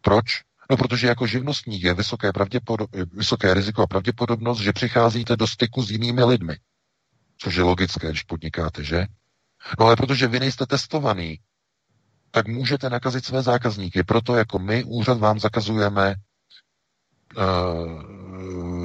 [0.01, 0.25] Proč?
[0.71, 2.33] No, protože jako živnostník je vysoké,
[3.13, 6.57] vysoké riziko a pravděpodobnost, že přicházíte do styku s jinými lidmi.
[7.39, 9.07] Což je logické, když podnikáte, že?
[9.81, 11.39] No ale protože vy nejste testovaný,
[12.31, 14.03] tak můžete nakazit své zákazníky.
[14.03, 16.15] Proto jako my, úřad, vám zakazujeme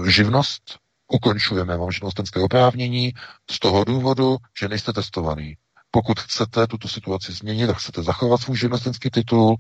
[0.07, 0.63] živnost,
[1.07, 3.13] ukončujeme vám živnostenské oprávnění
[3.51, 5.57] z toho důvodu, že nejste testovaný.
[5.91, 9.55] Pokud chcete tuto situaci změnit, tak chcete zachovat svůj živnostenský titul,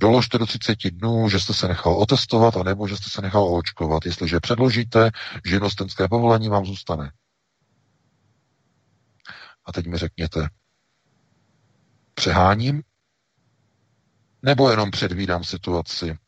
[0.00, 4.06] doložte do 30 dnů, že jste se nechal otestovat, anebo že jste se nechal očkovat.
[4.06, 5.10] Jestliže předložíte,
[5.44, 7.12] živnostenské povolení vám zůstane.
[9.64, 10.48] A teď mi řekněte,
[12.14, 12.82] přeháním?
[14.42, 16.18] Nebo jenom předvídám situaci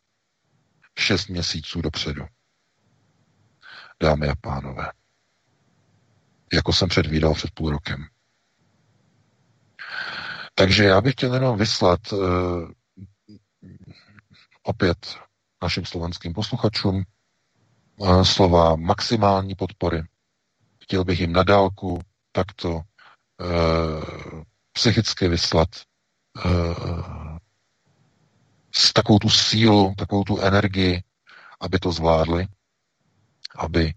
[0.98, 2.27] šest měsíců dopředu?
[4.02, 4.93] Dámy a pánové,
[6.52, 8.06] jako jsem předvídal před půl rokem.
[10.55, 12.70] Takže já bych chtěl jenom vyslat uh,
[14.62, 15.18] opět
[15.62, 17.05] našim slovenským posluchačům
[17.97, 20.02] uh, slova maximální podpory.
[20.82, 22.01] Chtěl bych jim nadálku
[22.32, 22.82] takto uh,
[24.73, 25.68] psychicky vyslat
[28.78, 31.03] s takovou tu sílu, takovou tu energii,
[31.61, 32.47] aby to zvládli,
[33.57, 33.94] aby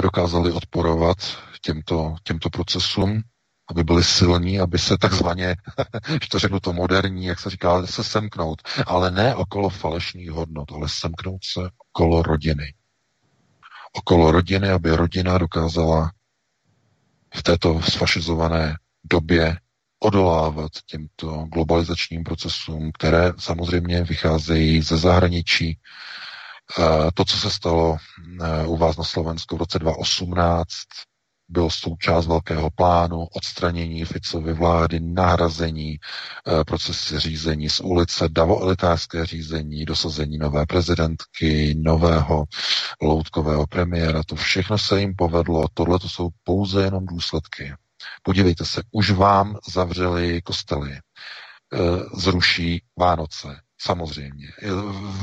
[0.00, 1.16] dokázali odporovat
[1.60, 3.22] těmto, těmto procesům,
[3.70, 5.56] aby byli silní, aby se takzvaně,
[6.16, 10.72] když to řeknu to moderní, jak se říká, se semknout, ale ne okolo falešných hodnot,
[10.72, 12.74] ale semknout se okolo rodiny.
[13.92, 16.10] Okolo rodiny, aby rodina dokázala
[17.34, 19.56] v této sfašizované době
[20.00, 25.78] odolávat těmto globalizačním procesům, které samozřejmě vycházejí ze zahraničí.
[27.14, 27.96] To, co se stalo
[28.42, 30.68] eh, u vás na Slovensku v roce 2018,
[31.50, 35.98] byl součást velkého plánu odstranění Ficovy vlády, nahrazení e,
[36.64, 42.44] procesy řízení z ulice, davoelitářské řízení, dosazení nové prezidentky, nového
[43.02, 44.22] loutkového premiéra.
[44.26, 45.64] To všechno se jim povedlo.
[45.74, 47.72] Tohle to jsou pouze jenom důsledky.
[48.22, 51.00] Podívejte se, už vám zavřeli kostely, e,
[52.14, 54.48] zruší Vánoce, samozřejmě.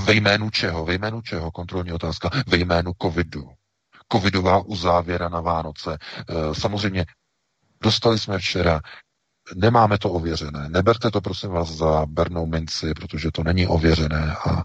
[0.05, 0.85] Ve jménu čeho?
[0.85, 1.51] Ve jménu čeho?
[1.51, 2.29] Kontrolní otázka.
[2.47, 3.49] Ve jménu covidu
[4.11, 5.97] covidová uzávěra na Vánoce.
[6.29, 7.05] Eh, samozřejmě
[7.81, 8.79] dostali jsme včera
[9.55, 10.69] Nemáme to ověřené.
[10.69, 14.63] Neberte to, prosím vás, za bernou minci, protože to není ověřené a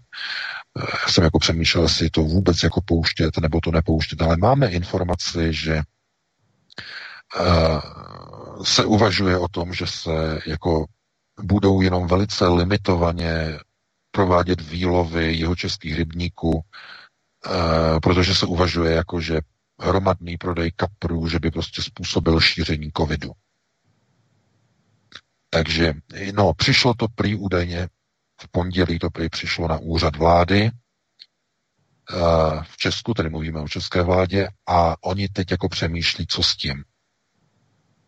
[0.79, 5.53] eh, jsem jako přemýšlel, jestli to vůbec jako pouštět nebo to nepouštět, ale máme informaci,
[5.53, 5.83] že
[8.65, 10.87] se uvažuje o tom, že se jako
[11.43, 13.59] budou jenom velice limitovaně
[14.11, 16.65] provádět výlovy jeho českých rybníků
[17.47, 19.41] Eh, protože se uvažuje jako, že
[19.81, 23.33] hromadný prodej kaprů, že by prostě způsobil šíření covidu.
[25.51, 25.95] Takže,
[26.35, 27.89] no, přišlo to prý údajně,
[28.41, 30.71] v pondělí to prý přišlo na úřad vlády, eh,
[32.69, 36.85] v Česku, tedy mluvíme o české vládě, a oni teď jako přemýšlí, co s tím.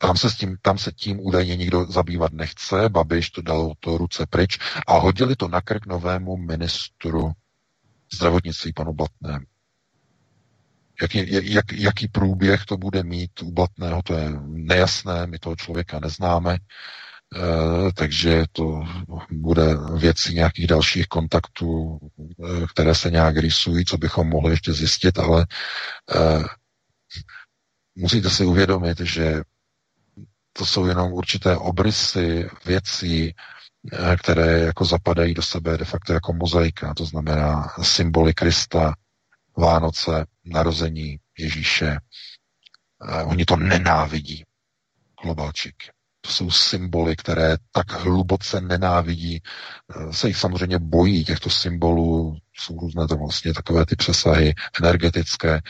[0.06, 3.98] Tam se, s tím, tam se tím údajně nikdo zabývat nechce, Babiš to dal to
[3.98, 7.32] ruce pryč a hodili to na krk novému ministru
[8.14, 9.44] zdravotnictví panu Blatnému.
[11.02, 16.01] Jaký, jak, jaký průběh to bude mít u Blatného, to je nejasné, my toho člověka
[16.01, 16.59] neznáme, e,
[17.93, 18.85] takže to
[19.31, 19.62] bude
[19.98, 25.47] věci nějakých dalších kontaktů, e, které se nějak rysují, co bychom mohli ještě zjistit, ale
[26.14, 26.44] e,
[27.94, 29.43] musíte si uvědomit, že
[30.56, 33.35] to jsou jenom určité obrysy věcí,
[33.93, 38.94] Eh, které jako zapadají do sebe de facto jako mozaika, to znamená symboly Krista,
[39.56, 41.97] Vánoce, narození Ježíše.
[43.09, 44.44] Eh, oni to nenávidí,
[45.22, 45.74] globalčik.
[46.20, 52.78] To jsou symboly, které tak hluboce nenávidí, eh, se jich samozřejmě bojí těchto symbolů, jsou
[52.81, 55.60] různé to vlastně takové ty přesahy energetické,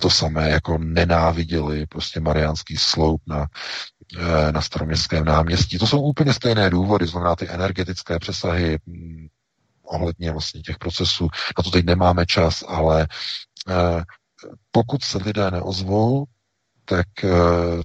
[0.00, 3.46] to samé jako nenáviděli prostě mariánský sloup na
[4.16, 5.78] Eh, na staroměstském náměstí.
[5.78, 9.26] To jsou úplně stejné důvody, znamená ty energetické přesahy hm,
[9.82, 11.28] ohledně vlastně těch procesů.
[11.58, 13.08] Na to teď nemáme čas, ale
[13.68, 14.02] eh,
[14.70, 16.24] pokud se lidé neozvou,
[16.84, 17.28] tak eh,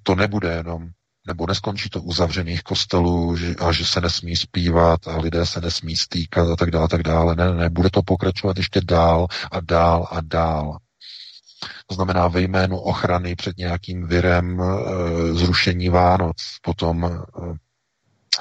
[0.03, 0.89] to nebude jenom
[1.27, 5.95] nebo neskončí to u zavřených kostelů a že se nesmí zpívat a lidé se nesmí
[5.97, 7.35] stýkat a tak dále, tak dále.
[7.35, 10.77] Ne, ne, bude to pokračovat ještě dál a dál a dál.
[11.87, 14.65] To znamená ve jménu ochrany před nějakým virem e,
[15.33, 17.19] zrušení Vánoc, potom e,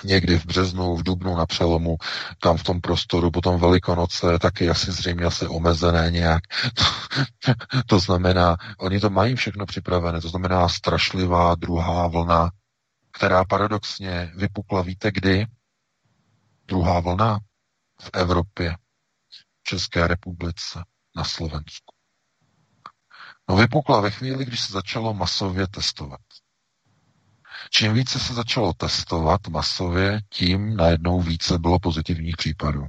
[0.04, 1.96] někdy v březnu, v dubnu na přelomu,
[2.40, 6.42] tam v tom prostoru, potom Velikonoce, taky asi zřejmě asi omezené nějak.
[6.74, 6.84] To,
[7.86, 12.50] to znamená, oni to mají všechno připravené, to znamená strašlivá druhá vlna,
[13.12, 15.46] která paradoxně vypukla, víte kdy?
[16.68, 17.38] Druhá vlna
[18.00, 18.76] v Evropě
[19.30, 20.82] v České republice,
[21.16, 21.91] na Slovensku.
[23.48, 26.20] No vypukla ve chvíli, když se začalo masově testovat.
[27.70, 32.86] Čím více se začalo testovat masově, tím najednou více bylo pozitivních případů.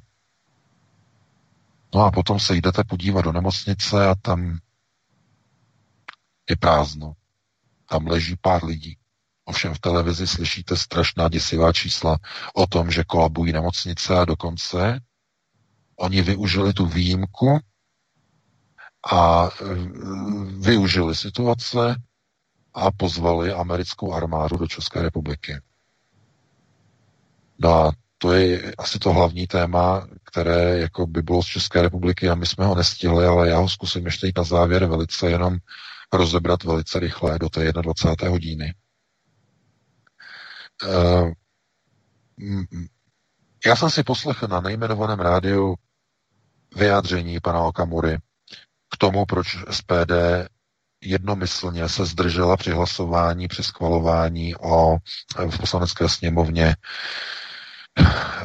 [1.96, 4.60] No a potom se jdete podívat do nemocnice a tam
[6.50, 7.14] je prázdno.
[7.90, 8.98] Tam leží pár lidí.
[9.46, 12.18] Ovšem v televizi slyšíte strašná děsivá čísla
[12.54, 15.00] o tom, že kolabují nemocnice a dokonce
[15.96, 17.60] oni využili tu výjimku
[19.12, 19.74] a e,
[20.60, 21.96] využili situace
[22.74, 25.62] a pozvali americkou armádu do České republiky.
[27.60, 32.30] No a to je asi to hlavní téma, které jako by bylo z České republiky
[32.30, 35.58] a my jsme ho nestihli, ale já ho zkusím ještě na závěr velice jenom
[36.14, 38.30] rozebrat velice rychle do té 21.
[38.30, 38.74] hodiny.
[40.84, 41.32] Uh,
[43.66, 45.76] já jsem si poslechl na nejmenovaném rádiu
[46.76, 48.18] vyjádření pana Okamury
[48.94, 50.12] k tomu, proč SPD
[51.04, 54.98] jednomyslně se zdržela při hlasování, při schvalování o,
[55.50, 56.76] v poslanecké sněmovně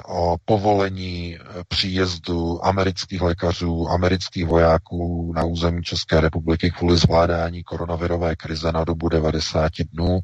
[0.04, 1.38] o povolení
[1.68, 9.08] příjezdu amerických lékařů, amerických vojáků na území České republiky kvůli zvládání koronavirové krize na dobu
[9.08, 10.20] 90 dnů.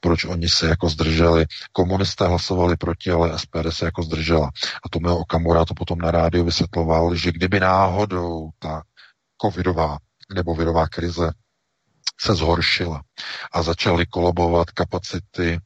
[0.00, 1.46] Proč oni se jako zdrželi?
[1.72, 4.46] Komunisté hlasovali proti, ale SPD se jako zdržela.
[4.84, 8.82] A to Tomio Okamura to potom na rádiu vysvětloval, že kdyby náhodou ta
[9.42, 9.98] covidová
[10.34, 11.30] nebo virová krize
[12.20, 13.02] se zhoršila
[13.52, 15.58] a začaly kolobovat kapacity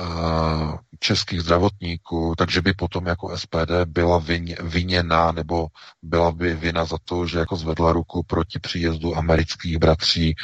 [0.00, 5.66] uh, českých zdravotníků, takže by potom jako SPD byla vin, viněná nebo
[6.02, 10.34] byla by vina za to, že jako zvedla ruku proti příjezdu amerických bratří,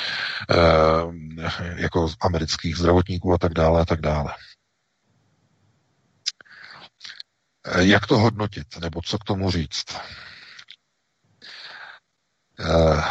[0.51, 1.15] uh,
[1.77, 4.35] jako amerických zdravotníků a tak dále a tak dále.
[7.79, 9.85] Jak to hodnotit, nebo co k tomu říct?
[12.61, 13.05] Uh,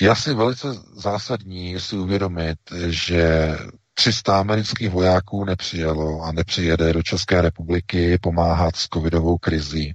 [0.00, 3.56] je asi velice zásadní si uvědomit, že
[3.94, 9.94] 300 amerických vojáků nepřijelo a nepřijede do České republiky pomáhat s covidovou krizí.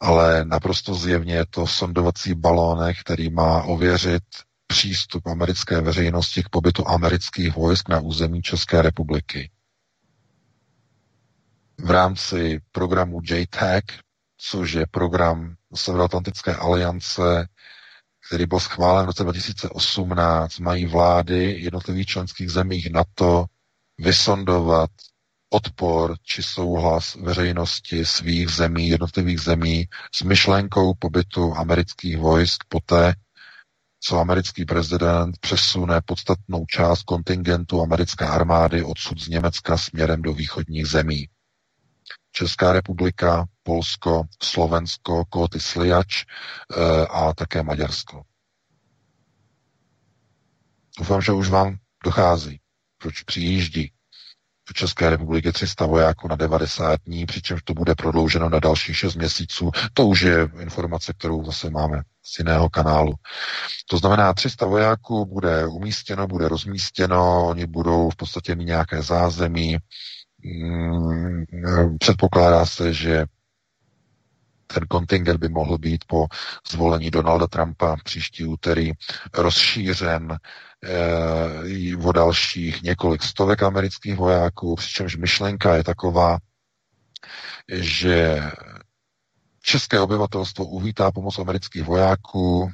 [0.00, 4.22] Ale naprosto zjevně je to sondovací balónek, který má ověřit
[4.66, 9.50] přístup americké veřejnosti k pobytu amerických vojsk na území České republiky.
[11.78, 13.84] V rámci programu JTAG,
[14.38, 17.48] což je program Severoatlantické aliance
[18.30, 23.44] který byl schválen v roce 2018, mají vlády jednotlivých členských zemích NATO
[23.98, 24.90] vysondovat
[25.52, 33.14] odpor či souhlas veřejnosti svých zemí, jednotlivých zemí s myšlenkou pobytu amerických vojsk poté,
[34.00, 40.86] co americký prezident přesune podstatnou část kontingentu americké armády odsud z Německa směrem do východních
[40.86, 41.28] zemí.
[42.40, 46.24] Česká republika, Polsko, Slovensko, Kóty Sliač e,
[47.06, 48.22] a také Maďarsko.
[50.98, 52.60] Doufám, že už vám dochází,
[52.98, 53.92] proč přijíždí
[54.68, 59.14] do České republiky 300 vojáků na 90 dní, přičemž to bude prodlouženo na dalších 6
[59.14, 59.70] měsíců.
[59.94, 63.12] To už je informace, kterou zase máme z jiného kanálu.
[63.90, 69.76] To znamená, 300 vojáků bude umístěno, bude rozmístěno, oni budou v podstatě mít nějaké zázemí,
[71.98, 73.26] předpokládá se, že
[74.74, 76.26] ten kontingent by mohl být po
[76.70, 78.92] zvolení Donalda Trumpa příští úterý
[79.34, 80.36] rozšířen
[80.84, 86.38] eh, o dalších několik stovek amerických vojáků, přičemž myšlenka je taková,
[87.72, 88.42] že
[89.62, 92.72] české obyvatelstvo uvítá pomoc amerických vojáků,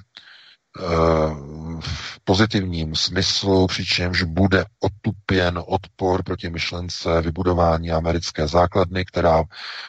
[1.80, 9.42] v pozitivním smyslu, přičemž bude otupěn odpor proti myšlence vybudování americké základny, která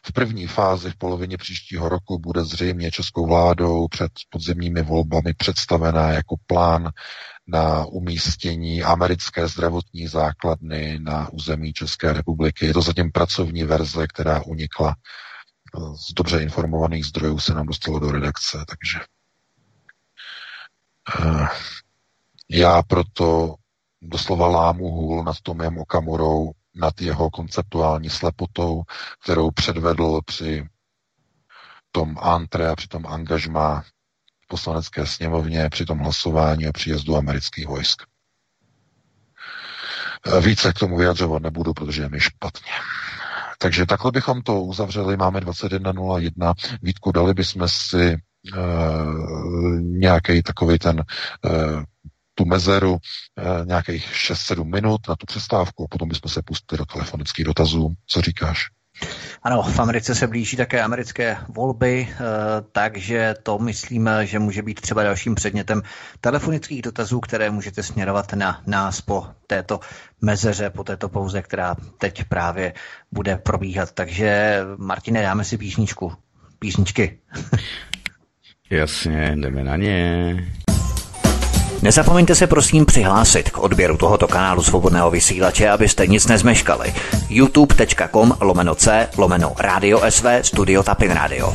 [0.05, 6.11] v první fázi v polovině příštího roku bude zřejmě českou vládou před podzemními volbami představená
[6.11, 6.89] jako plán
[7.47, 12.65] na umístění americké zdravotní základny na území České republiky.
[12.65, 14.95] Je to zatím pracovní verze, která unikla
[16.09, 19.16] z dobře informovaných zdrojů se nám dostalo do redakce, takže Eh,
[22.50, 23.56] já proto
[24.02, 28.84] doslova lámu hůl nad Tomem Okamurou, nad jeho konceptuální slepotou,
[29.24, 30.66] kterou předvedl při
[31.92, 33.82] tom antre a při tom angažmá
[34.44, 38.02] v poslanecké sněmovně, při tom hlasování o příjezdu amerických vojsk.
[40.26, 42.72] Eh, více k tomu vyjadřovat nebudu, protože je mi špatně.
[43.60, 45.18] Takže takhle bychom to uzavřeli.
[45.18, 46.54] Máme 21.01.
[46.82, 48.27] Vítku, dali bychom si Eh,
[49.82, 51.03] nějaký takový ten
[51.45, 51.84] eh,
[52.36, 52.98] tu mezeru
[53.38, 57.94] eh, nějakých 6-7 minut na tu přestávku a potom bychom se pustili do telefonických dotazů.
[58.07, 58.68] Co říkáš?
[59.44, 62.15] Ano, v Americe se blíží také americké volby, eh,
[62.72, 65.82] takže to myslím, že může být třeba dalším předmětem
[66.22, 69.80] telefonických dotazů, které můžete směrovat na nás po této
[70.22, 72.74] mezeře, po této pauze, která teď právě
[73.11, 73.91] bude probíhat.
[73.91, 76.14] Takže, Martine, dáme si písničku.
[76.60, 77.19] Písničky.
[78.69, 80.35] Jasně, jdeme na ně.
[81.81, 86.94] Nezapomeňte se prosím přihlásit k odběru tohoto kanálu svobodného vysílače, abyste nic nezmeškali.
[87.30, 91.53] youtube.com lomeno c lomeno radio sv studio tapin radio.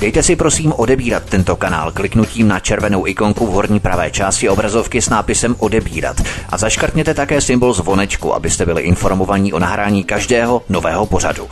[0.00, 5.02] Dejte si prosím odebírat tento kanál kliknutím na červenou ikonku v horní pravé části obrazovky
[5.02, 6.16] s nápisem odebírat
[6.48, 11.48] a zaškrtněte také symbol zvonečku, abyste byli informovaní o nahrání každého nového pořadu.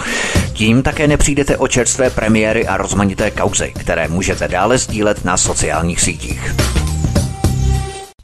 [0.53, 6.01] Tím také nepřijdete o čerstvé premiéry a rozmanité kauzy, které můžete dále sdílet na sociálních
[6.01, 6.55] sítích.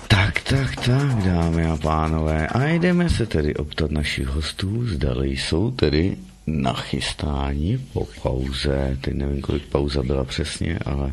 [0.08, 2.46] Tak, tak, tak, dámy a pánové.
[2.46, 8.98] A jdeme se tedy optat našich hostů, zdali jsou tedy nachystáni po pauze.
[9.00, 11.12] Teď nevím, kolik pauza byla přesně, ale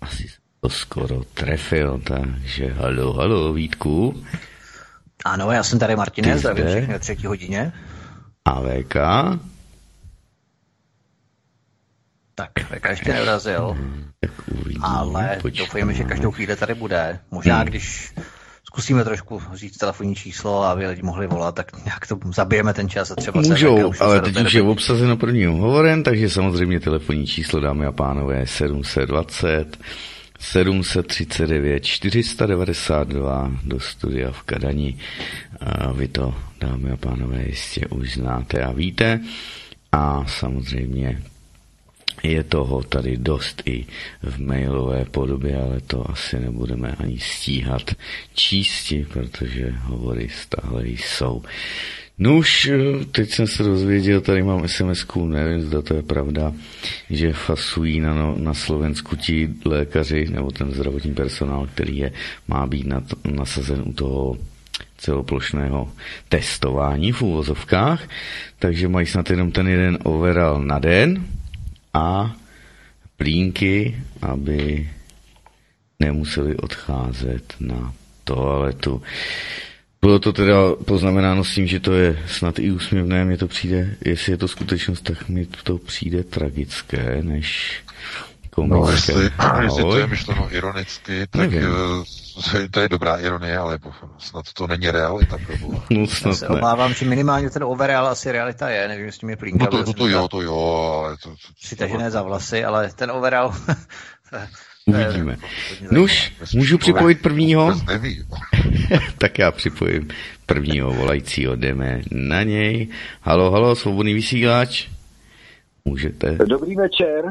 [0.00, 0.28] asi
[0.60, 4.24] to skoro trefil, takže halo, halo, Vítku.
[5.24, 7.72] Ano, já jsem tady Martinez, zdravím všechny ve třetí hodině.
[8.44, 8.94] A VK?
[12.34, 13.68] Tak, VK ještě neurazil.
[13.68, 17.18] Hmm, tak uvidíme, ale doufujeme, že každou chvíli tady bude.
[17.30, 17.66] Možná, hmm.
[17.66, 18.14] když
[18.76, 23.10] zkusíme trošku říct telefonní číslo, aby lidi mohli volat, tak nějak to zabijeme ten čas
[23.10, 27.60] a třeba Můžou, se, ale teď už je obsazeno prvním hovorem, takže samozřejmě telefonní číslo,
[27.60, 29.78] dámy a pánové, 720
[30.40, 34.98] 739 492 do studia v Kadani.
[35.60, 39.20] A vy to, dámy a pánové, jistě už znáte a víte.
[39.92, 41.22] A samozřejmě
[42.22, 43.86] je toho tady dost i
[44.22, 47.82] v mailové podobě, ale to asi nebudeme ani stíhat
[48.34, 51.42] čísti, protože hovory stále jsou.
[52.18, 52.70] No už
[53.12, 56.52] teď jsem se dozvěděl, tady mám sms nevím, zda to je pravda,
[57.10, 62.12] že fasují na, no, na Slovensku ti lékaři nebo ten zdravotní personál, který je,
[62.48, 64.36] má být nad, nasazen u toho
[64.98, 65.92] celoplošného
[66.28, 68.08] testování v úvozovkách,
[68.58, 71.24] takže mají snad jenom ten jeden overall na den,
[71.96, 72.36] a
[73.16, 74.90] plínky, aby
[76.00, 77.92] nemuseli odcházet na
[78.24, 79.02] toaletu.
[80.00, 83.96] Bylo to teda poznamenáno s tím, že to je snad i úsměvné, mně to přijde,
[84.04, 87.80] jestli je to skutečnost, tak mi to přijde tragické, než
[88.56, 88.80] komické.
[88.80, 89.30] No, jestli,
[89.62, 91.62] jestli to je myšleno ironicky, tak Nevím.
[92.64, 93.78] Eh, to je dobrá ironie, ale
[94.18, 95.36] snad to není realita.
[95.90, 96.58] No, snad Já se ne.
[96.58, 99.64] obávám, že minimálně ten overall asi realita je, nevím, jestli mě plínka.
[99.64, 100.56] No to, to, to jo, to jo,
[101.04, 101.30] ale to...
[101.30, 103.54] to Přitažené za vlasy, ale ten overall...
[104.86, 105.36] Uvidíme.
[105.90, 107.80] Nuž, můžu připojit prvního?
[109.18, 110.08] tak já připojím
[110.46, 112.88] prvního volajícího, jdeme na něj.
[113.20, 114.88] Halo, halo, svobodný vysílač.
[115.84, 116.38] Můžete.
[116.46, 117.24] Dobrý večer.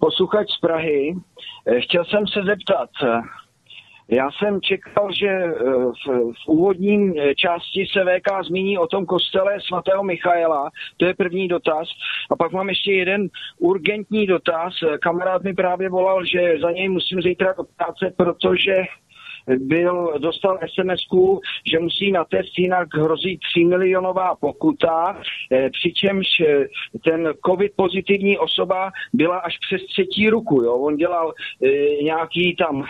[0.00, 1.14] Posluchač z Prahy.
[1.66, 3.20] Eh, chtěl jsem se zeptat, eh,
[4.08, 5.52] já jsem čekal, že eh,
[6.06, 10.70] v, v úvodním části se VK zmíní o tom kostele svatého Michaela.
[10.96, 11.88] To je první dotaz.
[12.30, 13.28] A pak mám ještě jeden
[13.58, 14.74] urgentní dotaz.
[15.00, 18.82] Kamarád mi právě volal, že za něj musím zítra do práce, protože
[19.58, 21.00] byl, dostal sms
[21.70, 25.22] že musí na test, jinak hrozí 3 milionová pokuta,
[25.52, 26.66] eh, přičemž eh,
[27.04, 30.62] ten covid pozitivní osoba byla až přes třetí ruku.
[30.62, 30.74] Jo?
[30.74, 32.84] On dělal e, nějaký tam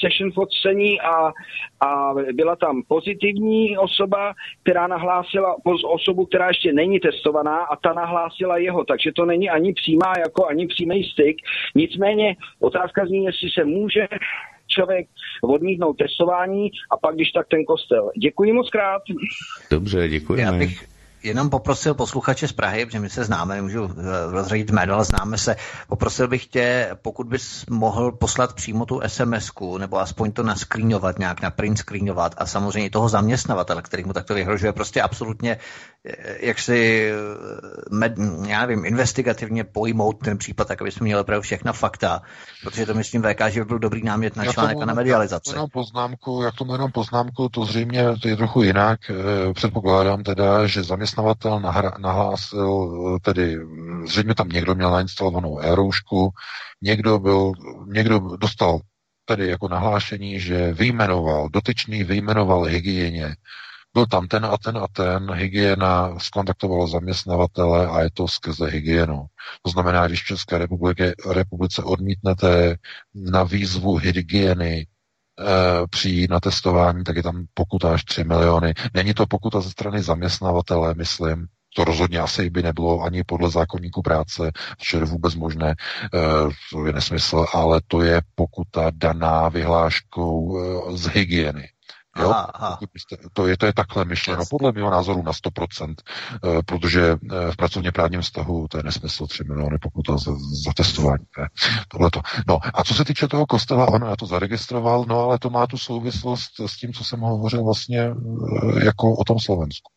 [0.00, 1.32] session focení a,
[1.80, 8.58] a byla tam pozitivní osoba, která nahlásila osobu, která ještě není testovaná a ta nahlásila
[8.58, 11.36] jeho, takže to není ani přímá jako ani přímý styk.
[11.74, 14.08] Nicméně otázka zní, jestli se může
[14.78, 15.06] člověk
[15.42, 18.10] odmítnout testování a pak když tak ten kostel.
[18.22, 19.02] Děkuji moc krát.
[19.70, 20.40] Dobře, děkuji.
[20.40, 24.94] Já bych, jenom poprosil posluchače z Prahy, protože my se známe, nemůžu eh, rozředit jméno,
[24.94, 25.56] ale známe se.
[25.88, 31.42] Poprosil bych tě, pokud bys mohl poslat přímo tu sms nebo aspoň to naskrýňovat nějak,
[31.42, 35.58] na print screenovat a samozřejmě toho zaměstnavatele, který mu takto vyhrožuje, prostě absolutně
[36.04, 37.14] eh, jak si, eh,
[37.90, 38.14] med,
[38.46, 42.22] já nevím, investigativně pojmout ten případ, tak aby jsme měli opravdu všechna fakta,
[42.64, 45.52] protože to myslím VK, že by byl dobrý námět na článek a na medializaci.
[45.56, 49.00] Já poznámku, jak tomu jenom poznámku, to zřejmě to je trochu jinak.
[49.54, 51.60] Předpokládám teda, že zaměstnavatel zaměstnavatel
[51.98, 53.58] nahlásil, tedy
[54.06, 56.30] zřejmě tam někdo měl nainstalovanou e-roušku,
[56.82, 57.52] někdo, byl,
[57.86, 58.80] někdo dostal
[59.24, 63.36] tedy jako nahlášení, že vyjmenoval, dotyčný vyjmenoval hygieně,
[63.94, 69.26] byl tam ten a ten a ten, hygiena skontaktovala zaměstnavatele a je to skrze hygienu.
[69.62, 72.76] To znamená, když v České republice, republice odmítnete
[73.14, 74.97] na výzvu hygieny Eh,
[75.90, 78.74] přijít na testování, tak je tam pokuta až 3 miliony.
[78.94, 81.46] Není to pokuta ze strany zaměstnavatele, myslím.
[81.76, 85.74] To rozhodně asi by nebylo ani podle zákonníku práce, což je vůbec možné,
[86.70, 90.58] to je nesmysl, ale to je pokuta daná vyhláškou
[90.96, 91.68] z hygieny.
[92.18, 92.30] Jo?
[92.30, 92.78] Aha.
[93.32, 95.94] To, je, to je takhle myšleno, podle mého názoru na 100%,
[96.44, 100.32] eh, protože eh, v pracovně právním vztahu to je nesmysl 3 miliony pokuta za,
[100.64, 101.24] za testování.
[101.88, 102.20] Tohleto.
[102.48, 105.66] No a co se týče toho kostela, ano, já to zaregistroval, no ale to má
[105.66, 109.92] tu souvislost s tím, co jsem hovořil vlastně eh, jako o tom Slovensku.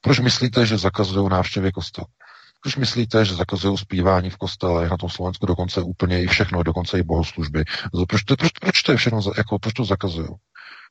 [0.00, 2.06] Proč myslíte, že zakazují návštěvy kostela?
[2.62, 6.98] Proč myslíte, že zakazují zpívání v kostelech na tom Slovensku dokonce úplně i všechno, dokonce
[6.98, 7.64] i bohoslužby?
[8.08, 10.28] Proč to, proč, proč to je všechno, jako, proč to zakazují?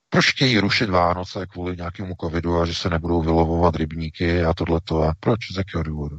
[0.10, 5.04] Proč chtějí rušit Vánoce kvůli nějakému covidu a že se nebudou vylovovat rybníky a tohleto?
[5.04, 5.40] A proč?
[5.54, 6.18] Z jakého důvodu?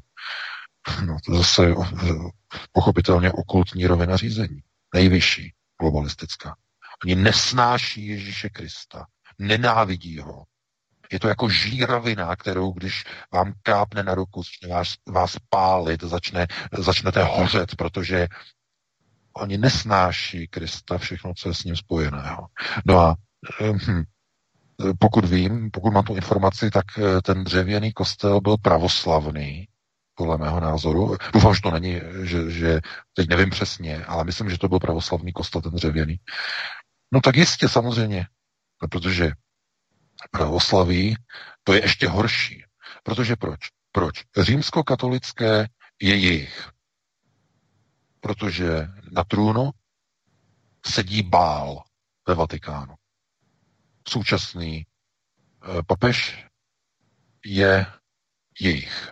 [1.07, 1.75] No, to zase
[2.73, 4.61] pochopitelně okultní rovina řízení.
[4.95, 6.57] Nejvyšší, globalistická.
[7.05, 9.05] Oni nesnáší Ježíše Krista,
[9.39, 10.45] nenávidí ho,
[11.13, 16.47] je to jako žíravina, kterou když vám kápne na ruku, začne vás, vás pálit, začne,
[16.79, 18.29] začnete hořet, protože
[19.33, 22.47] oni nesnáší Krista, všechno, co je s ním spojeného.
[22.87, 23.15] No a
[23.63, 24.03] hm,
[24.99, 29.67] pokud vím, pokud mám tu informaci, tak eh, ten dřevěný kostel byl pravoslavný,
[30.21, 31.17] podle mého názoru.
[31.33, 32.81] Doufám, že to není, že, že
[33.15, 36.17] teď nevím přesně, ale myslím, že to byl pravoslavný kostel, ten dřevěný.
[37.13, 38.27] No tak jistě, samozřejmě,
[38.83, 39.33] no, protože
[40.31, 41.17] pravoslaví,
[41.65, 42.65] to je ještě horší.
[43.03, 43.61] Protože proč?
[43.93, 44.25] Proč?
[44.41, 45.69] Římskokatolické
[46.03, 46.71] je jejich.
[48.21, 49.71] Protože na trůnu
[50.87, 51.83] sedí bál
[52.29, 52.95] ve Vatikánu.
[54.09, 54.87] Současný e,
[55.87, 56.47] papež
[57.45, 57.87] je
[58.61, 59.11] jejich.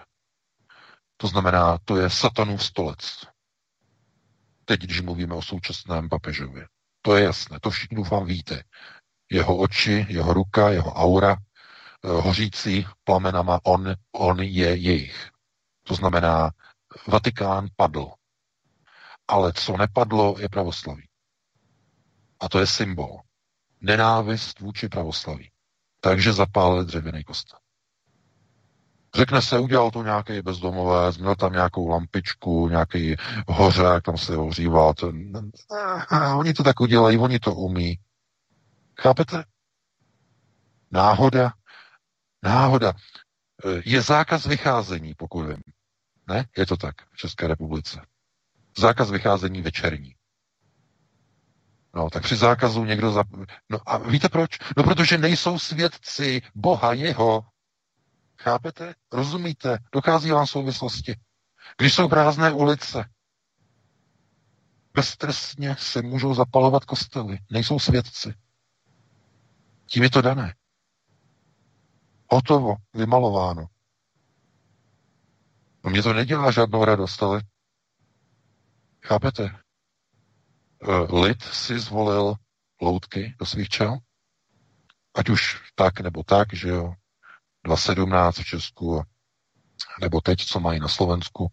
[1.17, 3.25] To znamená, to je satanův stolec.
[4.65, 6.67] Teď, když mluvíme o současném papežovi.
[7.03, 8.63] To je jasné, to všichni doufám víte
[9.31, 15.31] jeho oči, jeho ruka, jeho aura, eh, hořící plamenama, on, on je jejich.
[15.83, 16.51] To znamená,
[17.07, 18.11] Vatikán padl.
[19.29, 21.09] Ale co nepadlo, je pravoslaví.
[22.41, 23.21] A to je symbol.
[23.81, 25.51] Nenávist vůči pravoslaví.
[26.01, 27.59] Takže zapálili dřevěný kostel.
[29.15, 33.17] Řekne se, udělal to nějaký bezdomové, měl tam nějakou lampičku, nějaký
[33.49, 34.95] hořák, tam se ohříval.
[34.95, 35.13] To,
[36.39, 37.99] oni to tak udělají, oni to umí.
[39.01, 39.45] Chápete?
[40.91, 41.53] Náhoda.
[42.43, 42.93] Náhoda.
[43.65, 45.63] E, je zákaz vycházení, pokud vím.
[46.29, 46.49] Ne?
[46.57, 48.01] Je to tak v České republice.
[48.79, 50.15] Zákaz vycházení večerní.
[51.95, 53.13] No, tak při zákazu někdo...
[53.13, 53.25] Za...
[53.69, 54.59] No a víte proč?
[54.77, 57.47] No, protože nejsou svědci Boha jeho.
[58.41, 58.95] Chápete?
[59.13, 59.79] Rozumíte?
[59.93, 61.17] Dochází vám souvislosti.
[61.79, 63.09] Když jsou prázdné ulice,
[64.95, 67.39] beztrestně se můžou zapalovat kostely.
[67.51, 68.35] Nejsou svědci.
[69.91, 70.55] Tím je to dané.
[72.31, 73.67] Hotovo, vymalováno.
[75.85, 77.43] No mě to nedělá žádnou radost, ale
[79.05, 79.45] chápete?
[79.45, 79.57] E,
[81.21, 82.35] lid si zvolil
[82.81, 83.99] loutky do svých čel,
[85.15, 86.95] ať už tak nebo tak, že jo,
[87.67, 89.03] 2.17 v Česku,
[90.01, 91.53] nebo teď, co mají na Slovensku,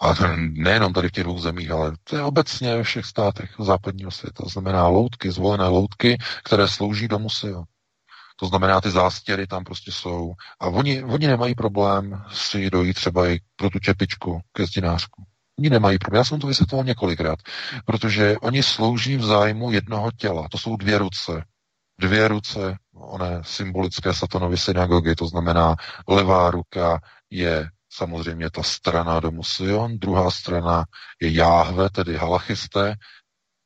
[0.00, 4.10] a nejenom tady v těch dvou zemích, ale to je obecně ve všech státech západního
[4.10, 4.42] světa.
[4.42, 7.64] To znamená loutky, zvolené loutky, které slouží domu Sion.
[8.40, 10.32] To znamená, ty zástěry tam prostě jsou.
[10.60, 15.22] A oni, oni nemají problém si dojít třeba i pro tu čepičku ke zdinářku.
[15.58, 16.20] Oni nemají problém.
[16.20, 17.38] Já jsem to vysvětloval několikrát,
[17.84, 20.48] protože oni slouží v zájmu jednoho těla.
[20.50, 21.44] To jsou dvě ruce.
[22.00, 25.76] Dvě ruce, oné symbolické satanovy synagogy, to znamená
[26.08, 27.00] levá ruka
[27.30, 30.84] je samozřejmě ta strana domu Sion, druhá strana
[31.20, 32.94] je Jáhve, tedy halachisté,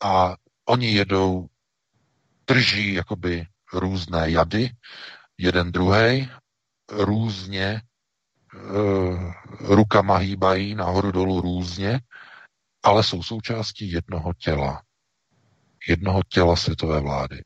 [0.02, 0.34] a
[0.64, 1.46] oni jedou,
[2.46, 4.70] drží jakoby různé jady,
[5.38, 6.30] jeden druhý,
[6.90, 7.82] různě e,
[9.60, 12.00] rukama hýbají nahoru dolů různě,
[12.82, 14.82] ale jsou součástí jednoho těla.
[15.88, 17.44] Jednoho těla světové vlády.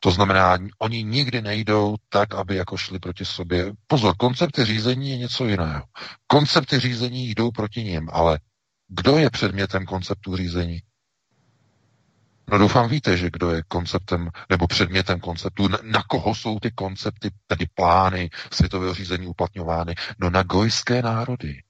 [0.00, 3.72] To znamená, oni nikdy nejdou tak, aby jako šli proti sobě.
[3.86, 5.82] Pozor, koncepty řízení je něco jiného.
[6.26, 8.40] Koncepty řízení jdou proti ním, ale
[8.88, 10.82] kdo je předmětem konceptu řízení?
[12.50, 16.70] No doufám víte, že kdo je konceptem nebo předmětem konceptu, na, na koho jsou ty
[16.70, 19.94] koncepty, tedy plány světového řízení uplatňovány?
[20.18, 21.62] No na gojské národy.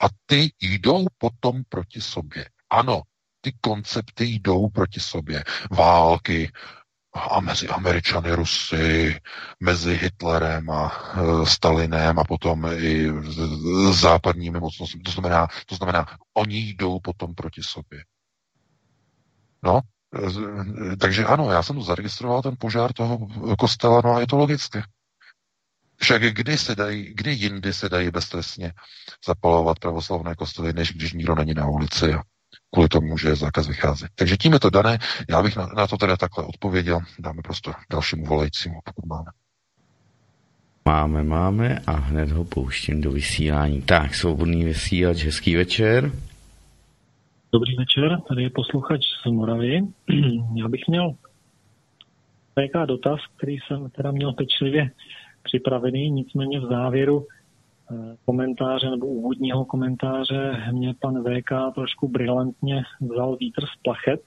[0.00, 2.44] A ty jdou potom proti sobě.
[2.70, 3.02] Ano,
[3.40, 5.44] ty koncepty jdou proti sobě.
[5.70, 6.52] Války,
[7.12, 9.20] a mezi Američany, Rusy,
[9.60, 13.12] mezi Hitlerem a e, Stalinem a potom i
[13.92, 15.02] západními mocnostmi.
[15.02, 18.04] To znamená, to znamená, oni jdou potom proti sobě.
[19.62, 19.80] No,
[21.00, 23.28] takže ano, já jsem tu zaregistroval ten požár toho
[23.58, 24.82] kostela, no a je to logické.
[26.02, 28.72] Však kdy, se dají, kdy jindy se dají beztrestně
[29.26, 32.22] zapalovat pravoslavné kostely, než když nikdo není na ulici a
[32.74, 34.08] kvůli tomu, že je zákaz vycházet.
[34.14, 34.98] Takže tím je to dané.
[35.30, 37.00] Já bych na, na to teda takhle odpověděl.
[37.18, 39.30] Dáme prostor dalšímu volajícímu, pokud máme.
[40.84, 43.82] Máme, máme a hned ho pouštím do vysílání.
[43.82, 46.12] Tak, svobodný vysílač, hezký večer.
[47.52, 49.80] Dobrý večer, tady je posluchač z Moravy.
[50.54, 51.14] Já bych měl
[52.54, 54.90] VK dotaz, který jsem teda měl pečlivě
[55.42, 57.26] připravený, nicméně v závěru
[58.24, 64.22] komentáře nebo úvodního komentáře mě pan VK trošku brilantně vzal vítr z plachet.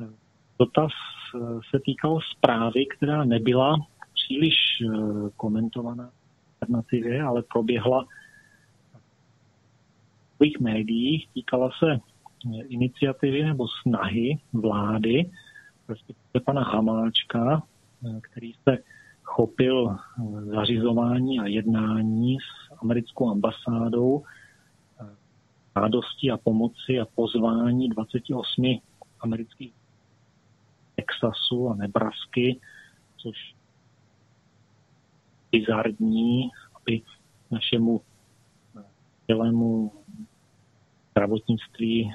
[0.00, 0.06] Eh,
[0.58, 0.90] dotaz
[1.34, 1.38] eh,
[1.70, 3.76] se týkal zprávy, která nebyla
[4.14, 4.54] příliš
[5.36, 6.10] komentovaná
[6.62, 8.04] alternativě, ale proběhla
[10.32, 11.98] v svých médiích, týkala se
[12.68, 15.30] iniciativy nebo snahy vlády,
[15.88, 17.62] respektive pana Hamáčka,
[18.20, 18.78] který se
[19.22, 19.96] chopil
[20.54, 24.24] zařizování a jednání s americkou ambasádou
[25.76, 28.80] žádosti a pomoci a pozvání 28
[29.20, 29.74] amerických
[30.96, 32.60] Texasu a Nebrasky,
[33.16, 33.54] což
[35.52, 37.02] bizarní, aby
[37.50, 38.00] našemu
[39.26, 39.92] celému
[41.10, 42.12] zdravotnictví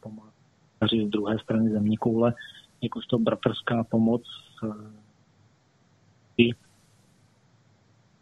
[0.00, 0.32] pomáhat
[0.92, 2.34] z druhé strany zemní koule,
[2.82, 4.22] jakožto bratrská pomoc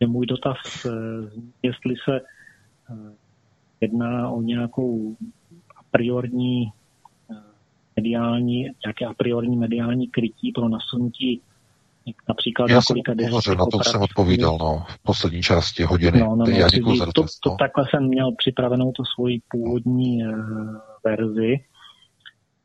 [0.00, 0.56] je můj dotaz,
[0.86, 0.90] eh,
[1.62, 2.20] jestli se
[2.90, 3.12] eh,
[3.80, 5.16] jedná o nějakou
[5.76, 6.72] a priorní
[7.30, 7.34] eh,
[7.96, 11.40] mediální, nějaké a priorní mediální krytí pro nasunutí
[12.28, 16.20] například Já jsem hovořil, na to jsem odpovídal, no, v poslední části hodiny.
[16.20, 17.56] No, no, no, Já děkuji za to, to, no.
[17.56, 20.34] Takhle jsem měl připravenou tu svoji původní uh,
[21.04, 21.64] verzi,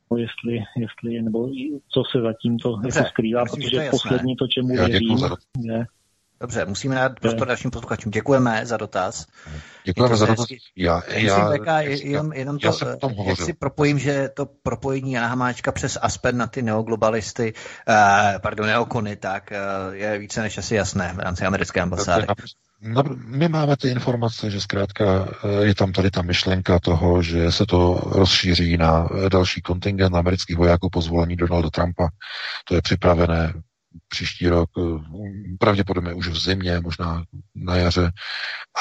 [0.10, 1.50] o jestli, jestli, nebo
[1.90, 5.18] co se zatím to jako skrývá, protože poslední to, čemu Já věřím,
[5.58, 5.86] je,
[6.46, 8.12] Dobře, musíme dát prostor dalším posluchačům.
[8.12, 9.26] Děkujeme za dotaz.
[9.84, 10.46] Děkujeme za dotaz.
[10.76, 12.68] Já, já, já, jenom, jenom to,
[13.28, 17.54] já si propojím, že to propojení Jana Hamáčka přes Aspen na ty neoglobalisty,
[17.88, 17.96] uh,
[18.42, 22.28] pardon, neokony, tak uh, je více než asi jasné v rámci americké ambasády.
[22.82, 27.52] No, my máme ty informace, že zkrátka eh, je tam tady ta myšlenka toho, že
[27.52, 32.08] se to rozšíří na další kontingent amerických vojáků po zvolení Donalda Trumpa.
[32.68, 33.54] To je připravené
[34.08, 34.82] příští rok, eh,
[35.60, 37.24] pravděpodobně už v zimě, možná
[37.56, 38.12] na jaře.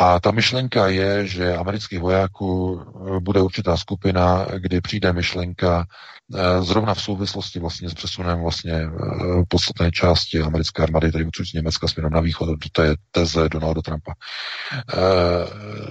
[0.01, 5.87] A ta myšlenka je, že amerických vojáků eh, bude určitá skupina, kdy přijde myšlenka
[6.35, 8.89] eh, zrovna v souvislosti vlastně s přesunem vlastně
[9.49, 13.83] podstatné části americké armády, tedy odsud z Německa směrem na východ do té teze Donalda
[13.83, 14.13] Trumpa,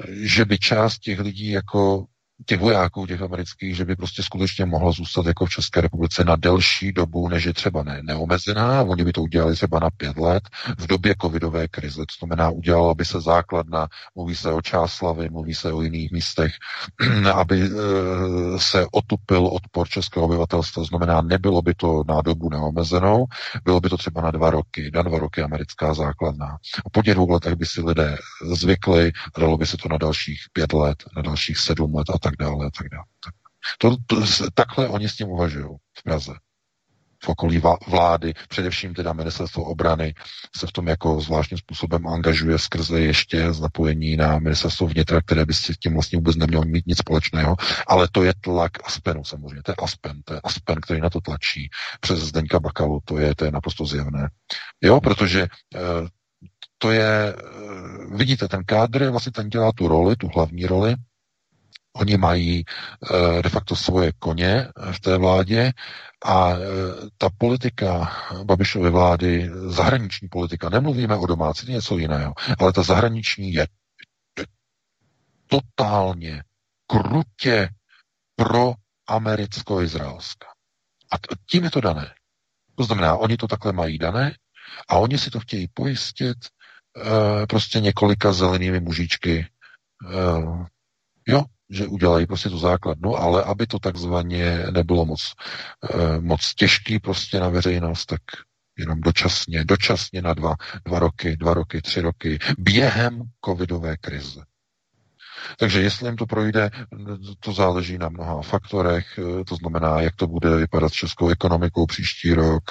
[0.08, 2.06] že by část těch lidí jako
[2.46, 6.36] těch vojáků, těch amerických, že by prostě skutečně mohla zůstat jako v České republice na
[6.36, 8.82] delší dobu, než je třeba ne, neomezená.
[8.82, 10.44] Oni by to udělali třeba na pět let
[10.78, 12.02] v době covidové krize.
[12.02, 16.54] To znamená, udělala by se základna, mluví se o Čáslavy, mluví se o jiných místech,
[17.34, 17.70] aby e,
[18.58, 20.82] se otupil odpor českého obyvatelstva.
[20.82, 23.26] To znamená, nebylo by to na dobu neomezenou,
[23.66, 26.58] bylo by to třeba na dva roky, na dva roky americká základna.
[26.92, 28.18] Po těch dvou letech by si lidé
[28.52, 32.34] zvykli, dalo by se to na dalších pět let, na dalších sedm let a tak
[32.40, 33.06] dále a tak dále.
[33.24, 33.34] Tak,
[33.78, 34.24] to, to,
[34.54, 35.66] takhle oni s tím uvažují
[35.98, 36.34] v Praze.
[37.24, 40.14] V okolí vlády, především teda ministerstvo obrany
[40.56, 45.54] se v tom jako zvláštním způsobem angažuje skrze ještě napojení na ministerstvo vnitra, které by
[45.54, 47.56] s tím vlastně vůbec nemělo mít nic společného,
[47.88, 51.22] ale to je tlak Aspenu samozřejmě, to je Aspen, to je Aspen, který na to
[51.22, 51.70] tlačí
[52.00, 54.30] přes Zdeňka Bakalu, to je, to je naprosto zjevné.
[54.82, 55.42] Jo, protože
[55.76, 56.08] eh,
[56.78, 60.96] to je, eh, vidíte, ten kádr vlastně ten dělá tu roli, tu hlavní roli,
[61.96, 65.72] Oni mají eh, de facto svoje koně v té vládě
[66.26, 66.58] a eh,
[67.18, 68.12] ta politika
[68.44, 73.68] Babišovy vlády, zahraniční politika, nemluvíme o domácí, něco jiného, ale ta zahraniční je
[75.48, 76.44] totálně,
[76.88, 77.70] krutě
[78.36, 78.74] pro
[79.08, 80.48] americko-izraelská.
[81.12, 81.16] A
[81.50, 82.14] tím je to dané.
[82.76, 84.38] To znamená, oni to takhle mají dané
[84.90, 86.38] a oni si to chtějí pojistit
[87.50, 89.48] prostě několika zelenými mužičky.
[91.28, 95.22] Jo, že udělají prostě tu základnu, ale aby to takzvaně nebylo moc,
[95.94, 98.22] eh, moc těžký prostě na veřejnost, tak
[98.78, 100.56] jenom dočasně, dočasně na dva,
[100.86, 104.42] dva roky, dva roky, tři roky, během covidové krize.
[105.60, 106.70] Takže jestli jim to projde,
[107.40, 112.34] to záleží na mnoha faktorech, to znamená, jak to bude vypadat s českou ekonomikou příští
[112.34, 112.64] rok,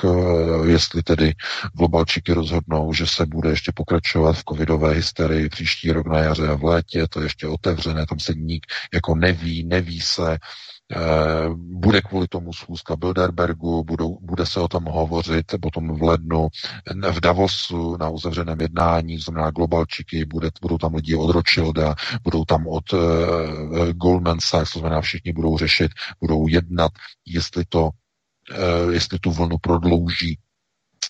[0.66, 1.34] jestli tedy
[1.74, 6.54] globalčiky rozhodnou, že se bude ještě pokračovat v covidové hysterii příští rok na jaře a
[6.54, 10.38] v létě, to je ještě otevřené, tam se nik jako neví, neví se,
[11.56, 16.48] bude kvůli tomu schůzka Bilderbergu, budou, bude se o tom hovořit potom v lednu.
[17.10, 22.66] V Davosu na uzavřeném jednání, znamená globalčiky, bude, budou tam lidi od Rothschilda, budou tam
[22.66, 23.00] od uh,
[23.92, 26.92] Goldman Sachs, to znamená všichni budou řešit, budou jednat,
[27.26, 30.38] jestli to uh, jestli tu vlnu prodlouží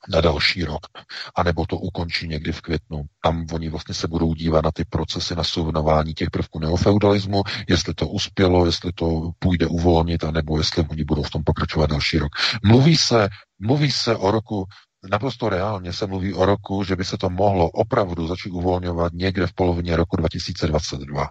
[0.09, 0.87] na další rok,
[1.35, 3.03] anebo to ukončí někdy v květnu.
[3.21, 7.95] Tam oni vlastně se budou dívat na ty procesy na sovnování těch prvků neofeudalismu, jestli
[7.95, 12.33] to uspělo, jestli to půjde uvolnit, anebo jestli oni budou v tom pokračovat další rok.
[12.65, 13.29] Mluví se,
[13.59, 14.65] mluví se o roku
[15.11, 19.47] naprosto reálně se mluví o roku, že by se to mohlo opravdu začít uvolňovat někde
[19.47, 21.29] v polovině roku 2022.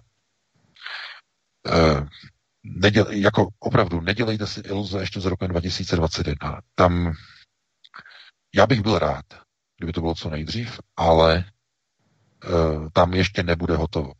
[1.66, 2.06] Eh,
[2.64, 6.60] neděl, jako opravdu, nedělejte si iluze ještě z roku 2021.
[6.74, 7.14] Tam
[8.54, 9.24] já bych byl rád,
[9.78, 11.44] kdyby to bylo co nejdřív, ale
[12.44, 14.12] uh, tam ještě nebude hotovo.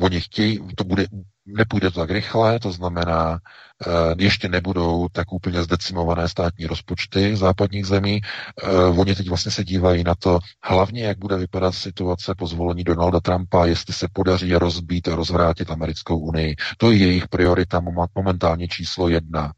[0.00, 1.06] Oni chtějí, to bude,
[1.46, 7.86] nepůjde to tak rychle, to znamená, uh, ještě nebudou tak úplně zdecimované státní rozpočty západních
[7.86, 8.20] zemí.
[8.62, 12.84] Uh, oni teď vlastně se dívají na to, hlavně jak bude vypadat situace po zvolení
[12.84, 16.56] Donalda Trumpa, jestli se podaří rozbít a rozvrátit americkou unii.
[16.76, 17.80] To je jejich priorita
[18.14, 19.52] momentálně číslo jedna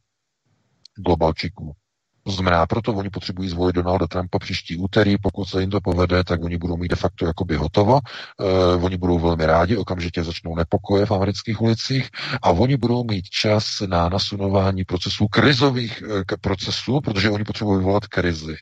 [0.96, 1.76] globalčiků.
[2.24, 6.24] To znamená, proto oni potřebují zvolit Donalda Trumpa příští úterý, pokud se jim to povede,
[6.24, 10.54] tak oni budou mít de facto jakoby hotovo, uh, oni budou velmi rádi, okamžitě začnou
[10.56, 12.08] nepokoje v amerických ulicích
[12.42, 18.06] a oni budou mít čas na nasunování procesů, krizových uh, procesů, protože oni potřebují vyvolat
[18.06, 18.56] krizi.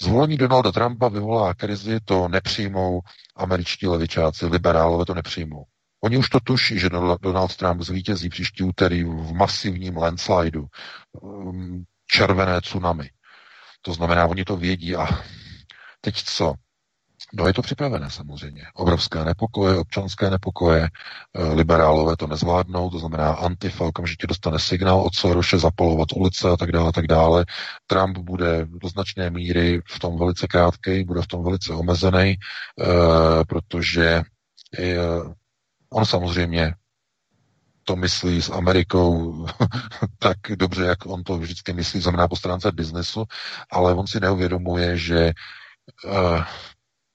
[0.00, 3.00] Zvolení Donalda Trumpa vyvolá krizi, to nepřijmou
[3.36, 5.64] američtí levičáci, liberálové to nepřijmou.
[6.04, 6.88] Oni už to tuší, že
[7.20, 10.66] Donald Trump zvítězí příští úterý v masivním landslideu,
[11.20, 13.10] um, červené tsunami.
[13.82, 15.06] To znamená, oni to vědí a
[16.00, 16.54] teď co?
[17.32, 18.62] No je to připravené samozřejmě.
[18.74, 20.88] Obrovské nepokoje, občanské nepokoje,
[21.34, 26.56] eh, liberálové to nezvládnou, to znamená Antifa okamžitě dostane signál od Soroše zapalovat ulice a
[26.56, 27.44] tak dále, tak dále.
[27.86, 32.36] Trump bude do značné míry v tom velice krátký, bude v tom velice omezený,
[32.80, 34.22] eh, protože
[35.92, 36.74] On samozřejmě
[37.84, 39.46] to myslí s Amerikou
[40.18, 43.24] tak dobře, jak on to vždycky myslí, znamená po stránce biznesu,
[43.70, 45.32] ale on si neuvědomuje, že
[46.04, 46.44] uh,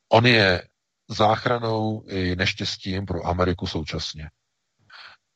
[0.10, 0.68] on je
[1.10, 4.30] záchranou i neštěstím pro Ameriku současně.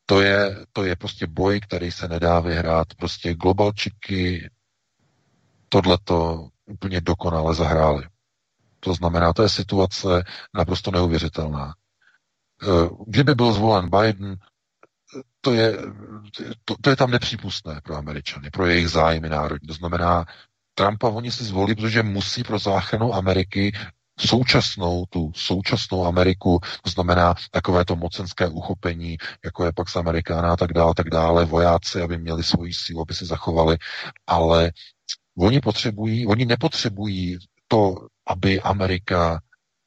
[0.06, 2.94] To je, to je prostě boj, který se nedá vyhrát.
[2.94, 4.50] Prostě globalčiky
[5.70, 8.04] tohleto úplně dokonale zahráli.
[8.80, 11.74] To znamená, to je situace naprosto neuvěřitelná.
[12.64, 14.38] Eh, kdyby byl zvolen Biden,
[15.42, 15.78] to je,
[16.66, 19.68] to, to je tam nepřípustné pro Američany, pro jejich zájmy národní.
[19.68, 20.26] To znamená,
[20.74, 23.72] Trumpa oni si zvolí, protože musí pro záchranu Ameriky
[24.20, 30.58] současnou, tu současnou Ameriku, to znamená takové to mocenské uchopení, jako je Pax Amerikána a
[30.58, 33.78] tak dále, tak dále, vojáci, aby měli svoji sílu, aby se zachovali,
[34.28, 34.72] ale
[35.38, 37.38] oni potřebují, oni nepotřebují
[37.68, 37.96] to,
[38.28, 39.42] aby Amerika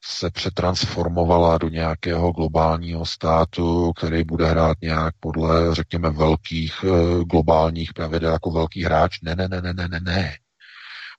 [0.05, 7.93] se přetransformovala do nějakého globálního státu, který bude hrát nějak podle, řekněme, velkých e, globálních
[7.93, 9.21] pravidel jako velký hráč.
[9.21, 10.37] Ne, ne, ne, ne, ne, ne, ne.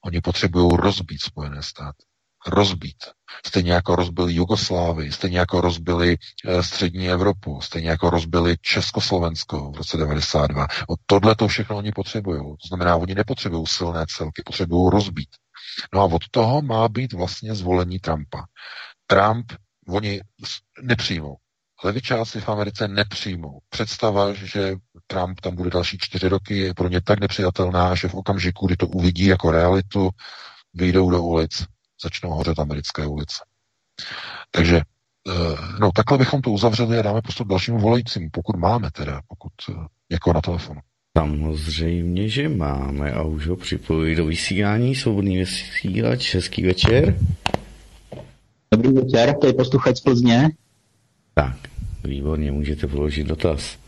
[0.05, 2.05] Oni potřebují rozbít Spojené státy.
[2.47, 2.97] Rozbít.
[3.47, 9.77] Stejně jako rozbili Jugoslávii, stejně jako rozbili e, střední Evropu, stejně jako rozbili Československo v
[9.77, 10.67] roce 92.
[10.89, 12.41] O tohle to všechno oni potřebují.
[12.41, 15.29] To znamená, oni nepotřebují silné celky, potřebují rozbít.
[15.95, 18.45] No a od toho má být vlastně zvolení Trumpa.
[19.07, 19.53] Trump
[19.89, 20.21] oni
[20.83, 21.37] nepřijmou.
[21.85, 23.59] Levičáci v Americe nepřijmou.
[23.69, 24.75] Představa, že
[25.07, 28.77] Trump tam bude další čtyři roky, je pro ně tak nepřijatelná, že v okamžiku, kdy
[28.77, 30.11] to uvidí jako realitu,
[30.75, 31.65] vyjdou do ulic,
[32.05, 33.45] začnou hořet americké ulice.
[34.51, 35.33] Takže eh,
[35.81, 39.53] no, takhle bychom to uzavřeli a dáme prostor dalšímu volajícímu, pokud máme teda, pokud
[40.11, 40.81] jako na telefonu.
[41.19, 44.95] Samozřejmě, že máme a už ho připojí do vysílání.
[44.95, 47.19] Svobodný vysílač, hezký večer.
[48.73, 50.51] Dobrý večer, to je posluchač z Plzně.
[51.35, 51.57] Tak,
[52.05, 53.79] výborně, můžete položit dotaz.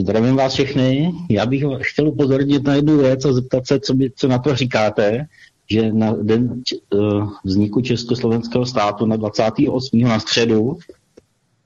[0.00, 1.12] Zdravím vás všechny.
[1.28, 4.54] Já bych chtěl upozornit na jednu věc a zeptat se, co, by, co na to
[4.54, 5.26] říkáte,
[5.70, 6.62] že na den
[6.94, 10.00] uh, vzniku Československého státu na 28.
[10.00, 10.78] na středu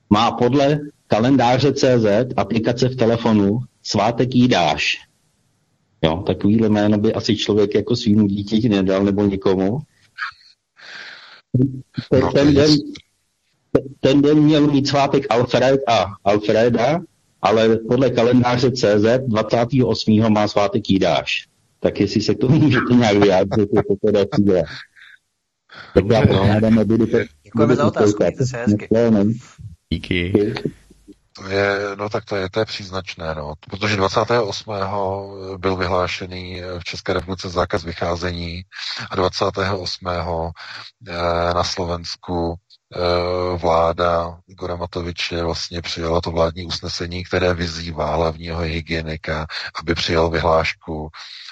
[0.09, 2.05] má podle kalendáře CZ
[2.37, 4.97] aplikace v telefonu svátek jídáš.
[6.01, 9.79] Jo, takovýhle jméno by asi člověk jako svým dítěti nedal nebo nikomu.
[12.09, 12.71] Ten, no, ten, den,
[13.99, 16.99] ten den měl mít svátek Alfred a Alfreda,
[17.41, 20.33] ale podle kalendáře CZ 28.
[20.33, 21.47] má svátek Jídáš.
[21.79, 24.63] Tak jestli se k tomu můžete nějak vyjádřit, je to teda přijde.
[25.93, 26.83] Tak já no.
[27.43, 28.23] Děkujeme za otázku,
[28.67, 28.87] Díky.
[29.89, 30.53] Díky.
[31.37, 33.53] To je, no tak to je, to je příznačné, no.
[33.69, 34.73] Protože 28.
[35.57, 38.61] byl vyhlášený v České republice zákaz vycházení
[39.11, 40.07] a 28.
[40.07, 42.55] Eh, na Slovensku
[43.57, 49.47] vláda Igora Matoviče vlastně přijala to vládní usnesení, které vyzývá hlavního hygienika,
[49.81, 51.09] aby přijal vyhlášku,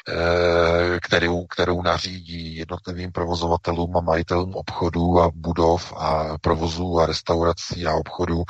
[0.10, 7.86] Eh, kterou, kterou nařídí jednotlivým provozovatelům a majitelům obchodů a budov a provozů a restaurací
[7.86, 8.44] a obchodů,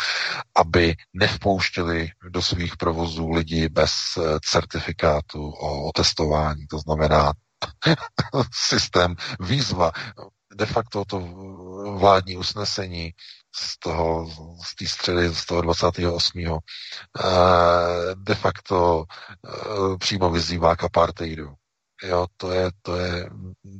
[0.55, 6.67] aby nevpouštěli do svých provozů lidi bez eh, certifikátu o testování.
[6.67, 7.33] To znamená
[8.51, 9.91] systém výzva.
[10.55, 11.19] De facto to
[11.97, 13.13] vládní usnesení
[13.55, 14.29] z toho,
[14.65, 16.39] z té středy, z toho 28.
[16.39, 16.51] Eh,
[18.15, 19.05] de facto
[19.45, 21.53] eh, přímo vyzývá k apartheidu.
[22.03, 23.29] Jo, to je, to je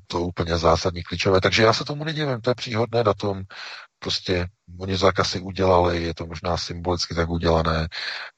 [0.07, 1.41] to úplně zásadní klíčové.
[1.41, 3.43] Takže já se tomu nedivím, to je příhodné datum.
[3.99, 4.47] Prostě
[4.79, 7.87] oni zákazy udělali, je to možná symbolicky tak udělané.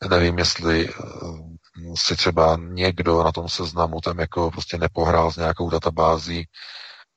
[0.09, 5.69] Nevím, jestli uh, si třeba někdo na tom seznamu tam jako prostě nepohrál s nějakou
[5.69, 6.47] databází,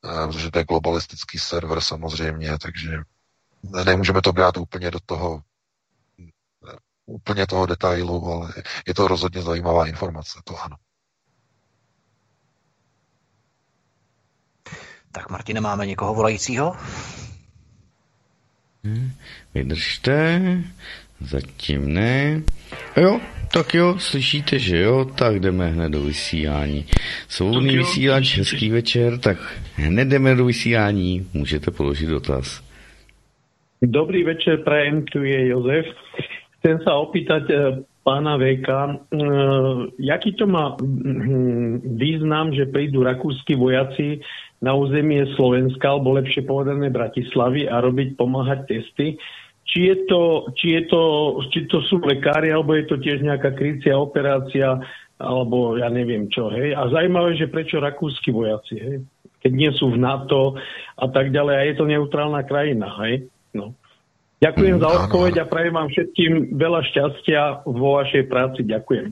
[0.00, 2.90] protože to je globalistický server samozřejmě, takže
[3.84, 5.42] nemůžeme to brát úplně do toho
[7.08, 8.52] úplně toho detailu, ale
[8.86, 10.76] je to rozhodně zajímavá informace, to ano.
[15.12, 16.76] Tak Martine, máme někoho volajícího?
[18.84, 19.12] Hmm,
[19.54, 20.40] vydržte,
[21.20, 22.42] zatím ne.
[22.96, 23.20] Jo,
[23.52, 26.84] tak jo, slyšíte, že jo, tak jdeme hned do vysílání.
[27.28, 29.36] Svobodný vysílač, hezký večer, tak
[29.74, 32.68] hned jdeme do vysílání, můžete položit dotaz.
[33.82, 35.86] Dobrý večer, prajem, tu je Jozef.
[36.58, 37.54] Chcem sa opýtať e,
[38.02, 38.94] pána Veka, e,
[40.02, 44.18] jaký to má hm, význam, že prídu rakúsky vojaci
[44.58, 49.14] na územie Slovenska, alebo lepšie povedané Bratislavy a robiť, pomáhať testy.
[49.68, 51.02] Či je to, či je to,
[51.52, 54.80] či to sú lekári, alebo je to tiež nejaká krycia operácia,
[55.20, 56.72] alebo ja neviem čo, hej.
[56.72, 58.98] A zajímavé, že prečo rakúsky vojaci, hej.
[59.38, 60.56] Keď nie sú v NATO
[60.96, 63.28] a tak ďalej, a je to neutrálna krajina, hej.
[63.52, 63.76] No.
[64.38, 68.62] Ďakujem mm, za odpoveď a prajem vám všetkým veľa šťastia vo vašej práci.
[68.64, 69.06] Ďakujem.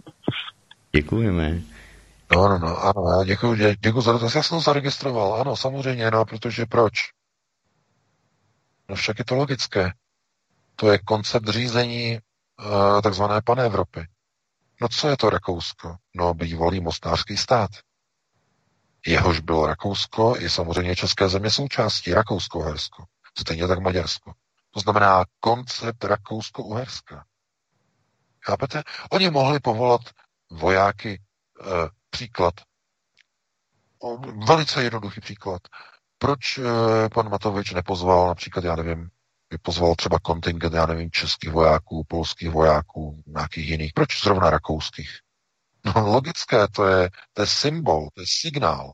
[0.94, 1.46] Děkujeme.
[2.32, 4.24] No, no, no, ano, já děkuji, děkuji za to.
[4.24, 6.92] Já jsem to zaregistroval, ano, samozřejmě, no, protože proč?
[8.88, 9.90] No však je to logické.
[10.76, 14.06] To je koncept řízení uh, takzvané Evropy.
[14.80, 15.96] No co je to Rakousko?
[16.14, 17.70] No bývalý mostnářský stát.
[19.06, 23.04] Jehož bylo Rakousko i samozřejmě České země součástí, Rakousko-Hersko.
[23.38, 24.32] Stejně tak Maďarsko.
[24.70, 27.24] To znamená koncept Rakousko-Uherska.
[28.44, 28.82] Chápete?
[29.10, 30.00] Oni mohli povolat
[30.50, 31.20] vojáky e,
[32.10, 32.54] příklad.
[34.46, 35.62] Velice jednoduchý příklad.
[36.18, 36.62] Proč e,
[37.14, 39.10] pan Matovič nepozval například, já nevím,
[39.58, 43.92] pozval třeba kontingent, já nevím, českých vojáků, polských vojáků, nějakých jiných.
[43.94, 45.10] Proč zrovna rakouských?
[45.84, 48.92] No logické, to je, to je symbol, to je signál.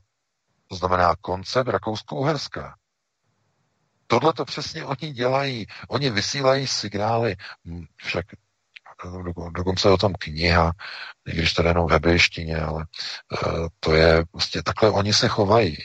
[0.67, 2.73] To znamená koncept Rakousko-Uherská.
[4.07, 5.65] Tohle to přesně oni dělají.
[5.87, 7.35] Oni vysílají signály,
[7.65, 8.25] hm, však
[9.51, 10.71] dokonce je o tom kniha,
[11.27, 11.99] i když to je jenom ve
[12.61, 12.85] ale
[13.45, 15.77] uh, to je prostě takhle oni se chovají.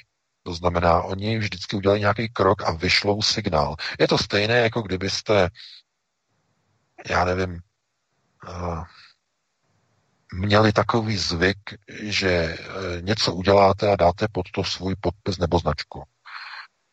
[0.49, 3.77] To znamená, oni vždycky udělají nějaký krok a vyšlou signál.
[4.01, 5.51] Je to stejné, jako kdybyste,
[7.11, 7.61] já nevím,
[8.49, 8.85] uh,
[10.35, 11.59] měli takový zvyk,
[12.03, 16.03] že uh, něco uděláte a dáte pod to svůj podpis nebo značku.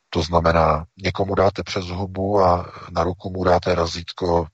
[0.10, 4.48] To znamená, někomu dáte přes hubu a na ruku mu dáte razítko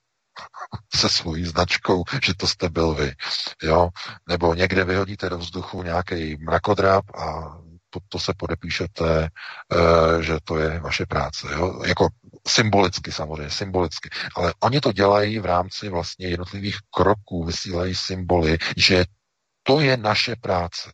[0.96, 3.16] se svojí značkou, že to jste byl vy.
[3.64, 3.90] Jo?
[4.30, 7.58] Nebo někde vyhodíte do vzduchu nějaký mrakodrap a
[7.92, 11.48] to, to se podepíšete, e, že to je vaše práce.
[11.52, 11.84] Jo?
[11.86, 12.08] Jako
[12.48, 14.10] symbolicky samozřejmě, symbolicky.
[14.36, 19.06] Ale oni to dělají v rámci vlastně jednotlivých kroků, vysílají symboly, že
[19.64, 20.92] to je naše práce.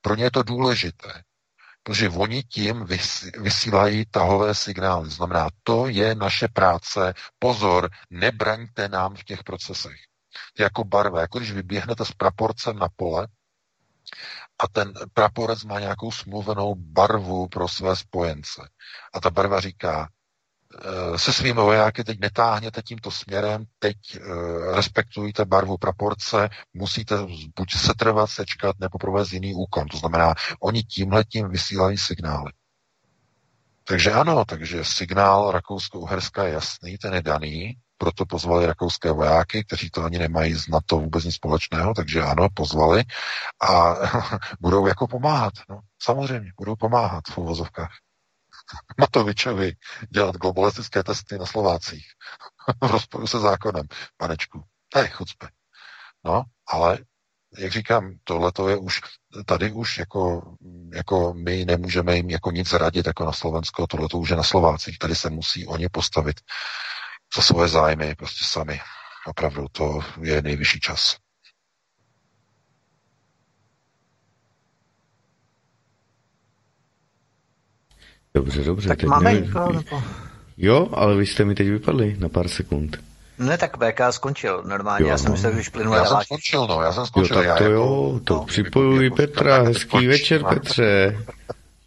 [0.00, 1.22] Pro ně je to důležité
[1.84, 2.86] protože oni tím
[3.38, 5.10] vysílají tahové signály.
[5.10, 9.96] Znamená, to je naše práce, pozor, nebraňte nám v těch procesech.
[10.58, 13.28] Jako barva, jako když vyběhnete s praporcem na pole
[14.58, 18.68] a ten praporec má nějakou smluvenou barvu pro své spojence.
[19.14, 20.08] A ta barva říká,
[20.82, 24.20] Eh, se svými vojáky teď netáhněte tímto směrem, teď e,
[24.76, 27.16] respektujte barvu praporce, musíte
[27.56, 29.88] buď setrvat, sečkat, nebo provést jiný úkon.
[29.88, 32.52] To znamená, oni tímhletím vysílají signály.
[33.84, 39.90] Takže ano, takže signál Rakousko-Uherska je jasný, ten je daný, proto pozvali rakouské vojáky, kteří
[39.90, 43.02] to ani nemají z NATO vůbec nic společného, takže ano, pozvali
[43.70, 43.94] a
[44.60, 45.52] budou jako pomáhat.
[45.70, 47.92] No, samozřejmě, budou pomáhat v uvozovkách.
[49.00, 49.72] Matovičovi
[50.14, 52.06] dělat globalistické testy na Slovácích
[52.82, 54.62] v rozporu se zákonem, panečku.
[54.88, 55.48] To je chucpe.
[56.24, 56.98] No, ale
[57.58, 59.00] jak říkám, tohle to je už,
[59.46, 60.54] tady už jako,
[60.94, 64.42] jako my nemůžeme jim jako nic radit jako na Slovensko, tohle to už je na
[64.42, 66.40] Slovácích, tady se musí oni postavit
[67.36, 68.80] za svoje zájmy prostě sami.
[69.26, 71.16] Opravdu to je nejvyšší čas.
[78.34, 78.88] Dobře, dobře.
[78.88, 80.02] Tak máme někoho, nebo...
[80.56, 82.96] Jo, ale vy jste mi teď vypadli na pár sekund.
[83.38, 85.32] Ne, tak VK skončil normálně, Jo, já jsem no.
[85.32, 87.36] myslel, že už plynule Já jsem skončil, no, já jsem Jo, skončil.
[87.36, 91.18] tak já to jako, jo, to no, připojuji jako- Petra, tak hezký večer Petře.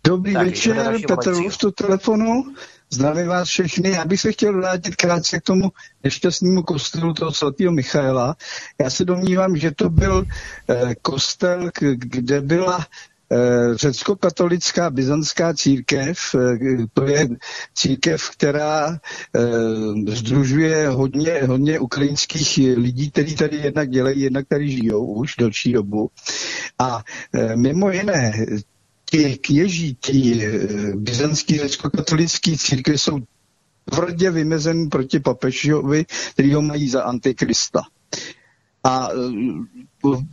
[0.07, 1.40] Dobrý Tak, večer, Petr volajícího.
[1.40, 2.44] Růst u telefonu.
[2.89, 3.91] Zdravím vás všechny.
[3.91, 5.72] Já bych se chtěl vrátit krátce k tomu
[6.03, 8.35] nešťastnému kostelu toho svatého Michaela.
[8.81, 10.26] Já se domnívám, že to byl
[10.69, 12.85] eh, kostel, kde byla
[13.31, 13.38] eh,
[13.77, 16.18] řecko-katolická byzantská církev.
[16.35, 16.57] Eh,
[16.93, 17.27] to je
[17.73, 18.99] církev, která
[19.35, 19.41] eh,
[20.07, 26.09] združuje hodně, hodně ukrajinských lidí, kteří tady jednak dělají, jednak tady žijou už delší dobu.
[26.80, 27.03] A
[27.55, 28.34] mimo jiné,
[29.09, 33.19] ti kněží, ti eh, byzantský řecko-katolický církve jsou
[33.85, 37.81] tvrdě vymezen proti papežovi, který ho mají za antikrista.
[38.84, 39.15] A eh,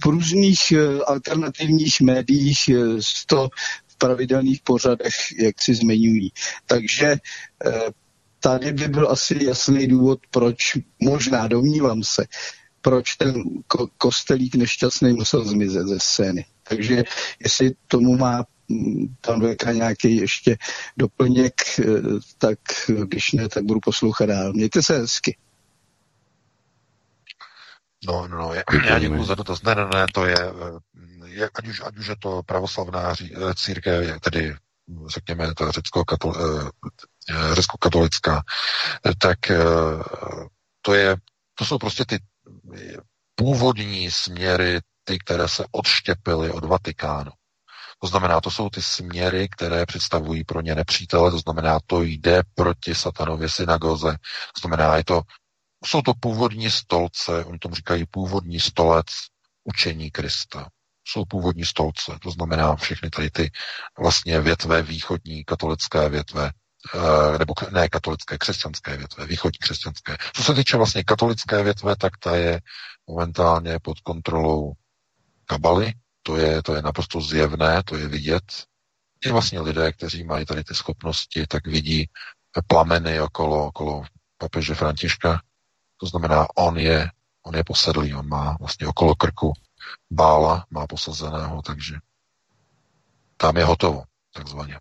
[0.05, 2.59] v různých eh, alternativních médiích
[3.27, 3.49] to
[3.87, 6.33] v pravidelných pořadech, jak si zmiňují.
[6.67, 7.17] Takže
[8.41, 10.57] tady by byl asi jasný důvod, proč,
[11.03, 12.27] možná domnívám se,
[12.81, 13.35] proč ten
[13.75, 16.45] ko- kostelík nešťastný musel zmizet ze scény.
[16.69, 17.05] Takže
[17.45, 18.45] jestli tomu má
[19.21, 20.57] pan Veka nějaký ještě
[20.97, 21.85] doplněk, eh,
[22.39, 22.59] tak
[23.05, 24.53] když ne, tak budu poslouchat dál.
[24.53, 25.37] Mějte se hezky.
[28.07, 29.63] No, no, no, já, já děkuji za dotaz.
[29.63, 33.55] Ne, ne, ne, to je, eh, je ať, už, ať už je to pravoslavná eh,
[33.55, 34.57] církev, jak tedy,
[35.07, 36.35] řekněme, ta řecko-katol,
[37.53, 38.43] řecko-katolická,
[39.19, 39.59] tak eh,
[40.83, 41.17] to je,
[41.55, 42.19] to jsou prostě ty
[43.35, 47.31] původní směry, ty, které se odštěpily od Vatikánu.
[48.05, 52.43] To znamená, to jsou ty směry, které představují pro ně nepřítele, to znamená, to jde
[52.55, 54.17] proti satanově synagoze,
[54.55, 55.23] to znamená, je to
[55.87, 59.07] jsou to původní stolce, oni tomu říkají původní stolec
[59.65, 60.69] učení Krista.
[61.09, 63.51] Jsou původní stolce, to znamená všechny tady ty
[63.99, 66.51] vlastně větve, východní katolické větve,
[66.95, 70.17] eh, nebo ne katolické, křesťanské větve, východní křesťanské.
[70.33, 72.61] Co se týče vlastně katolické větve, tak ta je
[73.07, 74.73] momentálně pod kontrolou
[75.47, 75.93] kabaly,
[76.27, 78.65] to je, to je naprosto zjevné, to je vidět.
[79.25, 82.09] I vlastně lidé, kteří mají tady ty schopnosti, tak vidí
[82.67, 84.05] plameny okolo, okolo
[84.39, 85.43] papeže Františka,
[85.97, 87.11] to znamená, on je,
[87.43, 89.53] on je posedlý, on má vlastně okolo krku
[90.11, 91.95] bála, má posazeného, takže
[93.37, 94.81] tam je hotovo, takzvaně.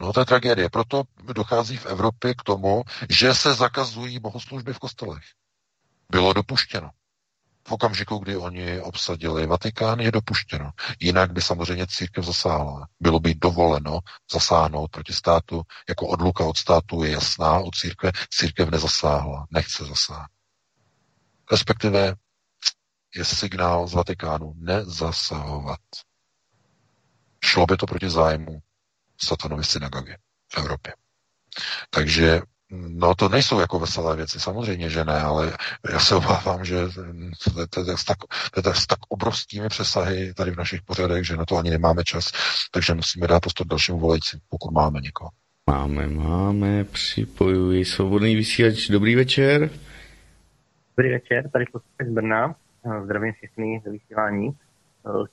[0.00, 0.70] No to je tragédie.
[0.70, 1.02] Proto
[1.32, 5.24] dochází v Evropě k tomu, že se zakazují bohoslužby v kostelech.
[6.10, 6.90] Bylo dopuštěno.
[7.66, 10.70] V okamžiku, kdy oni obsadili Vatikán, je dopuštěno.
[11.00, 12.88] Jinak by samozřejmě církev zasáhla.
[13.00, 13.98] Bylo by dovoleno
[14.32, 20.28] zasáhnout proti státu, jako odluka od státu je jasná, od církve církev nezasáhla, nechce zasáhnout.
[21.52, 22.14] Respektive
[23.14, 25.80] je signál z Vatikánu nezasahovat.
[27.44, 28.58] Šlo by to proti zájmu
[29.20, 30.16] satanovy synagogy
[30.52, 30.94] v Evropě.
[31.90, 32.40] Takže
[32.70, 35.52] No to nejsou jako veselé věci, samozřejmě, že ne, ale
[35.92, 36.76] já se obávám, že
[37.70, 38.16] to, je s tak,
[38.54, 42.04] to je s tak obrovskými přesahy tady v našich pořadech, že na to ani nemáme
[42.04, 42.32] čas,
[42.70, 45.30] takže musíme dát prostor dalšímu volajícím, pokud máme někoho.
[45.70, 48.88] Máme, máme, připojuji svobodný vysílač.
[48.88, 49.70] Dobrý večer.
[50.96, 52.54] Dobrý večer, tady posluchač z Brna.
[53.04, 54.56] Zdravím všechny ze vysílání.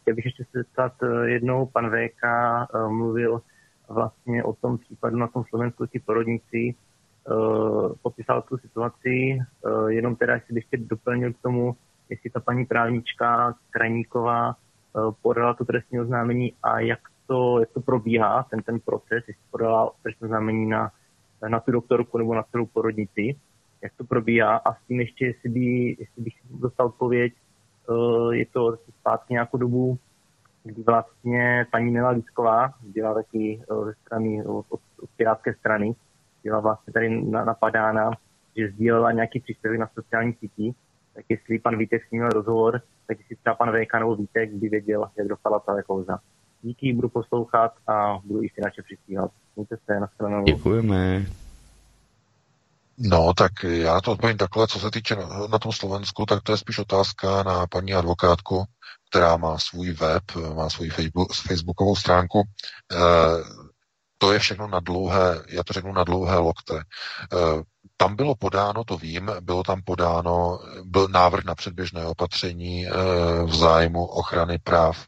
[0.02, 3.42] Chtěl bych ještě se zeptat, eh, jednou pan VK eh, mluvil
[3.90, 6.76] vlastně o tom případu na tom Slovensku, ti porodníci,
[7.28, 11.76] eh, popisal tu situaci, eh, jenom teda, jestli bych ještě doplnil k tomu,
[12.10, 17.82] jestli ta paní právnička Krajníková eh, podala to trestní oznámení a jak to, jak to
[17.82, 20.92] probíhá, ten, ten proces, jestli podala trestní oznámení na,
[21.48, 23.36] na tu doktorku nebo na celou porodnici
[23.84, 27.34] jak to probíhá a s tím ještě, jestli, by, jestli bych dostal odpověď,
[28.32, 29.98] je to zpátky nějakou dobu,
[30.64, 35.96] kdy vlastně paní Mila Lísková byla taky ze strany, od, od, od pirátské strany,
[36.44, 38.12] byla vlastně tady na, napadána,
[38.58, 40.74] že sdílela nějaký příspěvek na sociální síti,
[41.16, 44.54] tak jestli pan Vítek s ním měl rozhovor, tak jestli třeba pan VK nebo Vítek
[44.54, 46.20] by věděl, jak dopadla ta kauza.
[46.62, 49.32] Díky, budu poslouchat a budu i finančně přispívat.
[49.56, 51.26] Mějte se, na Děkujeme.
[52.98, 56.52] No, tak já to odpovím takhle, co se týče na, na tom Slovensku, tak to
[56.52, 58.64] je spíš otázka na paní advokátku,
[59.10, 60.24] která má svůj web,
[60.56, 62.42] má svůj Facebook, facebookovou stránku.
[62.42, 62.98] E,
[64.24, 66.74] to je všechno na dlouhé, já to řeknu na dlouhé lokte.
[67.34, 67.64] Eh,
[67.98, 72.88] tam bylo podáno, to vím, bylo tam podáno, byl návrh na předběžné opatření
[73.46, 75.06] v zájmu ochrany práv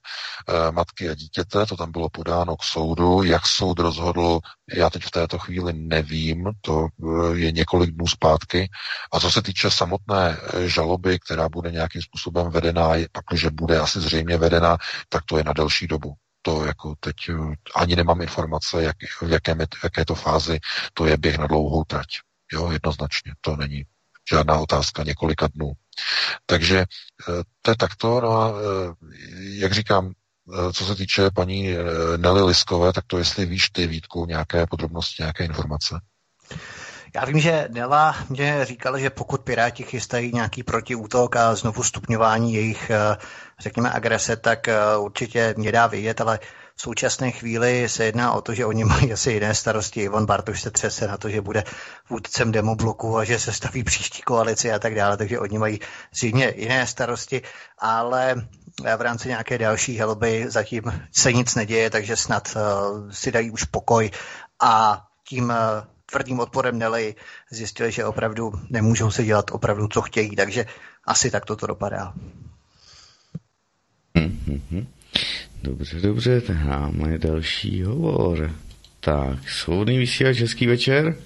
[0.72, 3.24] matky a dítěte, to tam bylo podáno k soudu.
[3.24, 4.40] Jak soud rozhodl,
[4.74, 6.88] já teď v této chvíli nevím, to
[7.34, 8.70] je několik dnů zpátky.
[9.14, 14.38] A co se týče samotné žaloby, která bude nějakým způsobem vedená, pakliže bude asi zřejmě
[14.38, 14.78] vedena,
[15.10, 19.32] tak to je na delší dobu to jako teď eh, ani nemám informace, jak, v
[19.32, 20.60] jaké, jaké to fázi,
[20.94, 22.08] to je běh na dlouhou trať.
[22.54, 23.84] Jo, jednoznačně, to není
[24.30, 25.74] žádná otázka několika dnů.
[26.46, 28.94] Takže eh, to je takto, no a eh,
[29.42, 30.12] jak říkám,
[30.74, 31.70] co se týče paní
[32.18, 36.00] Nelly Liskové, tak to jestli víš ty, Vítku, nějaké podrobnosti, nějaké informace?
[37.16, 42.54] Já vím, že Nela mě říkala, že pokud Piráti chystají nějaký protiútok a znovu stupňování
[42.54, 43.18] jejich, eh,
[43.60, 46.40] řekněme, agrese, tak eh, určitě mě dá vědět, ale
[46.76, 50.02] v současné chvíli se jedná o to, že oni mají asi jiné starosti.
[50.02, 51.64] Ivan Bartoš se třese na to, že bude
[52.10, 55.80] vůdcem demobloku a že se staví příští koalici a tak dále, takže oni mají
[56.14, 57.42] zřejmě jiné starosti,
[57.80, 58.36] ale
[58.98, 63.64] v rámci nějaké další helby zatím se nic neděje, takže snad uh, si dají už
[63.64, 64.12] pokoj
[64.62, 67.16] a tím uh, tvrdým odporem Nelly
[67.52, 70.66] zjistili, že opravdu nemůžou se dělat opravdu, co chtějí, takže
[71.06, 72.14] asi tak to dopadá.
[74.16, 74.88] Mm-hmm.
[75.64, 78.56] Dobře, dobře, tak máme další hovor.
[79.00, 81.18] Tak, svobodný vysílač, český večer.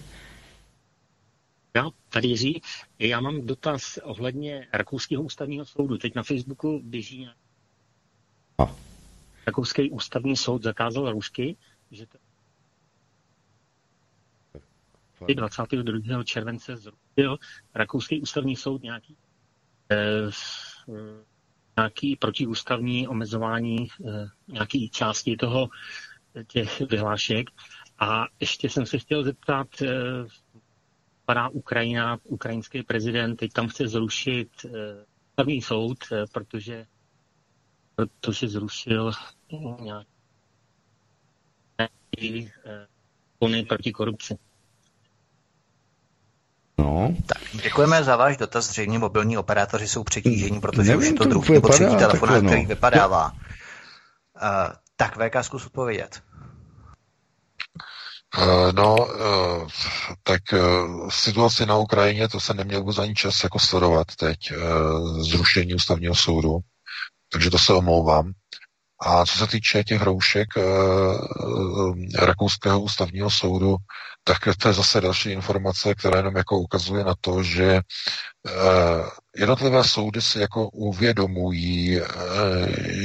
[1.75, 2.61] Já, tady Jiří,
[2.99, 5.97] já mám dotaz ohledně Rakouského ústavního soudu.
[5.97, 7.27] Teď na Facebooku běží
[8.57, 8.75] A.
[9.47, 11.55] Rakouský ústavní soud zakázal roušky,
[11.91, 12.17] že to
[15.35, 16.23] 22.
[16.23, 17.37] července zrušil
[17.75, 19.17] Rakouský ústavní soud nějaký,
[19.91, 20.29] eh,
[21.77, 25.69] nějaký protiústavní omezování eh, nějaký části toho
[26.47, 27.49] těch vyhlášek.
[27.99, 29.87] A ještě jsem se chtěl zeptat, eh,
[31.29, 34.69] padá Ukrajina, ukrajinský prezident teď tam chce zrušit eh,
[35.31, 36.85] ústavní soud, eh, protože,
[37.95, 39.11] protože zrušil
[41.79, 44.37] nějaký eh, proti korupci.
[46.79, 47.15] No.
[47.25, 48.67] Tak, děkujeme za váš dotaz.
[48.67, 52.49] Zřejmě mobilní operátoři jsou přetížení, protože Nevím, už je to druhý nebo třetí telefonát, no.
[52.49, 53.31] který vypadává.
[53.31, 56.21] Uh, tak, VK, zkus odpovědět.
[58.37, 59.67] Uh, no, uh,
[60.23, 60.41] tak
[61.09, 64.37] situaci na Ukrajině, to se neměl vůbec ani čas jako sledovat teď,
[65.19, 66.59] zrušení ústavního soudu,
[67.31, 68.31] takže to se omlouvám.
[69.01, 70.47] A co se týče těch roušek
[72.19, 73.75] Rakouského ústavního soudu,
[74.23, 79.83] tak to je zase další informace, která jenom jako ukazuje na to, že uh, jednotlivé
[79.83, 82.05] soudy si jako uvědomují, uh,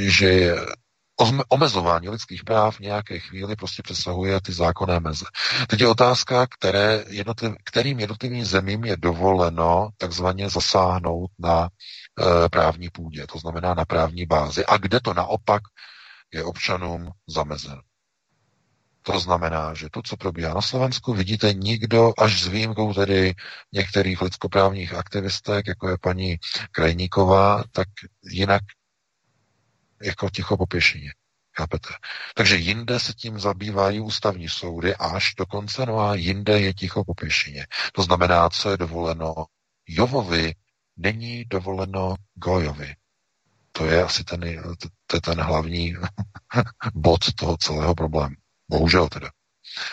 [0.07, 0.55] že
[1.49, 5.25] omezování lidských práv v nějaké chvíli prostě přesahuje ty zákonné meze.
[5.67, 12.89] Teď je otázka, které jednotliv, kterým jednotlivým zemím je dovoleno takzvaně zasáhnout na e, právní
[12.89, 15.61] půdě, to znamená na právní bázi, a kde to naopak
[16.33, 17.81] je občanům zamezeno.
[19.05, 23.33] To znamená, že to, co probíhá na Slovensku, vidíte nikdo, až s výjimkou tedy
[23.71, 26.37] některých lidskoprávních aktivistek, jako je paní
[26.71, 27.87] Krajníková, tak
[28.23, 28.61] jinak
[30.03, 31.13] jako ticho po pěšině.
[31.57, 31.89] Chápete?
[32.35, 37.13] Takže jinde se tím zabývají ústavní soudy až dokonce, no a jinde je ticho po
[37.13, 37.67] pěšině.
[37.93, 39.33] To znamená, co je dovoleno
[39.87, 40.53] Jovovi,
[40.97, 42.95] není dovoleno Gojovi.
[43.71, 44.41] To je asi ten,
[45.07, 45.95] to je ten hlavní
[46.93, 48.35] bod toho celého problému.
[48.69, 49.27] Bohužel teda.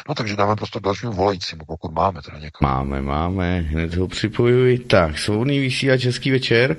[0.08, 2.70] No takže dáme prostě dalšímu volajícímu, pokud máme teda někoho.
[2.70, 4.78] Máme, máme, hned ho připojuji.
[4.78, 6.76] Tak, svobodný vysílá Český večer.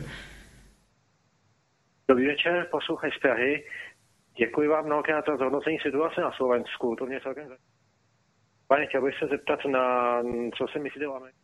[2.07, 3.63] Dobrý večer, poslouchej z Prahy.
[4.37, 6.95] Děkuji vám mnohokrát za zhodnocení situace na Slovensku.
[6.95, 7.47] To mě celkem
[8.67, 10.21] Pane, chtěl bych se zeptat na,
[10.57, 11.39] co si myslíte o Americe.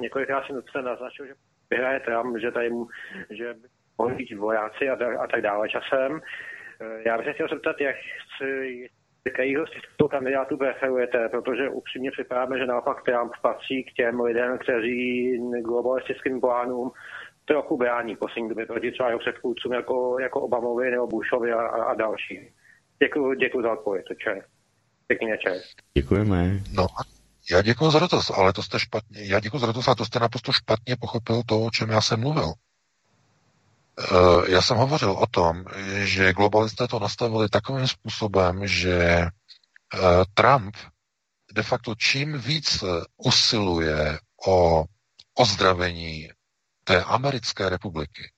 [0.00, 1.34] Několikrát jsem se naznačil, že
[1.70, 2.70] vyhraje Trump, že tady
[3.30, 3.68] že by
[3.98, 6.20] mohli být vojáci a, a tak dále časem.
[7.06, 7.96] Já bych se chtěl zeptat, jak
[8.38, 8.88] si
[9.26, 14.58] jakýho z těchto kandidátů preferujete, protože upřímně připadáme, že naopak Trump patří k těm lidem,
[14.58, 16.90] kteří globalistickým plánům
[17.44, 21.82] trochu brání poslední době proti třeba jeho předchůdcům jako, jako Obamovi nebo Bushovi a, a,
[21.82, 22.50] a další.
[23.02, 24.44] Děkuji, děkuji za odpověď, čer.
[25.06, 25.52] Pěkný večer.
[25.94, 26.60] Děkujeme.
[26.74, 26.86] No,
[27.52, 30.18] já děkuji za dotaz, ale to jste špatně, já děkuji za dotaz, ale to jste
[30.18, 32.52] naprosto špatně pochopil to, o čem já jsem mluvil.
[33.98, 35.64] Eh, já jsem hovořil o tom,
[36.04, 39.28] že globalisté to nastavili takovým způsobem, že eh,
[40.34, 40.76] Trump
[41.52, 42.84] de facto čím víc
[43.16, 44.84] usiluje o
[45.34, 46.28] ozdravení
[46.84, 48.32] té americké republiky,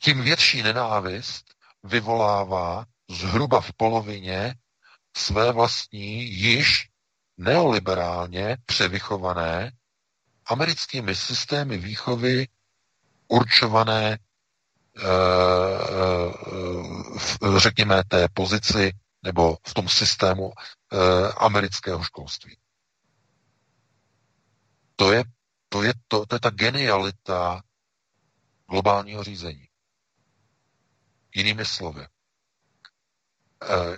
[0.00, 1.44] tím větší nenávist
[1.84, 4.54] vyvolává zhruba v polovině
[5.16, 6.88] své vlastní, již
[7.36, 9.72] neoliberálně převychované
[10.46, 12.48] americkými systémy výchovy
[13.28, 14.31] určované eh,
[17.56, 18.92] řekněme, té pozici
[19.22, 20.52] nebo v tom systému
[20.92, 22.58] eh, amerického školství.
[24.96, 25.24] To je,
[25.68, 27.62] to, je, to, to je ta genialita
[28.70, 29.68] globálního řízení.
[31.34, 32.06] Jinými slovy,
[33.62, 33.96] eh,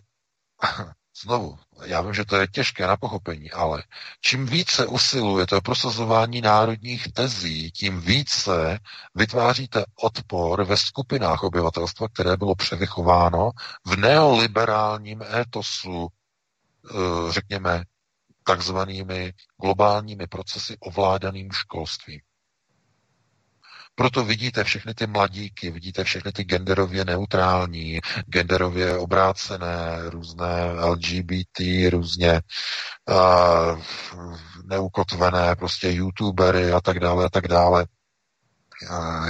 [1.22, 3.82] znovu, já vím, že to je těžké na pochopení, ale
[4.20, 8.78] čím více usilujete o prosazování národních tezí, tím více
[9.14, 13.50] vytváříte odpor ve skupinách obyvatelstva, které bylo převychováno
[13.86, 16.08] v neoliberálním étosu,
[16.90, 17.84] eh, řekněme,
[18.44, 22.20] takzvanými globálními procesy ovládaným školstvím.
[23.94, 31.60] Proto vidíte všechny ty mladíky, vidíte všechny ty genderově neutrální, genderově obrácené, různé LGBT,
[31.90, 32.40] různě
[33.08, 33.82] uh,
[34.64, 37.86] neukotvené prostě youtubery a tak dále a tak dále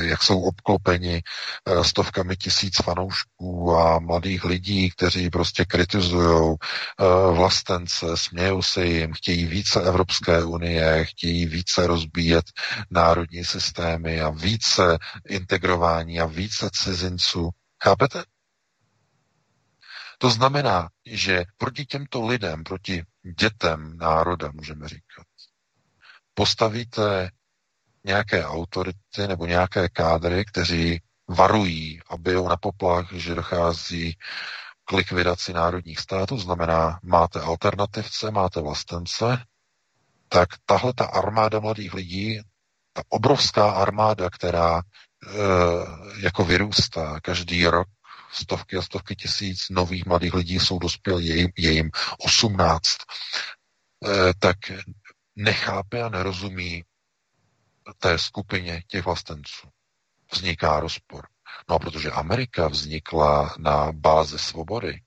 [0.01, 1.23] jak jsou obklopeni
[1.66, 9.12] eh, stovkami tisíc fanoušků a mladých lidí, kteří prostě kritizují eh, vlastence, smějou se jim,
[9.12, 12.45] chtějí více Evropské unie, chtějí více rozbíjet
[12.91, 14.99] národní systémy a více
[15.29, 17.51] integrování a více cizinců.
[17.85, 18.25] Chápete?
[20.19, 23.05] To znamená, že proti těmto lidem, proti
[23.41, 25.27] dětem národa, můžeme říkat,
[26.35, 27.31] postavíte
[28.05, 34.19] nějaké autority nebo nějaké kádry, kteří varují a bijou na poplach, že dochází
[34.85, 39.45] k likvidaci národních států, znamená, máte alternativce, máte vlastence,
[40.29, 42.41] tak tahle ta armáda mladých lidí,
[42.93, 44.83] ta obrovská armáda, která e,
[46.21, 47.89] jako vyrůstá každý rok,
[48.33, 54.57] stovky a stovky tisíc nových mladých lidí jsou dospělí, je je jim 18, e, tak
[55.37, 56.85] nechápe a nerozumí
[57.98, 59.69] té skupině těch vlastenců
[60.32, 61.27] vzniká rozpor.
[61.69, 65.01] No a protože Amerika vznikla na bázi svobody,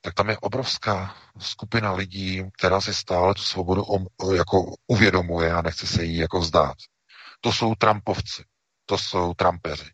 [0.00, 3.84] tak tam je obrovská skupina lidí, která si stále tu svobodu
[4.34, 6.76] jako uvědomuje a nechce se jí jako vzdát.
[7.40, 8.44] To jsou Trumpovci,
[8.86, 9.90] to jsou Trumpeři.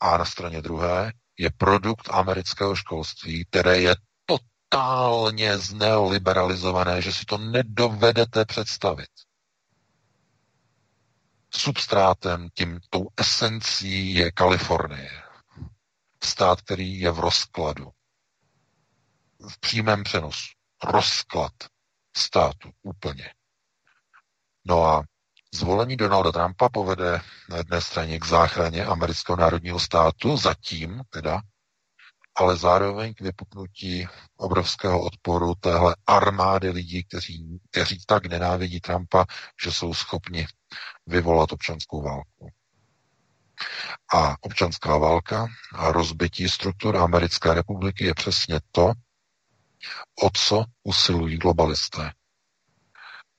[0.00, 3.94] A na straně druhé je produkt amerického školství, které je
[4.26, 9.08] totálně zneoliberalizované, že si to nedovedete představit
[11.54, 15.22] substrátem, tím tou esencí je Kalifornie.
[16.24, 17.90] Stát, který je v rozkladu.
[19.50, 20.50] V přímém přenosu.
[20.84, 21.52] Rozklad
[22.16, 23.32] státu úplně.
[24.64, 25.02] No a
[25.54, 31.40] zvolení Donalda Trumpa povede na jedné straně k záchraně amerického národního státu, zatím teda,
[32.34, 34.06] ale zároveň k vypuknutí
[34.36, 39.24] obrovského odporu téhle armády lidí, kteří, kteří tak nenávidí Trumpa,
[39.64, 40.46] že jsou schopni
[41.06, 42.48] vyvolat občanskou válku.
[44.14, 48.92] A občanská válka a rozbití struktur Americké republiky je přesně to,
[50.22, 52.12] o co usilují globalisté.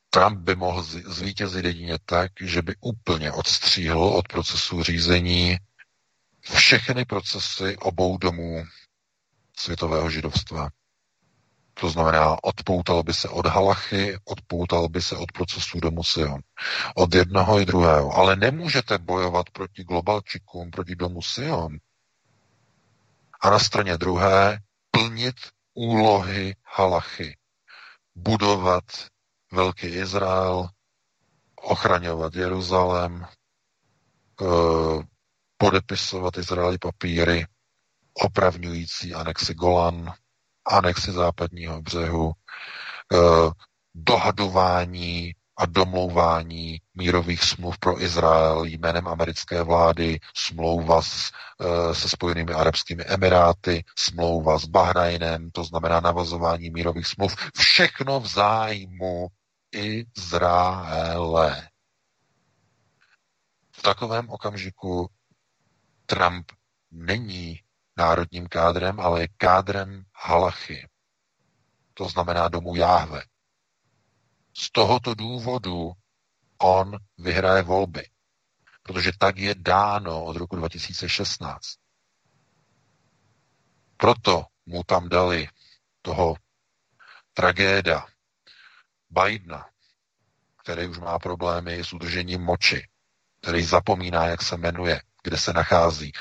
[0.10, 5.58] Trump by mohl zvítězit jedině tak, že by úplně odstříhl od procesu řízení
[6.54, 8.64] všechny procesy obou domů
[9.58, 10.70] světového židovstva.
[11.74, 16.42] To znamená, odpoutal by se od halachy, odpoutal by se od procesů domu Sion.
[16.96, 18.12] Od jednoho i druhého.
[18.12, 21.78] Ale nemůžete bojovat proti globalčikům, proti domu Sion.
[23.42, 24.60] A na straně druhé
[24.92, 25.36] plnit
[25.74, 27.38] úlohy halachy.
[28.16, 28.84] Budovat
[29.52, 30.70] velký Izrael,
[31.56, 33.26] ochraňovat Jeruzalém,
[34.42, 35.04] eh,
[35.58, 37.46] podepisovat Izraeli papíry,
[38.14, 40.14] opravňující anexi Golan,
[40.66, 42.32] anexi západního břehu,
[43.14, 43.18] eh,
[43.96, 51.32] dohadování a domlouvání mírových smluv pro Izrael jménem americké vlády, smlouva s,
[51.62, 57.36] eh, se Spojenými arabskými emiráty, smlouva s Bahrajnem, to znamená navazování mírových smluv.
[57.58, 59.28] Všechno v zájmu
[59.72, 61.70] Izraele.
[63.72, 65.10] V takovém okamžiku
[66.06, 66.52] Trump
[66.92, 67.63] není
[67.98, 70.88] národním kádrem, ale je kádrem halachy.
[71.94, 73.22] To znamená domu Jáhve.
[74.54, 75.92] Z tohoto důvodu
[76.58, 78.10] on vyhraje volby.
[78.84, 81.62] Protože tak je dáno od roku 2016.
[83.98, 85.48] Proto mu tam dali
[86.02, 86.36] toho
[87.34, 88.08] tragéda
[89.10, 89.70] Bidena,
[90.64, 92.88] který už má problémy s udržením moči,
[93.42, 96.12] který zapomíná, jak se jmenuje, kde se nachází,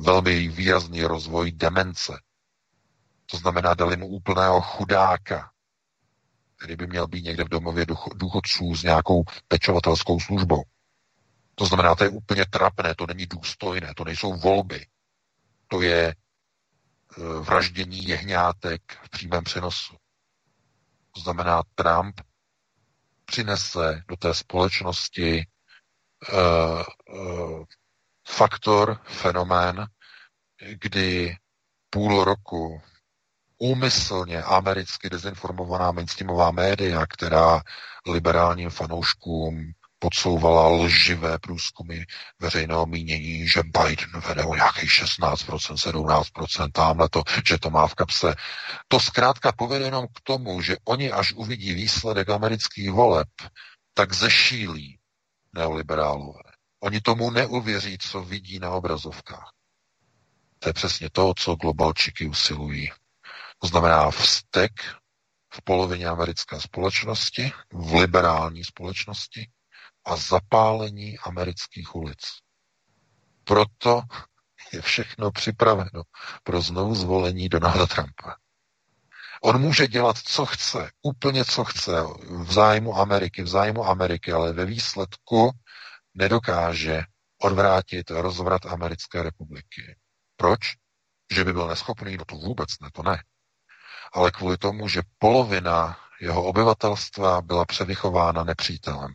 [0.00, 2.12] velmi výrazný rozvoj demence.
[3.26, 5.50] To znamená, dali mu úplného chudáka,
[6.56, 10.62] který by měl být někde v domově důchodců s nějakou pečovatelskou službou.
[11.54, 14.86] To znamená, to je úplně trapné, to není důstojné, to nejsou volby.
[15.68, 16.14] To je e,
[17.40, 19.96] vraždění jehňátek v přímém přenosu.
[21.14, 22.20] To znamená, Trump
[23.24, 25.46] přinese do té společnosti
[26.32, 26.82] uh,
[27.18, 27.64] uh,
[28.28, 29.86] faktor, fenomén,
[30.80, 31.36] kdy
[31.90, 32.82] půl roku
[33.58, 37.62] úmyslně americky dezinformovaná mainstreamová média, která
[38.06, 42.04] liberálním fanouškům podsouvala lživé průzkumy
[42.40, 47.94] veřejného mínění, že Biden vede o nějakých 16%, 17%, tamhle to, že to má v
[47.94, 48.34] kapse.
[48.88, 53.28] To zkrátka povede jenom k tomu, že oni až uvidí výsledek amerických voleb,
[53.94, 54.98] tak zešílí
[55.52, 56.53] neoliberálové.
[56.84, 59.52] Oni tomu neuvěří, co vidí na obrazovkách.
[60.58, 62.90] To je přesně to, co globalčiky usilují.
[63.58, 64.72] To znamená vztek
[65.54, 69.50] v polovině americké společnosti, v liberální společnosti
[70.04, 72.20] a zapálení amerických ulic.
[73.44, 74.02] Proto
[74.72, 76.02] je všechno připraveno
[76.42, 78.36] pro znovu zvolení Donalda Trumpa.
[79.42, 84.52] On může dělat, co chce, úplně co chce, v zájmu Ameriky, v zájmu Ameriky, ale
[84.52, 85.50] ve výsledku
[86.14, 87.02] nedokáže
[87.42, 89.96] odvrátit rozvrat Americké republiky.
[90.36, 90.60] Proč?
[91.34, 93.22] Že by byl neschopný, no to vůbec ne, to ne.
[94.12, 99.14] Ale kvůli tomu, že polovina jeho obyvatelstva byla převychována nepřítelem.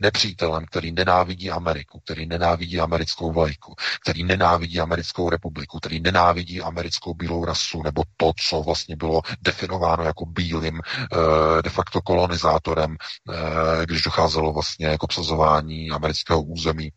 [0.00, 7.14] Nepřítelem, který nenávidí Ameriku, který nenávidí americkou vlajku, který nenávidí americkou republiku, který nenávidí americkou
[7.14, 13.86] bílou rasu, nebo to, co vlastně bylo definováno jako bílým eh, de facto kolonizátorem, eh,
[13.86, 16.90] když docházelo vlastně k obsazování amerického území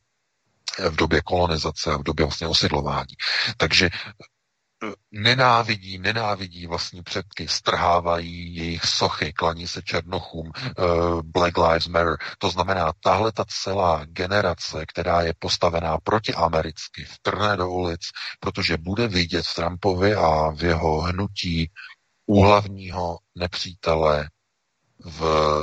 [0.89, 3.15] v době kolonizace a v době vlastně osidlování.
[3.57, 3.89] Takže
[5.11, 12.17] nenávidí, nenávidí vlastní předky, strhávají jejich sochy, klaní se černochům, uh, Black Lives Matter.
[12.37, 18.01] To znamená, tahle ta celá generace, která je postavená proti americky, vtrne do ulic,
[18.39, 21.71] protože bude vidět v Trumpovi a v jeho hnutí
[22.25, 24.29] úhlavního nepřítele
[25.05, 25.21] v,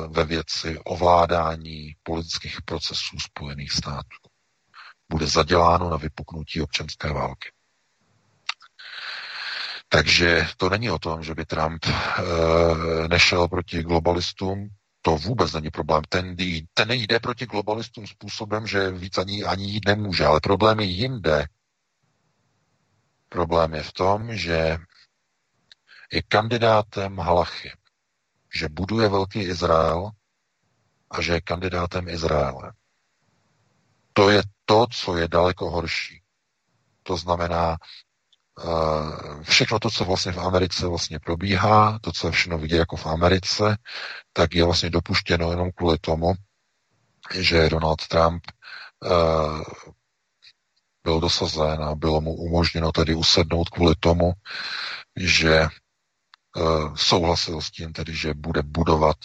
[0.08, 4.16] ve věci ovládání politických procesů Spojených států.
[5.08, 7.48] Bude zaděláno na vypuknutí občanské války.
[9.92, 11.92] Takže to není o tom, že by Trump e,
[13.08, 14.68] nešel proti globalistům,
[15.02, 16.02] to vůbec není problém.
[16.08, 16.36] Ten,
[16.74, 21.46] ten jde proti globalistům způsobem, že víc ani, ani jít nemůže, ale problém je jinde.
[23.28, 24.76] Problém je v tom, že
[26.12, 27.72] je kandidátem Halachy,
[28.54, 30.10] že buduje velký Izrael
[31.10, 32.72] a že je kandidátem Izraele.
[34.12, 36.22] To je to, co je daleko horší.
[37.02, 37.76] To znamená,
[39.42, 43.76] všechno to, co vlastně v Americe vlastně probíhá, to, co všechno vidět jako v Americe,
[44.32, 46.32] tak je vlastně dopuštěno jenom kvůli tomu,
[47.34, 48.42] že Donald Trump
[49.04, 49.62] uh,
[51.04, 54.32] byl dosazen a bylo mu umožněno tedy usednout kvůli tomu,
[55.16, 55.66] že
[56.56, 59.16] uh, souhlasil s tím tedy, že bude budovat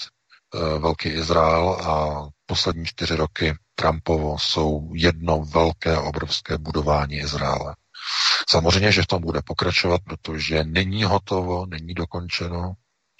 [0.53, 7.75] uh, velký Izrael a poslední čtyři roky Trumpovo jsou jedno velké, obrovské budování Izraele.
[8.49, 12.73] Samozřejmě, že v tom bude pokračovat, protože není hotovo, není dokončeno,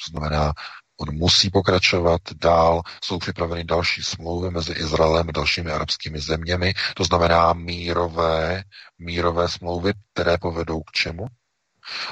[0.06, 0.54] to znamená,
[1.00, 7.04] on musí pokračovat dál, jsou připraveny další smlouvy mezi Izraelem a dalšími arabskými zeměmi, to
[7.04, 8.64] znamená mírové,
[8.98, 11.28] mírové smlouvy, které povedou k čemu?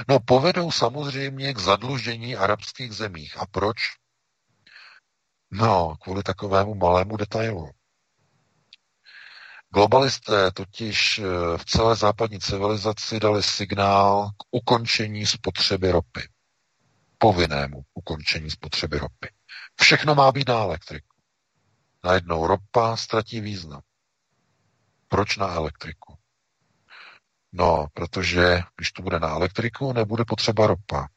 [0.07, 3.37] No, povedou samozřejmě k zadlužení arabských zemích.
[3.37, 3.77] A proč?
[5.51, 7.69] No, kvůli takovému malému detailu.
[9.73, 16.21] Globalisté totiž eh, v celé západní civilizaci dali signál k ukončení spotřeby ropy.
[17.17, 19.29] Povinnému ukončení spotřeby ropy.
[19.81, 21.15] Všechno má být na elektriku.
[22.03, 23.81] Najednou ropa ztratí význam.
[25.07, 26.17] Proč na elektriku?
[27.51, 31.07] No, protože když to bude na elektriku, nebude potřeba ropa.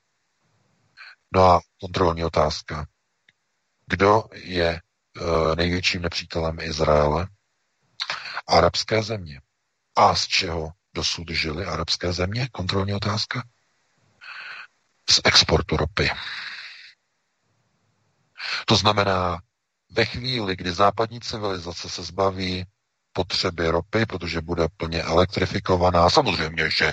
[1.34, 2.86] No a kontrolní otázka.
[3.86, 4.80] Kdo je e,
[5.56, 7.28] největším nepřítelem Izraele?
[8.47, 9.41] Arabské země.
[9.97, 12.49] A z čeho dosud žily arabské země?
[12.52, 13.49] Kontrolní otázka.
[15.10, 16.10] Z exportu ropy.
[18.66, 19.39] To znamená,
[19.91, 22.66] ve chvíli, kdy západní civilizace se zbaví
[23.12, 26.92] potřeby ropy, protože bude plně elektrifikovaná, samozřejmě, že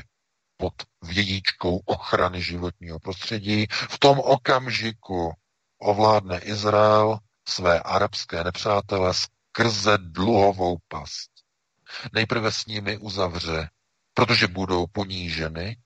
[0.57, 5.33] pod vějíčkou ochrany životního prostředí, v tom okamžiku
[5.79, 7.17] ovládne Izrael
[7.47, 11.32] své arabské nepřátele skrze dluhovou past
[12.13, 13.69] nejprve s nimi uzavře,
[14.13, 15.77] protože budou poníženy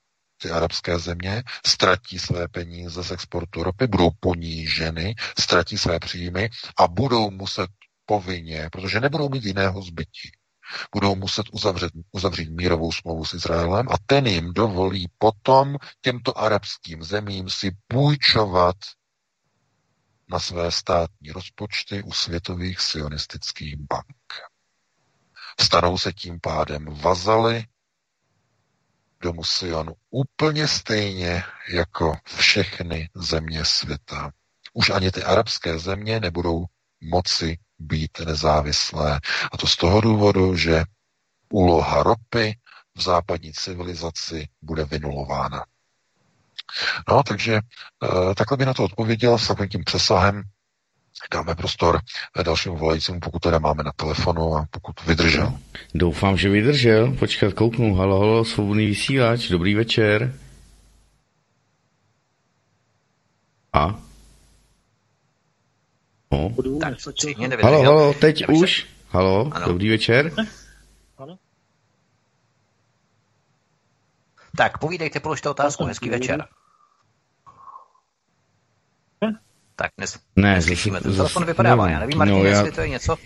[0.41, 6.87] ty arabské země, ztratí své peníze z exportu ropy, budou poníženy, ztratí své příjmy a
[6.87, 7.69] budou muset
[8.05, 10.31] povinně, protože nebudou mít jiného zbytí,
[10.93, 17.03] budou muset uzavřet, uzavřít mírovou smlouvu s Izraelem a ten jim dovolí potom těmto arabským
[17.03, 18.75] zemím si půjčovat
[20.29, 24.56] na své státní rozpočty u světových sionistických bank.
[25.59, 27.65] Stanou se tím pádem vazaly
[29.21, 34.31] domu Sionu úplně stejně jako všechny země světa.
[34.73, 36.65] Už ani ty arabské země nebudou
[37.01, 39.19] moci být nezávislé.
[39.51, 40.83] A to z toho důvodu, že
[41.53, 42.57] úloha ropy
[42.95, 45.65] v západní civilizaci bude vynulována.
[47.09, 50.43] No, takže e, takhle by na to odpověděl s takovým tím přesahem.
[51.33, 51.99] Dáme prostor
[52.43, 55.53] dalšímu volajícímu, pokud teda máme na telefonu a pokud vydržel.
[55.93, 57.11] Doufám, že vydržel.
[57.19, 57.95] Počkat, kouknu.
[57.95, 59.49] Halo, halo, svobodný vysílač.
[59.49, 60.33] Dobrý večer.
[63.73, 63.99] A?
[66.31, 66.55] No.
[66.81, 66.93] Tak,
[67.63, 68.81] halo, halo, teď Já už.
[68.81, 68.97] Se...
[69.09, 69.67] Halo, ano.
[69.67, 70.31] dobrý večer.
[71.17, 71.37] Halo.
[74.57, 76.47] Tak, povídejte, položte otázku, hezký večer.
[79.79, 81.01] Tak dnes, ne, neslyšíme.
[81.01, 81.89] Ten telefon vypadává.
[81.89, 82.71] Já nevím, Martin, no, jestli já...
[82.71, 83.17] to je něco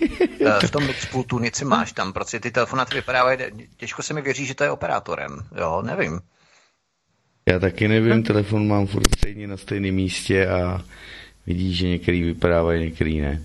[0.61, 3.38] eh, v tom mixpultu, něco máš tam, protože ty telefonáty vypadávají,
[3.77, 5.38] těžko se mi věří, že to je operátorem.
[5.59, 6.19] Jo, nevím.
[7.49, 10.81] Já taky nevím, telefon mám furt stejně na stejném místě a
[11.47, 13.43] vidíš, že některý vypadávají, některý ne.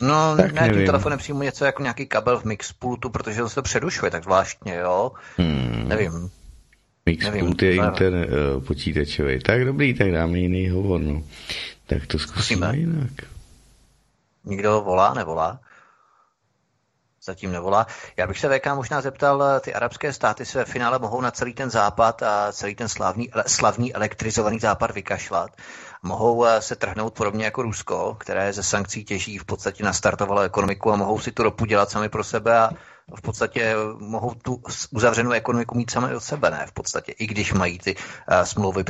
[0.00, 0.76] No, tak ne, nevím.
[0.76, 4.74] tím telefonem přímo něco jako nějaký kabel v mixpultu, protože to se předušuje tak zvláštně,
[4.74, 5.12] jo.
[5.36, 5.88] Hmm.
[5.88, 6.30] Nevím.
[7.06, 9.38] Mixpult je internet, uh, počítačový.
[9.38, 11.22] Tak dobrý, tak dáme jiný hovor, no.
[11.88, 12.76] Tak to zkusíme, zkusíme.
[12.76, 13.10] jinak.
[14.44, 15.60] Nikdo volá, nevolá?
[17.22, 17.86] Zatím nevolá.
[18.16, 21.54] Já bych se VK možná zeptal, ty arabské státy se v finále mohou na celý
[21.54, 25.50] ten západ a celý ten slavný, slavný elektrizovaný západ vykašlat.
[26.02, 30.92] Mohou eh, se trhnout podobně jako Rusko, které ze sankcí těží v podstatě nastartovalo ekonomiku
[30.92, 32.70] a mohou si tu ropu dělat sami pro sebe a
[33.16, 36.66] v podstatě mohou tu uzavřenou ekonomiku mít sami od sebe, ne?
[36.66, 38.84] V podstatě, i když mají ty uh, smlouvy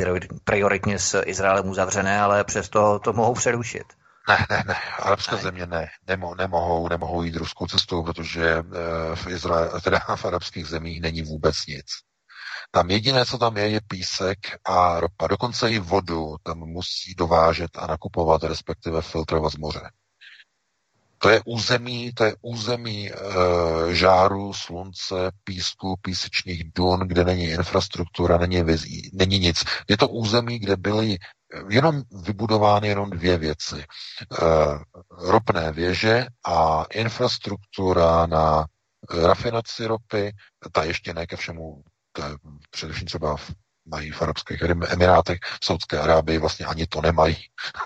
[0.44, 3.84] prioritně s Izraelem uzavřené, ale přesto to mohou přerušit.
[4.28, 4.74] Ne, ne, ne.
[4.98, 5.42] Arabské ne.
[5.42, 5.88] země ne.
[6.08, 8.62] Nemo, nemohou, nemohou jít ruskou cestou, protože
[9.14, 11.86] v, Izrael, teda v arabských zemích není vůbec nic.
[12.70, 15.26] Tam jediné, co tam je, je písek a ropa.
[15.26, 19.90] Dokonce i vodu tam musí dovážet a nakupovat, respektive filtrovat z moře.
[21.18, 23.14] To je území, to je území e,
[23.94, 29.64] žáru, slunce, písku, písečných dun, kde není infrastruktura, není, vizí, není nic.
[29.88, 31.18] Je to území, kde byly
[31.68, 33.76] jenom vybudovány jenom dvě věci.
[33.76, 33.84] E,
[35.10, 38.66] ropné věže a infrastruktura na
[39.22, 40.32] rafinaci ropy,
[40.72, 41.82] ta ještě ne ke všemu,
[42.18, 42.36] to je
[42.70, 43.50] především třeba v
[43.90, 47.36] mají v Arabských Emirátech, v Saudské Arábii vlastně ani to nemají.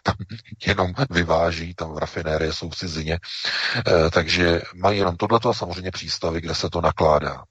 [0.03, 0.15] Tam
[0.67, 3.19] jenom vyváží, tam rafinérie jsou v cizině.
[3.87, 7.45] E, takže mají jenom tohleto a samozřejmě přístavy, kde se to nakládá.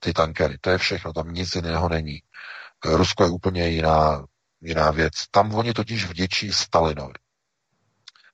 [0.00, 2.16] Ty tankery, to je všechno, tam nic jiného není.
[2.16, 2.20] E,
[2.96, 4.24] Rusko je úplně jiná,
[4.60, 5.12] jiná věc.
[5.30, 7.14] Tam oni totiž vděčí Stalinovi.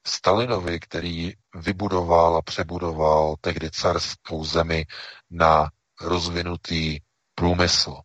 [0.07, 4.86] Stalinovi, který vybudoval a přebudoval tehdy carskou zemi
[5.31, 5.68] na
[6.00, 7.00] rozvinutý
[7.39, 7.97] průmysl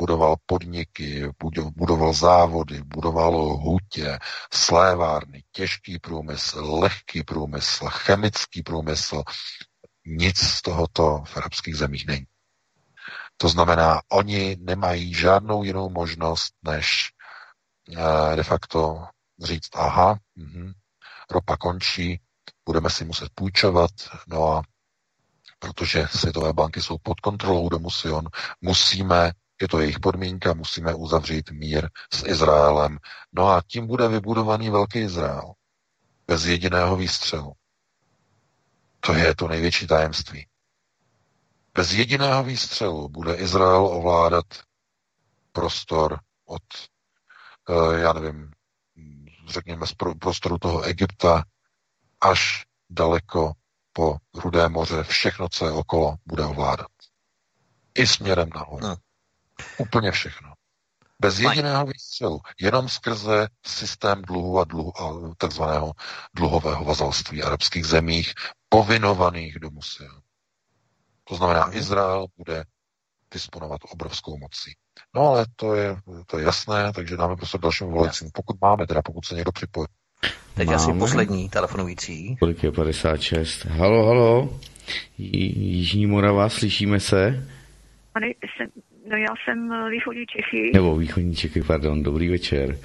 [0.00, 1.28] budoval podniky,
[1.76, 4.18] budoval závody, budoval hutě,
[4.52, 9.22] slévárny, těžký průmysl, lehký průmysl, chemický průmysl.
[10.06, 12.26] Nic z tohoto v arabských zemích není.
[13.36, 17.10] To znamená, oni nemají žádnou jinou možnost, než
[17.96, 19.04] eh, de facto
[19.42, 20.72] říct, aha, mh,
[21.30, 22.20] ropa končí,
[22.66, 23.90] budeme si muset půjčovat,
[24.26, 24.62] no a
[25.62, 28.24] protože světové banky jsou pod kontrolou domu Sion,
[28.60, 32.98] musíme je to jejich podmínka, musíme uzavřít mír s Izraelem.
[33.32, 35.52] No a tím bude vybudovaný velký Izrael.
[36.26, 37.52] Bez jediného výstřelu.
[39.00, 40.46] To je to největší tajemství.
[41.74, 44.46] Bez jediného výstřelu bude Izrael ovládat
[45.52, 46.62] prostor od,
[47.70, 48.50] eh, já nevím,
[49.48, 51.44] řekněme z prostoru toho Egypta
[52.20, 53.52] až daleko
[53.92, 56.86] po Rudé moře, všechno, co je okolo, bude ovládat.
[57.94, 58.86] I směrem nahoru.
[58.86, 58.96] No.
[59.78, 60.52] Úplně všechno.
[61.20, 62.40] Bez jediného výstřelu.
[62.60, 65.92] Jenom skrze systém dluhu a, dluhu, a takzvaného
[66.34, 68.32] dluhového vazalství arabských zemích
[68.68, 70.20] povinovaných do musil.
[71.24, 71.76] To znamená, mhm.
[71.76, 72.64] Izrael bude
[73.30, 74.76] disponovat obrovskou mocí.
[75.14, 75.96] No ale to je,
[76.26, 78.30] to je jasné, takže dáme prostě dalším volajícím.
[78.34, 79.86] Pokud máme, teda pokud se někdo připojí.
[80.54, 80.76] Teď máme.
[80.76, 82.36] asi poslední telefonující.
[82.36, 83.64] Kolik je 56?
[83.64, 84.60] Halo, halo.
[85.18, 87.48] Jižní Morava, slyšíme se?
[88.12, 88.68] Pane, jsem
[89.06, 90.70] No já jsem východní Čechy.
[90.74, 92.78] Nebo východní Čechy, pardon, dobrý večer.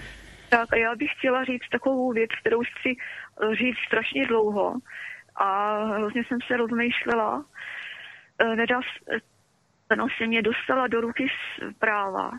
[0.49, 2.95] Tak a já bych chtěla říct takovou věc, kterou chci
[3.57, 4.73] říct strašně dlouho
[5.35, 7.45] a hrozně jsem se rozmýšlela.
[8.55, 8.79] Nedá,
[9.97, 11.27] no, se mě dostala do ruky
[11.75, 12.31] zpráva,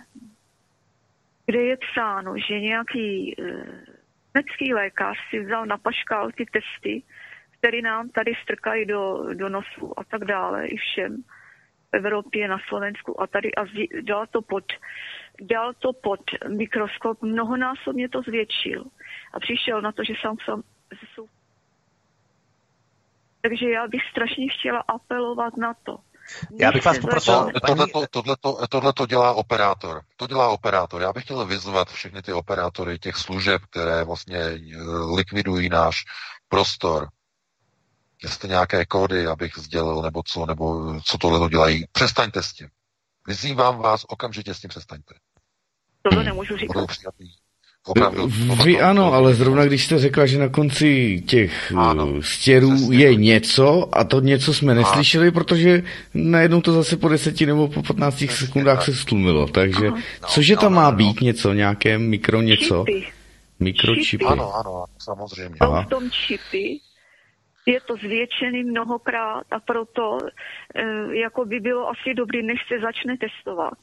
[1.46, 3.36] kde je psáno, že nějaký
[4.38, 7.02] německý lékař si vzal na paškál ty testy,
[7.58, 11.22] které nám tady strkají do, do nosu a tak dále, i všem
[11.92, 13.20] v Evropě, na Slovensku.
[13.20, 13.64] A tady a
[14.00, 14.64] dal to pod,
[15.40, 18.84] dal to pod mikroskop, mnohonásobně to zvětšil.
[19.32, 20.62] A přišel na to, že sám jsem
[21.14, 21.26] jsou
[23.42, 25.98] takže já bych strašně chtěla apelovat na to,
[26.60, 27.50] já bych vás poprosil...
[28.68, 30.02] Tohle, to dělá operátor.
[30.16, 31.02] To dělá operátor.
[31.02, 34.58] Já bych chtěl vyzvat všechny ty operátory těch služeb, které vlastně eh,
[35.14, 36.04] likvidují náš
[36.48, 37.08] prostor.
[38.22, 41.84] Jestli nějaké kódy, abych sdělil, nebo co, nebo co tohle to dělají.
[41.92, 42.68] Přestaňte s tím.
[43.26, 45.14] Vyzývám vás, okamžitě s tím přestaňte.
[46.02, 46.88] Tohle nemůžu říkat.
[47.88, 48.30] Opravdu,
[48.64, 52.98] Vy ano, ale zrovna když jste řekla, že na konci těch ano, eh, stěrů přesně.
[52.98, 55.82] je něco a to něco jsme neslyšeli, protože
[56.14, 58.84] najednou to zase po deseti nebo po 15 přesně, sekundách tak.
[58.84, 59.46] se stlumilo.
[59.46, 62.84] Takže no, cože tam no, má no, být něco, nějaké mikro něco?
[62.88, 63.06] Čipy.
[63.60, 64.24] Mikročipy.
[64.24, 65.56] Ano, ano, samozřejmě.
[65.60, 66.78] A v tom čipy
[67.66, 70.18] je to zvětšený mnohokrát a proto
[70.74, 73.74] e, jako by bylo asi dobrý, než se začne testovat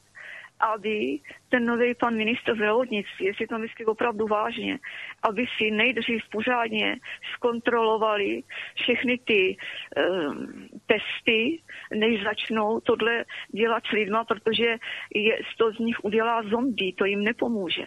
[0.59, 1.19] aby
[1.49, 4.79] ten nový pan ministr zdravotnictví, jestli to myslí opravdu vážně,
[5.23, 6.95] aby si nejdřív pořádně
[7.35, 8.43] zkontrolovali
[8.75, 11.61] všechny ty um, testy,
[11.95, 13.25] než začnou tohle
[13.55, 14.75] dělat s lidma, protože
[15.15, 17.85] je, to z nich udělá zombie, to jim nepomůže.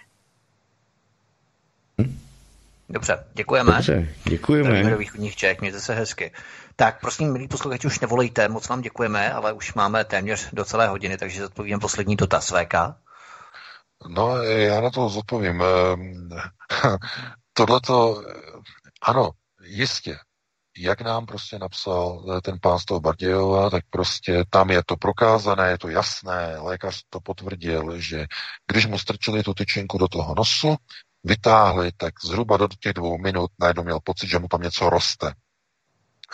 [2.91, 3.73] Dobře, děkujeme.
[3.73, 4.91] Dobře, děkujeme.
[4.91, 6.33] do východních Čech, mějte se hezky.
[6.81, 10.89] Tak prosím, milí posluchači, už nevolejte, moc vám děkujeme, ale už máme téměř do celé
[10.89, 12.51] hodiny, takže zodpovím poslední dotaz.
[12.51, 12.75] VK?
[14.09, 15.63] No, já na to zodpovím.
[15.63, 16.29] Ehm,
[17.53, 18.23] Tohle to,
[19.03, 19.31] ano,
[19.63, 20.19] jistě,
[20.77, 25.71] jak nám prostě napsal ten pán z toho Bardějova, tak prostě tam je to prokázané,
[25.71, 28.27] je to jasné, lékař to potvrdil, že
[28.71, 30.77] když mu strčili tu tyčinku do toho nosu,
[31.25, 35.35] vytáhli, tak zhruba do těch dvou minut najednou měl pocit, že mu tam něco roste.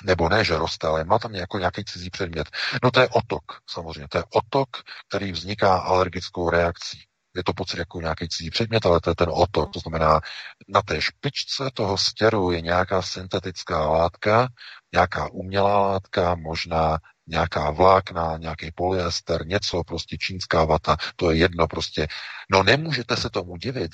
[0.02, 2.50] Nebo ne, že roste, ale má tam jako nějaký cizí předmět.
[2.82, 4.08] No to je otok, samozřejmě.
[4.08, 4.68] To je otok,
[5.08, 6.98] který vzniká alergickou reakcí.
[7.36, 9.72] Je to pocit jako nějaký cizí předmět, ale to je ten otok.
[9.72, 10.20] To znamená,
[10.68, 14.48] na té špičce toho stěru je nějaká syntetická látka,
[14.92, 21.66] nějaká umělá látka, možná nějaká vlákna, nějaký polyester, něco, prostě čínská vata, to je jedno
[21.66, 22.06] prostě.
[22.50, 23.92] No nemůžete se tomu divit,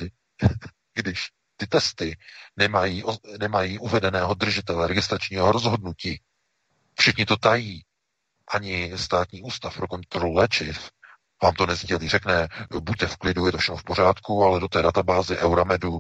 [0.94, 1.28] když
[1.60, 2.18] ty testy
[2.56, 3.04] nemají,
[3.40, 6.20] nemají uvedeného držitele registračního rozhodnutí.
[6.98, 7.84] Všichni to tají.
[8.52, 10.90] Ani státní ústav pro kontrolu léčiv
[11.42, 12.08] vám to nezdělí.
[12.08, 12.48] Řekne,
[12.80, 15.90] buďte v klidu, je to všechno v pořádku, ale do té databázy Euramedu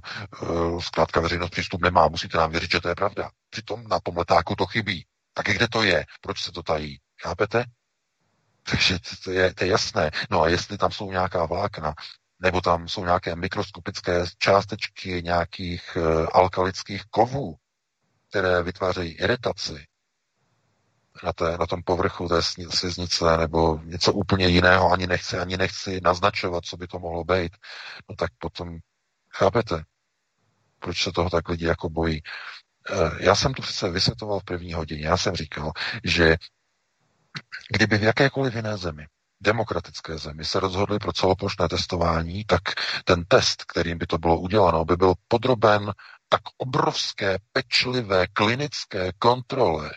[0.42, 2.08] uh, zkrátka veřejnost přístup nemá.
[2.08, 3.30] Musíte nám věřit, že to je pravda.
[3.50, 5.06] Přitom na tom letáku to chybí.
[5.34, 6.04] Tak kde to je?
[6.20, 6.98] Proč se to tají?
[7.22, 7.64] Chápete?
[8.70, 10.10] Takže to je, to je jasné.
[10.30, 11.94] No a jestli tam jsou nějaká vlákna,
[12.40, 17.56] nebo tam jsou nějaké mikroskopické částečky nějakých uh, alkalických kovů,
[18.28, 19.86] které vytvářejí iritaci
[21.24, 26.00] na, té, na tom povrchu té sliznice, nebo něco úplně jiného, ani nechci, ani nechci
[26.04, 27.56] naznačovat, co by to mohlo být,
[28.08, 28.78] no tak potom
[29.34, 29.84] chápete,
[30.78, 32.22] proč se toho tak lidi jako bojí.
[32.90, 35.06] Uh, já jsem tu přece vysvětoval v první hodině.
[35.06, 35.72] Já jsem říkal,
[36.04, 36.36] že
[37.70, 39.06] kdyby v jakékoliv jiné zemi
[39.40, 42.60] demokratické zemi se rozhodli pro celoplošné testování, tak
[43.04, 45.92] ten test, kterým by to bylo uděláno, by byl podroben
[46.28, 49.90] tak obrovské, pečlivé klinické kontrole,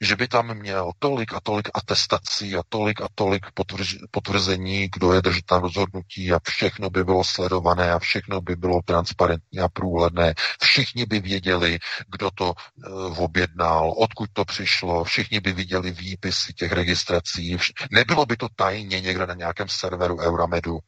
[0.00, 5.12] že by tam měl tolik a tolik atestací a tolik a tolik potvrž, potvrzení, kdo
[5.12, 10.34] je držitel rozhodnutí a všechno by bylo sledované a všechno by bylo transparentní a průhledné.
[10.62, 16.72] Všichni by věděli, kdo to uh, objednal, odkud to přišlo, všichni by viděli výpisy těch
[16.72, 17.56] registrací.
[17.56, 20.78] Vš- Nebylo by to tajně někde na nějakém serveru Euramedu,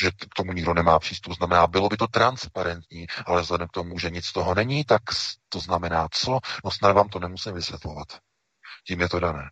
[0.00, 1.32] že k tomu nikdo nemá přístup.
[1.36, 5.02] Znamená, bylo by to transparentní, ale vzhledem k tomu, že nic z toho není, tak
[5.48, 6.38] to znamená co?
[6.64, 8.08] No snad vám to nemusím vysvětlovat.
[8.86, 9.50] Tím je to dané.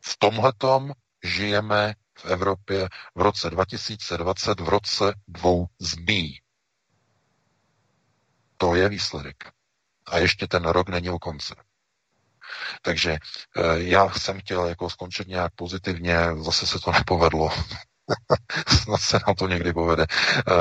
[0.00, 0.92] V tomhletom
[1.24, 6.40] žijeme v Evropě v roce 2020, v roce dvou zmí.
[8.56, 9.52] To je výsledek.
[10.06, 11.54] A ještě ten rok není u konce.
[12.82, 13.18] Takže eh,
[13.76, 17.50] já jsem chtěl jako skončit nějak pozitivně, zase se to nepovedlo.
[18.68, 20.06] Snad se nám to někdy povede.
[20.08, 20.52] Eh,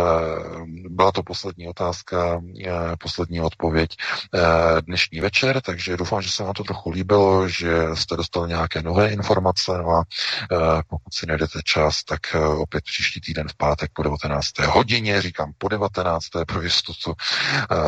[0.89, 3.89] byla to poslední otázka, eh, poslední odpověď
[4.35, 8.81] eh, dnešní večer, takže doufám, že se vám to trochu líbilo, že jste dostali nějaké
[8.81, 10.03] nové informace no a
[10.87, 12.19] pokud si najdete čas, tak
[12.57, 14.59] opět příští týden v pátek po 19.
[14.59, 16.25] hodině, říkám po 19.
[16.47, 17.13] pro jistotu,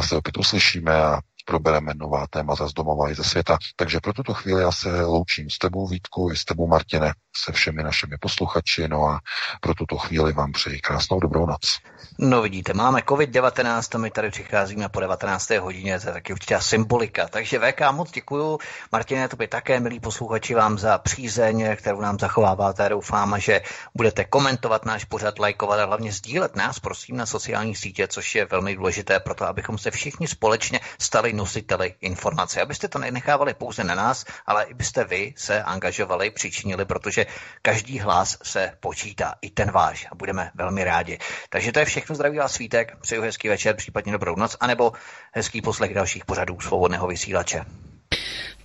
[0.01, 3.57] se opět uslyšíme a probereme nová témata z domova i ze světa.
[3.75, 7.51] Takže pro tuto chvíli já se loučím s tebou, Vítku, i s tebou, Martine, se
[7.51, 9.19] všemi našimi posluchači, no a
[9.61, 11.79] pro tuto chvíli vám přeji krásnou dobrou noc.
[12.19, 15.49] No vidíte, máme COVID-19 a my tady přicházíme po 19.
[15.49, 17.27] hodině, to je taky určitá symbolika.
[17.27, 18.59] Takže VK moc děkuju.
[18.91, 22.89] Martine, to by také, milí posluchači, vám za přízeň, kterou nám zachováváte.
[22.89, 23.61] Doufám, že
[23.95, 28.45] budete komentovat náš pořad, lajkovat a hlavně sdílet nás, prosím, na sociální sítě, což je
[28.45, 32.61] velmi důležité pro to, abychom se všichni společně stali nositeli informace.
[32.61, 37.25] Abyste to nenechávali pouze na nás, ale i byste vy se angažovali, přičinili, protože
[37.61, 41.19] každý hlas se počítá, i ten váš a budeme velmi rádi.
[41.49, 44.91] Takže to je všechno, zdraví vás svítek, přeju hezký večer, případně dobrou noc, anebo
[45.31, 47.65] hezký poslech dalších pořadů svobodného vysílače.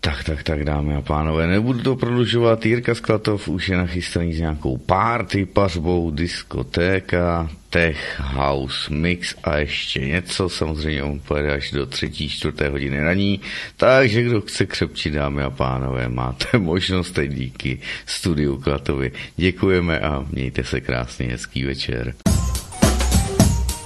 [0.02, 2.66] Tak, tak, tak, dámy a pánové, nebudu to prodlužovat.
[2.66, 10.00] Jirka Sklatov už je nachystaný s nějakou party, pařbou, diskotéka, tech, house, mix a ještě
[10.00, 10.48] něco.
[10.48, 13.40] Samozřejmě on pojede až do třetí, čtvrté hodiny raní.
[13.76, 19.12] Takže kdo chce křepčit, dámy a pánové, máte možnost teď díky studiu Klatovi.
[19.36, 22.14] Děkujeme a mějte se krásně, hezký večer.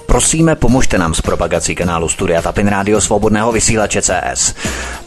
[0.05, 4.55] Prosíme, pomožte nám s propagací kanálu Studia Tapin Rádio Svobodného vysílače CS.